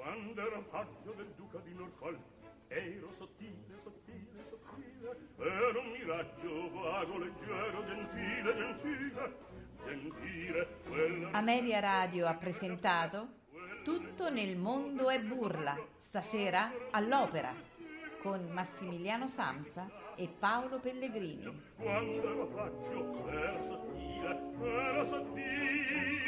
Quando 0.03 0.41
ero 0.41 0.63
paggio 0.69 1.13
del 1.13 1.33
duca 1.37 1.59
di 1.59 1.73
Norfolk 1.75 2.19
ero 2.67 3.13
sottile, 3.13 3.79
sottile, 3.79 4.43
sottile 4.43 5.17
ero 5.39 5.81
un 5.81 5.91
miraggio 5.91 6.71
vago, 6.73 7.19
leggero, 7.19 7.85
gentile, 7.85 8.55
gentile 8.57 9.37
gentile 9.85 10.69
quella 10.89 11.31
Ameria 11.31 11.79
Radio 11.79 12.27
ha 12.27 12.35
presentato 12.35 13.41
Tutto 13.85 14.31
nel 14.31 14.57
mondo 14.57 15.09
è 15.09 15.21
burla, 15.21 15.77
stasera 15.97 16.71
all'opera, 16.93 17.53
con 18.23 18.49
Massimiliano 18.51 19.27
Samsa 19.27 19.91
e 20.15 20.29
Paolo 20.29 20.79
Pellegrini. 20.79 21.63
quando 21.77 22.31
ero 22.31 22.47
paggio 22.47 23.29
era 23.29 23.61
sottile 23.61 24.41
era 24.63 25.05
sottile 25.05 26.23